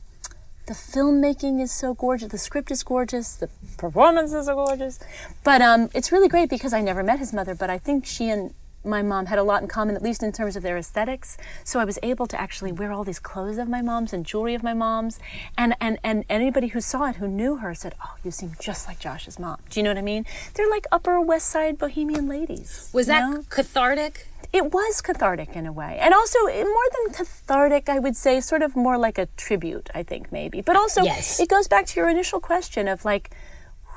the 0.66 0.74
filmmaking 0.74 1.62
is 1.62 1.72
so 1.74 1.94
gorgeous, 1.94 2.30
the 2.30 2.38
script 2.38 2.72
is 2.72 2.84
gorgeous, 2.84 3.36
the 3.36 3.50
performances 3.78 4.48
are 4.48 4.56
gorgeous, 4.56 5.00
but 5.44 5.62
um 5.62 5.90
it's 5.94 6.12
really 6.12 6.30
great 6.30 6.50
because 6.50 6.74
I 6.74 6.82
never 6.82 7.04
met 7.04 7.20
his 7.20 7.34
mother, 7.34 7.56
but 7.56 7.70
I 7.70 7.78
think 7.78 8.06
she 8.06 8.30
and 8.30 8.54
my 8.84 9.02
mom 9.02 9.28
had 9.28 9.40
a 9.40 9.44
lot 9.44 9.62
in 9.62 9.68
common, 9.68 9.96
at 9.96 10.02
least 10.02 10.24
in 10.24 10.32
terms 10.32 10.56
of 10.56 10.64
their 10.64 10.78
aesthetics. 10.78 11.38
So 11.64 11.80
I 11.80 11.86
was 11.86 12.00
able 12.04 12.28
to 12.28 12.40
actually 12.40 12.72
wear 12.72 12.92
all 12.92 13.04
these 13.04 13.20
clothes 13.20 13.58
of 13.58 13.68
my 13.70 13.82
mom's 13.82 14.14
and 14.14 14.26
jewelry 14.26 14.56
of 14.56 14.64
my 14.64 14.74
mom's, 14.74 15.20
and 15.58 15.76
and 15.80 15.98
and 16.04 16.26
anybody 16.30 16.68
who 16.68 16.82
saw 16.82 17.10
it 17.10 17.18
who 17.18 17.28
knew 17.28 17.58
her 17.58 17.74
said, 17.74 17.96
"Oh, 18.04 18.16
you 18.24 18.32
seem 18.32 18.54
just 18.60 18.88
like 18.88 19.00
Josh's 19.00 19.40
mom." 19.40 19.58
Do 19.70 19.80
you 19.80 19.84
know 19.84 19.90
what 19.92 19.98
I 19.98 20.02
mean? 20.02 20.26
They're 20.54 20.70
like 20.70 20.86
Upper 20.92 21.20
West 21.22 21.48
Side 21.48 21.78
bohemian 21.78 22.28
ladies. 22.28 22.90
was 22.94 23.08
that 23.08 23.30
know? 23.30 23.44
cathartic? 23.50 24.28
it 24.52 24.72
was 24.72 25.02
cathartic 25.02 25.56
in 25.56 25.66
a 25.66 25.72
way 25.72 25.98
and 26.00 26.14
also 26.14 26.38
more 26.46 26.88
than 26.96 27.12
cathartic 27.14 27.90
i 27.90 27.98
would 27.98 28.16
say 28.16 28.40
sort 28.40 28.62
of 28.62 28.76
more 28.76 29.00
like 29.00 29.18
a 29.18 29.26
tribute 29.36 29.90
i 29.96 30.04
think 30.04 30.32
maybe 30.32 30.62
but 30.62 30.76
also 30.76 31.02
Yes. 31.02 31.40
it 31.40 31.50
goes 31.50 31.68
back 31.68 31.88
to 31.88 32.00
your 32.00 32.08
initial 32.08 32.40
question 32.40 32.88
of 32.88 33.04
like 33.04 33.32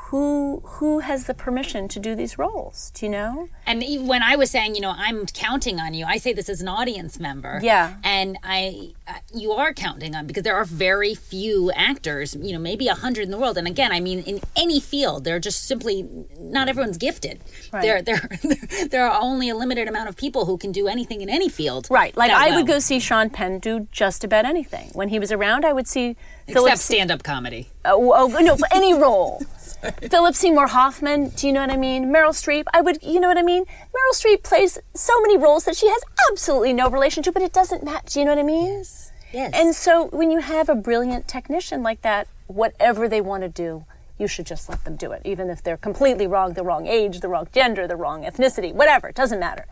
who 0.06 0.62
who 0.64 1.00
has 1.00 1.24
the 1.24 1.34
permission 1.34 1.88
to 1.88 1.98
do 1.98 2.14
these 2.14 2.38
roles 2.38 2.90
do 2.94 3.06
you 3.06 3.10
know 3.10 3.48
And 3.66 3.82
when 4.06 4.22
I 4.22 4.36
was 4.36 4.50
saying, 4.50 4.76
you 4.76 4.80
know, 4.80 4.94
I'm 4.96 5.26
counting 5.26 5.80
on 5.80 5.92
you, 5.92 6.04
I 6.06 6.18
say 6.18 6.32
this 6.32 6.48
as 6.48 6.60
an 6.60 6.68
audience 6.68 7.18
member. 7.18 7.58
Yeah. 7.62 7.94
And 8.04 8.38
I, 8.44 8.92
uh, 9.08 9.14
you 9.34 9.50
are 9.50 9.74
counting 9.74 10.14
on 10.14 10.28
because 10.28 10.44
there 10.44 10.54
are 10.54 10.64
very 10.64 11.16
few 11.16 11.72
actors, 11.72 12.36
you 12.40 12.52
know, 12.52 12.60
maybe 12.60 12.86
a 12.86 12.94
hundred 12.94 13.22
in 13.24 13.32
the 13.32 13.38
world. 13.38 13.58
And 13.58 13.66
again, 13.66 13.90
I 13.90 13.98
mean, 13.98 14.20
in 14.20 14.40
any 14.54 14.78
field, 14.78 15.24
they're 15.24 15.40
just 15.40 15.64
simply 15.64 16.06
not 16.38 16.68
everyone's 16.68 16.96
gifted. 16.96 17.40
Right. 17.72 17.82
There, 17.82 18.02
there, 18.02 18.22
there 18.92 19.04
are 19.08 19.20
only 19.20 19.48
a 19.48 19.56
limited 19.56 19.88
amount 19.88 20.08
of 20.08 20.16
people 20.16 20.44
who 20.44 20.56
can 20.56 20.70
do 20.70 20.86
anything 20.86 21.20
in 21.22 21.28
any 21.28 21.48
field. 21.48 21.88
right 21.90 22.16
like 22.16 22.30
i 22.30 22.54
would 22.54 22.66
go 22.66 22.78
see 22.78 22.98
sean 23.00 23.28
penn 23.30 23.58
do 23.58 23.88
just 23.90 24.22
about 24.24 24.44
anything 24.44 24.90
when 24.92 25.08
he 25.08 25.18
was 25.18 25.30
around 25.32 25.64
i 25.64 25.72
would 25.72 25.88
see 25.88 26.16
Philip 26.46 26.72
except 26.72 26.82
stand-up 26.82 27.22
comedy. 27.24 27.68
oh, 27.84 28.12
oh 28.14 28.28
no, 28.40 28.56
any 28.70 28.94
role. 28.94 29.42
Philip 30.10 30.34
Seymour 30.34 30.68
Hoffman, 30.68 31.28
do 31.30 31.46
you 31.46 31.52
know 31.52 31.60
what 31.60 31.70
I 31.70 31.76
mean? 31.76 32.06
Meryl 32.06 32.30
Streep, 32.30 32.64
I 32.72 32.80
would, 32.80 33.02
you 33.02 33.20
know 33.20 33.28
what 33.28 33.38
I 33.38 33.42
mean? 33.42 33.64
Meryl 33.64 34.14
Streep 34.14 34.42
plays 34.42 34.78
so 34.94 35.20
many 35.20 35.36
roles 35.36 35.64
that 35.64 35.76
she 35.76 35.88
has 35.88 36.02
absolutely 36.30 36.72
no 36.72 36.88
relation 36.90 37.22
to, 37.24 37.32
but 37.32 37.42
it 37.42 37.52
doesn't 37.52 37.84
matter. 37.84 38.06
Do 38.08 38.18
you 38.18 38.24
know 38.24 38.32
what 38.32 38.40
I 38.40 38.44
mean? 38.44 38.66
Yes. 38.66 39.12
Yes. 39.32 39.52
And 39.54 39.74
so 39.74 40.06
when 40.06 40.30
you 40.30 40.38
have 40.38 40.68
a 40.68 40.74
brilliant 40.74 41.28
technician 41.28 41.82
like 41.82 42.02
that, 42.02 42.28
whatever 42.46 43.08
they 43.08 43.20
want 43.20 43.42
to 43.42 43.48
do, 43.48 43.84
you 44.18 44.26
should 44.26 44.46
just 44.46 44.68
let 44.68 44.84
them 44.84 44.96
do 44.96 45.12
it, 45.12 45.20
even 45.24 45.50
if 45.50 45.62
they're 45.62 45.76
completely 45.76 46.26
wrong, 46.26 46.54
the 46.54 46.62
wrong 46.62 46.86
age, 46.86 47.20
the 47.20 47.28
wrong 47.28 47.46
gender, 47.52 47.86
the 47.86 47.96
wrong 47.96 48.22
ethnicity, 48.22 48.72
whatever. 48.72 49.08
It 49.08 49.14
doesn't 49.14 49.40
matter. 49.40 49.66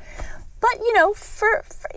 But 0.64 0.80
you 0.80 0.94
know, 0.94 1.12
for, 1.12 1.62
for 1.62 1.90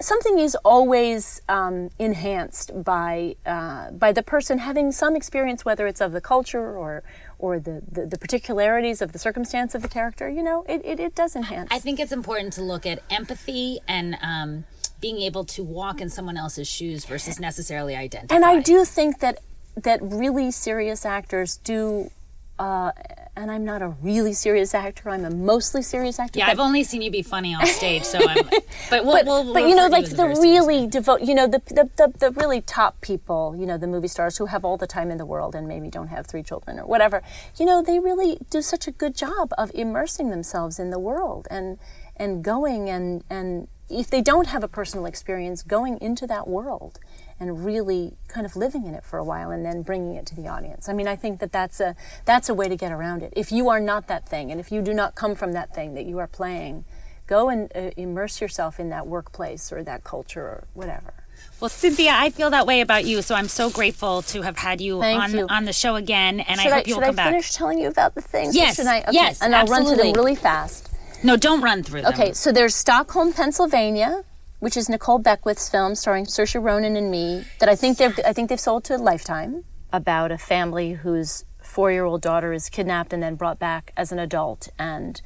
something 0.00 0.38
is 0.38 0.56
always 0.64 1.42
um, 1.50 1.90
enhanced 1.98 2.82
by 2.82 3.36
uh, 3.44 3.90
by 3.90 4.10
the 4.10 4.22
person 4.22 4.56
having 4.58 4.90
some 4.90 5.14
experience, 5.14 5.66
whether 5.66 5.86
it's 5.86 6.00
of 6.00 6.12
the 6.12 6.22
culture 6.22 6.74
or 6.76 7.02
or 7.38 7.60
the, 7.60 7.82
the, 7.86 8.06
the 8.06 8.16
particularities 8.16 9.02
of 9.02 9.12
the 9.12 9.18
circumstance 9.18 9.74
of 9.74 9.82
the 9.82 9.88
character. 9.88 10.30
You 10.30 10.42
know, 10.42 10.64
it, 10.66 10.80
it, 10.82 10.98
it 10.98 11.14
does 11.14 11.36
enhance. 11.36 11.68
I 11.70 11.78
think 11.78 12.00
it's 12.00 12.10
important 12.10 12.54
to 12.54 12.62
look 12.62 12.86
at 12.86 13.02
empathy 13.10 13.80
and 13.86 14.16
um, 14.22 14.64
being 15.02 15.20
able 15.20 15.44
to 15.44 15.62
walk 15.62 16.00
in 16.00 16.08
someone 16.08 16.38
else's 16.38 16.68
shoes 16.68 17.04
versus 17.04 17.38
necessarily 17.38 17.94
identify. 17.94 18.34
and 18.34 18.46
I 18.46 18.60
do 18.60 18.86
think 18.86 19.18
that 19.20 19.40
that 19.76 20.00
really 20.00 20.50
serious 20.50 21.04
actors 21.04 21.58
do. 21.58 22.10
Uh, 22.58 22.92
and 23.38 23.52
I'm 23.52 23.64
not 23.64 23.82
a 23.82 23.88
really 24.02 24.32
serious 24.32 24.74
actor. 24.74 25.10
I'm 25.10 25.24
a 25.24 25.30
mostly 25.30 25.80
serious 25.80 26.18
actor. 26.18 26.40
Yeah, 26.40 26.48
I've 26.48 26.58
only 26.58 26.82
seen 26.82 27.02
you 27.02 27.10
be 27.10 27.22
funny 27.22 27.54
on 27.54 27.64
stage, 27.66 28.02
so 28.02 28.18
I'm. 28.18 28.48
But 28.90 29.04
we'll, 29.04 29.16
but, 29.16 29.26
we'll 29.26 29.52
but 29.52 29.62
you 29.68 29.76
know, 29.76 29.86
like 29.86 30.08
the 30.08 30.28
really 30.28 30.86
devote, 30.86 31.20
you 31.20 31.34
know, 31.34 31.46
the, 31.46 31.60
the, 31.66 31.90
the, 31.96 32.12
the 32.18 32.30
really 32.32 32.62
top 32.62 33.00
people, 33.00 33.54
you 33.56 33.66
know, 33.66 33.76
the 33.76 33.86
movie 33.86 34.08
stars 34.08 34.38
who 34.38 34.46
have 34.46 34.64
all 34.64 34.76
the 34.76 34.86
time 34.86 35.10
in 35.10 35.18
the 35.18 35.26
world 35.26 35.54
and 35.54 35.68
maybe 35.68 35.88
don't 35.88 36.08
have 36.08 36.26
three 36.26 36.42
children 36.42 36.78
or 36.78 36.86
whatever, 36.86 37.22
you 37.58 37.66
know, 37.66 37.82
they 37.82 37.98
really 37.98 38.38
do 38.50 38.62
such 38.62 38.88
a 38.88 38.90
good 38.90 39.14
job 39.14 39.52
of 39.58 39.70
immersing 39.74 40.30
themselves 40.30 40.78
in 40.78 40.90
the 40.90 40.98
world 40.98 41.46
and 41.50 41.78
and 42.16 42.42
going 42.42 42.88
and 42.88 43.24
and 43.28 43.68
if 43.90 44.10
they 44.10 44.20
don't 44.20 44.48
have 44.48 44.62
a 44.62 44.68
personal 44.68 45.06
experience, 45.06 45.62
going 45.62 45.98
into 46.00 46.26
that 46.26 46.46
world 46.46 46.98
and 47.40 47.64
really 47.64 48.16
kind 48.28 48.44
of 48.44 48.56
living 48.56 48.86
in 48.86 48.94
it 48.94 49.04
for 49.04 49.18
a 49.18 49.24
while 49.24 49.50
and 49.50 49.64
then 49.64 49.82
bringing 49.82 50.14
it 50.14 50.26
to 50.26 50.34
the 50.34 50.48
audience. 50.48 50.88
I 50.88 50.92
mean, 50.92 51.06
I 51.08 51.16
think 51.16 51.40
that 51.40 51.52
that's 51.52 51.80
a 51.80 51.94
that's 52.24 52.48
a 52.48 52.54
way 52.54 52.68
to 52.68 52.76
get 52.76 52.92
around 52.92 53.22
it. 53.22 53.32
If 53.36 53.52
you 53.52 53.68
are 53.68 53.80
not 53.80 54.08
that 54.08 54.28
thing 54.28 54.50
and 54.50 54.60
if 54.60 54.72
you 54.72 54.82
do 54.82 54.92
not 54.94 55.14
come 55.14 55.34
from 55.34 55.52
that 55.52 55.74
thing 55.74 55.94
that 55.94 56.06
you 56.06 56.18
are 56.18 56.26
playing, 56.26 56.84
go 57.26 57.48
and 57.48 57.70
uh, 57.74 57.90
immerse 57.96 58.40
yourself 58.40 58.80
in 58.80 58.88
that 58.90 59.06
workplace 59.06 59.72
or 59.72 59.82
that 59.84 60.04
culture 60.04 60.42
or 60.42 60.64
whatever. 60.74 61.14
Well, 61.60 61.68
Cynthia, 61.68 62.12
I 62.14 62.30
feel 62.30 62.50
that 62.50 62.66
way 62.66 62.80
about 62.80 63.04
you, 63.04 63.22
so 63.22 63.34
I'm 63.34 63.48
so 63.48 63.70
grateful 63.70 64.22
to 64.22 64.42
have 64.42 64.56
had 64.56 64.80
you 64.80 65.00
Thank 65.00 65.22
on 65.22 65.32
you. 65.32 65.46
on 65.48 65.64
the 65.64 65.72
show 65.72 65.94
again, 65.96 66.40
and 66.40 66.60
should 66.60 66.72
I 66.72 66.74
I, 66.76 66.78
hope 66.78 66.86
you'll 66.88 66.96
come 67.00 67.04
should 67.10 67.12
I 67.14 67.16
back. 67.16 67.30
finish 67.30 67.52
telling 67.52 67.78
you 67.78 67.88
about 67.88 68.14
the 68.14 68.20
things? 68.20 68.56
Yes, 68.56 68.78
I? 68.84 69.00
Okay. 69.02 69.10
yes, 69.12 69.40
And 69.42 69.54
I'll 69.54 69.66
run 69.66 69.82
through 69.82 69.96
them 69.96 70.06
absolutely. 70.08 70.20
really 70.20 70.34
fast. 70.36 70.88
No, 71.24 71.36
don't 71.36 71.60
run 71.60 71.82
through 71.82 72.02
them. 72.02 72.12
Okay, 72.12 72.32
so 72.32 72.52
there's 72.52 72.74
Stockholm, 72.74 73.32
Pennsylvania, 73.32 74.24
which 74.60 74.76
is 74.76 74.88
Nicole 74.88 75.18
Beckwith's 75.18 75.68
film 75.68 75.94
starring 75.94 76.26
Saoirse 76.26 76.62
Ronan 76.62 76.96
and 76.96 77.10
me 77.10 77.44
that 77.60 77.68
I 77.68 77.76
think 77.76 77.98
they've 77.98 78.18
I 78.24 78.32
think 78.32 78.48
they've 78.48 78.60
sold 78.60 78.84
to 78.84 78.96
Lifetime 78.96 79.64
about 79.92 80.32
a 80.32 80.38
family 80.38 80.92
whose 80.92 81.44
four 81.62 81.92
year 81.92 82.04
old 82.04 82.22
daughter 82.22 82.52
is 82.52 82.68
kidnapped 82.68 83.12
and 83.12 83.22
then 83.22 83.36
brought 83.36 83.58
back 83.58 83.92
as 83.96 84.10
an 84.12 84.18
adult. 84.18 84.68
And 84.78 85.20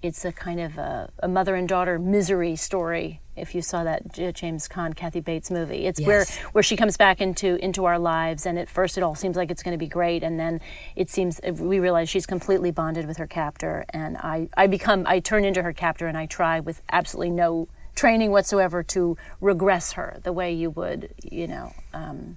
it's 0.00 0.24
a 0.24 0.32
kind 0.32 0.60
of 0.60 0.78
a, 0.78 1.10
a 1.22 1.28
mother 1.28 1.54
and 1.56 1.68
daughter 1.68 1.98
misery 1.98 2.56
story. 2.56 3.20
If 3.36 3.54
you 3.54 3.62
saw 3.62 3.84
that 3.84 4.12
James 4.34 4.66
Caan, 4.68 4.96
Kathy 4.96 5.20
Bates 5.20 5.48
movie, 5.50 5.86
it's 5.86 6.00
where 6.00 6.24
where 6.52 6.62
she 6.62 6.76
comes 6.76 6.96
back 6.96 7.20
into 7.20 7.54
into 7.64 7.84
our 7.84 7.98
lives, 7.98 8.46
and 8.46 8.58
at 8.58 8.68
first 8.68 8.98
it 8.98 9.04
all 9.04 9.14
seems 9.14 9.36
like 9.36 9.50
it's 9.52 9.62
going 9.62 9.74
to 9.74 9.78
be 9.78 9.86
great, 9.86 10.24
and 10.24 10.40
then 10.40 10.60
it 10.96 11.08
seems 11.08 11.40
we 11.54 11.78
realize 11.78 12.08
she's 12.08 12.26
completely 12.26 12.72
bonded 12.72 13.06
with 13.06 13.16
her 13.16 13.28
captor, 13.28 13.84
and 13.90 14.16
I 14.16 14.48
I 14.56 14.66
become 14.66 15.04
I 15.06 15.20
turn 15.20 15.44
into 15.44 15.62
her 15.62 15.72
captor, 15.72 16.08
and 16.08 16.18
I 16.18 16.26
try 16.26 16.58
with 16.58 16.82
absolutely 16.90 17.30
no 17.30 17.68
training 17.98 18.30
whatsoever 18.30 18.82
to 18.84 19.16
regress 19.40 19.92
her 19.92 20.20
the 20.22 20.32
way 20.32 20.52
you 20.52 20.70
would, 20.70 21.12
you 21.22 21.48
know. 21.48 21.74
Um, 21.92 22.36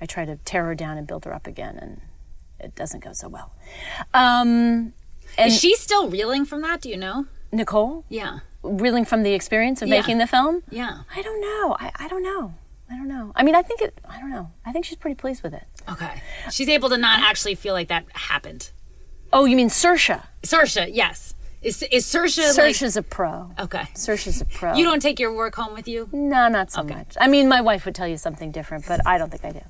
I 0.00 0.06
try 0.06 0.24
to 0.26 0.36
tear 0.44 0.66
her 0.66 0.74
down 0.74 0.98
and 0.98 1.06
build 1.06 1.24
her 1.24 1.34
up 1.34 1.46
again, 1.46 1.78
and 1.80 2.00
it 2.60 2.74
doesn't 2.74 3.02
go 3.02 3.12
so 3.14 3.28
well. 3.28 3.52
Um, 4.12 4.92
and 5.38 5.48
Is 5.48 5.58
she 5.58 5.74
still 5.76 6.08
reeling 6.10 6.44
from 6.44 6.60
that? 6.62 6.82
Do 6.82 6.90
you 6.90 6.98
know? 6.98 7.26
Nicole, 7.50 8.04
Yeah. 8.10 8.40
reeling 8.62 9.04
from 9.06 9.22
the 9.22 9.32
experience 9.32 9.80
of 9.80 9.88
Yeah. 9.88 9.96
making 10.00 10.18
the 10.18 10.26
film, 10.26 10.62
Yeah. 10.70 11.02
I 11.16 11.22
don't 11.22 11.40
know. 11.40 11.76
I, 11.80 11.90
I 11.96 12.08
don't 12.08 12.22
know. 12.22 12.54
I 12.90 12.96
don't 12.96 13.08
know. 13.08 13.32
I 13.34 13.42
mean, 13.42 13.54
I 13.54 13.62
think 13.62 13.80
it. 13.80 13.98
I 14.06 14.20
don't 14.20 14.28
know. 14.30 14.50
I 14.66 14.72
think 14.72 14.84
she's 14.84 14.98
pretty 14.98 15.14
pleased 15.14 15.42
with 15.42 15.54
it. 15.54 15.64
Okay. 15.88 16.20
She's 16.50 16.68
able 16.68 16.90
to 16.90 16.98
not 16.98 17.20
actually 17.22 17.54
feel 17.54 17.72
like 17.72 17.88
that 17.88 18.04
happened. 18.12 18.70
Oh, 19.32 19.46
you 19.46 19.56
mean 19.56 19.70
Sersha? 19.70 20.24
Saoirse, 20.42 20.90
yes. 20.92 21.34
Is 21.62 21.82
is 21.92 22.04
Saoirse 22.06 22.58
like 22.58 22.96
a 22.96 23.02
pro. 23.02 23.50
Okay. 23.58 23.82
Saoirse's 23.94 24.40
a 24.40 24.44
pro. 24.46 24.74
You 24.74 24.84
don't 24.84 25.00
take 25.00 25.20
your 25.20 25.32
work 25.32 25.54
home 25.54 25.74
with 25.74 25.86
you? 25.86 26.08
No, 26.12 26.48
not 26.48 26.72
so 26.72 26.82
much. 26.82 27.16
I 27.20 27.28
mean, 27.28 27.48
my 27.48 27.60
wife 27.60 27.84
would 27.84 27.94
tell 27.94 28.08
you 28.08 28.16
something 28.16 28.50
different, 28.50 28.86
but 28.88 29.00
I 29.06 29.16
don't 29.16 29.30
think 29.30 29.44
I 29.44 29.52
do. 29.52 29.60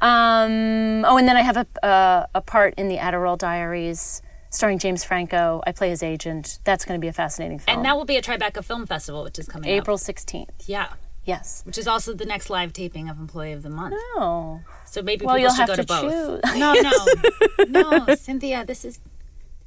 Um, 0.00 1.04
oh, 1.04 1.18
and 1.18 1.28
then 1.28 1.36
I 1.36 1.42
have 1.42 1.56
a 1.58 1.66
uh, 1.86 2.26
a 2.34 2.40
part 2.40 2.74
in 2.78 2.88
the 2.88 2.96
Adderall 2.96 3.36
Diaries, 3.36 4.22
starring 4.50 4.78
James 4.78 5.04
Franco. 5.04 5.62
I 5.66 5.72
play 5.72 5.90
his 5.90 6.02
agent. 6.02 6.58
That's 6.64 6.84
going 6.86 6.98
to 6.98 7.04
be 7.04 7.08
a 7.08 7.12
fascinating 7.12 7.58
film. 7.58 7.76
And 7.78 7.84
that 7.86 7.96
will 7.96 8.04
be 8.06 8.16
at 8.16 8.24
Tribeca 8.24 8.64
Film 8.64 8.86
Festival, 8.86 9.22
which 9.22 9.38
is 9.38 9.46
coming 9.46 9.70
up. 9.70 9.76
April 9.76 9.98
sixteenth. 9.98 10.50
Yeah. 10.66 10.88
Yes. 11.24 11.62
Which 11.66 11.76
is 11.76 11.88
also 11.88 12.14
the 12.14 12.24
next 12.24 12.50
live 12.50 12.72
taping 12.72 13.08
of 13.08 13.18
Employee 13.18 13.50
of 13.52 13.64
the 13.64 13.68
Month. 13.70 13.96
Oh. 13.98 14.60
So 14.86 15.02
maybe 15.02 15.26
Well, 15.26 15.34
people 15.34 15.48
you'll 15.48 15.56
should 15.56 15.68
have 15.68 15.76
go 15.76 15.76
to 15.76 15.82
to, 15.82 15.86
both. 15.86 16.42
choose. 16.44 16.56
No, 16.56 16.72
no, 17.68 18.06
no, 18.06 18.14
Cynthia. 18.14 18.64
This 18.64 18.84
is 18.84 19.00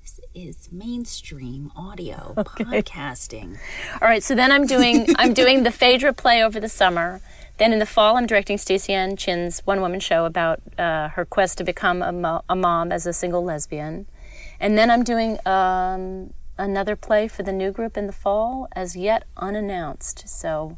this 0.09 0.19
is 0.33 0.71
mainstream 0.71 1.71
audio 1.75 2.33
podcasting. 2.37 3.57
All 4.01 4.07
right, 4.07 4.23
so 4.23 4.33
then 4.33 4.51
I'm 4.51 4.65
doing 4.65 5.07
I'm 5.17 5.33
doing 5.33 5.63
the 5.63 5.71
Phaedra 5.71 6.13
play 6.13 6.43
over 6.43 6.59
the 6.59 6.69
summer. 6.69 7.21
Then 7.57 7.73
in 7.73 7.79
the 7.79 7.85
fall, 7.85 8.15
I'm 8.15 8.25
directing 8.25 8.57
Staceyann 8.57 9.17
Chin's 9.17 9.59
one 9.65 9.81
woman 9.81 9.99
show 9.99 10.25
about 10.25 10.61
uh, 10.77 11.09
her 11.09 11.25
quest 11.25 11.57
to 11.57 11.63
become 11.63 12.01
a, 12.01 12.11
mo- 12.11 12.43
a 12.47 12.55
mom 12.55 12.91
as 12.91 13.05
a 13.05 13.13
single 13.13 13.43
lesbian. 13.43 14.07
And 14.59 14.77
then 14.77 14.89
I'm 14.89 15.03
doing 15.03 15.37
um, 15.45 16.33
another 16.57 16.95
play 16.95 17.27
for 17.27 17.43
the 17.43 17.51
new 17.51 17.71
group 17.71 17.97
in 17.97 18.07
the 18.07 18.13
fall, 18.13 18.67
as 18.71 18.95
yet 18.95 19.25
unannounced. 19.35 20.27
So 20.29 20.77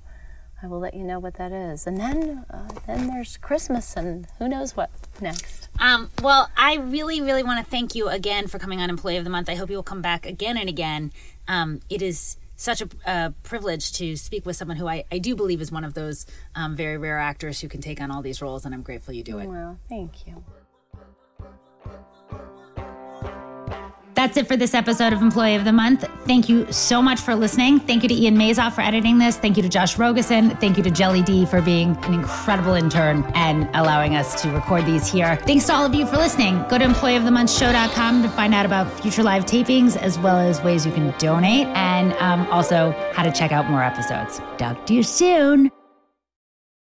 I 0.62 0.68
will 0.68 0.80
let 0.80 0.94
you 0.94 1.04
know 1.04 1.20
what 1.20 1.36
that 1.36 1.52
is. 1.52 1.86
And 1.86 1.98
then 1.98 2.46
uh, 2.50 2.68
then 2.88 3.08
there's 3.08 3.38
Christmas, 3.38 3.96
and 3.96 4.28
who 4.40 4.50
knows 4.50 4.76
what 4.76 4.90
next. 5.22 5.61
Um, 5.80 6.10
well, 6.22 6.50
I 6.56 6.76
really, 6.76 7.22
really 7.22 7.44
want 7.44 7.64
to 7.64 7.70
thank 7.70 7.96
you 7.96 8.08
again 8.08 8.48
for 8.48 8.60
coming 8.60 8.82
on 8.82 8.90
Employee 8.90 9.18
of 9.18 9.24
the 9.24 9.30
Month. 9.30 9.50
I 9.50 9.56
hope 9.56 9.70
you 9.70 9.76
will 9.76 9.84
come 9.84 10.02
back 10.02 10.26
again 10.26 10.58
and 10.58 10.70
again. 10.70 11.12
Um, 11.48 11.80
it 11.90 12.02
is 12.02 12.38
such 12.56 12.82
a, 12.82 12.90
a 13.08 13.34
privilege 13.42 13.92
to 13.94 14.16
speak 14.16 14.46
with 14.46 14.56
someone 14.56 14.78
who 14.78 14.88
I, 14.88 15.06
I 15.12 15.18
do 15.18 15.36
believe 15.36 15.62
is 15.62 15.72
one 15.72 15.84
of 15.84 15.96
those 15.96 16.28
um, 16.54 16.76
very 16.76 16.98
rare 16.98 17.18
actors 17.18 17.60
who 17.62 17.68
can 17.68 17.82
take 17.82 18.00
on 18.00 18.12
all 18.12 18.22
these 18.22 18.42
roles, 18.42 18.66
and 18.66 18.76
I'm 18.76 18.84
grateful 18.84 19.14
you 19.14 19.24
do 19.24 19.40
it. 19.40 19.48
Well, 19.48 19.80
thank 19.90 20.28
you. 20.28 20.44
That's 24.22 24.38
it 24.38 24.46
for 24.46 24.56
this 24.56 24.76
episode 24.76 25.14
of 25.14 25.22
Employee 25.24 25.56
of 25.56 25.66
the 25.66 25.72
Month. 25.72 26.08
Thank 26.28 26.48
you 26.48 26.72
so 26.72 27.02
much 27.02 27.20
for 27.20 27.34
listening. 27.34 27.80
Thank 27.80 28.04
you 28.04 28.10
to 28.10 28.14
Ian 28.14 28.38
Mazoff 28.38 28.74
for 28.74 28.82
editing 28.82 29.18
this. 29.18 29.36
Thank 29.36 29.58
you 29.58 29.64
to 29.64 29.68
Josh 29.68 29.98
Rogeson. 29.98 30.52
Thank 30.58 30.78
you 30.78 30.84
to 30.84 30.92
Jelly 30.92 31.24
D 31.24 31.44
for 31.44 31.60
being 31.60 31.98
an 32.04 32.14
incredible 32.14 32.76
intern 32.76 33.24
and 33.34 33.68
allowing 33.74 34.16
us 34.16 34.40
to 34.44 34.52
record 34.52 34.86
these 34.86 35.12
here. 35.12 35.38
Thanks 35.38 35.66
to 35.66 35.74
all 35.74 35.88
of 35.88 35.96
you 35.96 36.06
for 36.06 36.18
listening. 36.18 36.64
Go 36.70 36.78
to 36.78 36.86
employeeofthemonthshow.com 36.86 38.22
to 38.22 38.30
find 38.30 38.54
out 38.54 38.68
about 38.68 38.94
future 39.02 39.24
live 39.24 39.46
tapings 39.46 39.98
as 39.98 40.20
well 40.20 40.38
as 40.38 40.62
ways 40.62 40.86
you 40.86 40.92
can 40.92 41.16
donate 41.18 41.66
and 41.70 42.14
um, 42.20 42.46
also 42.52 42.92
how 43.14 43.24
to 43.24 43.32
check 43.32 43.52
out 43.52 43.72
more 43.72 43.82
episodes. 43.82 44.40
Talk 44.60 44.86
to 44.86 44.94
you 44.94 45.02
soon. 45.02 45.72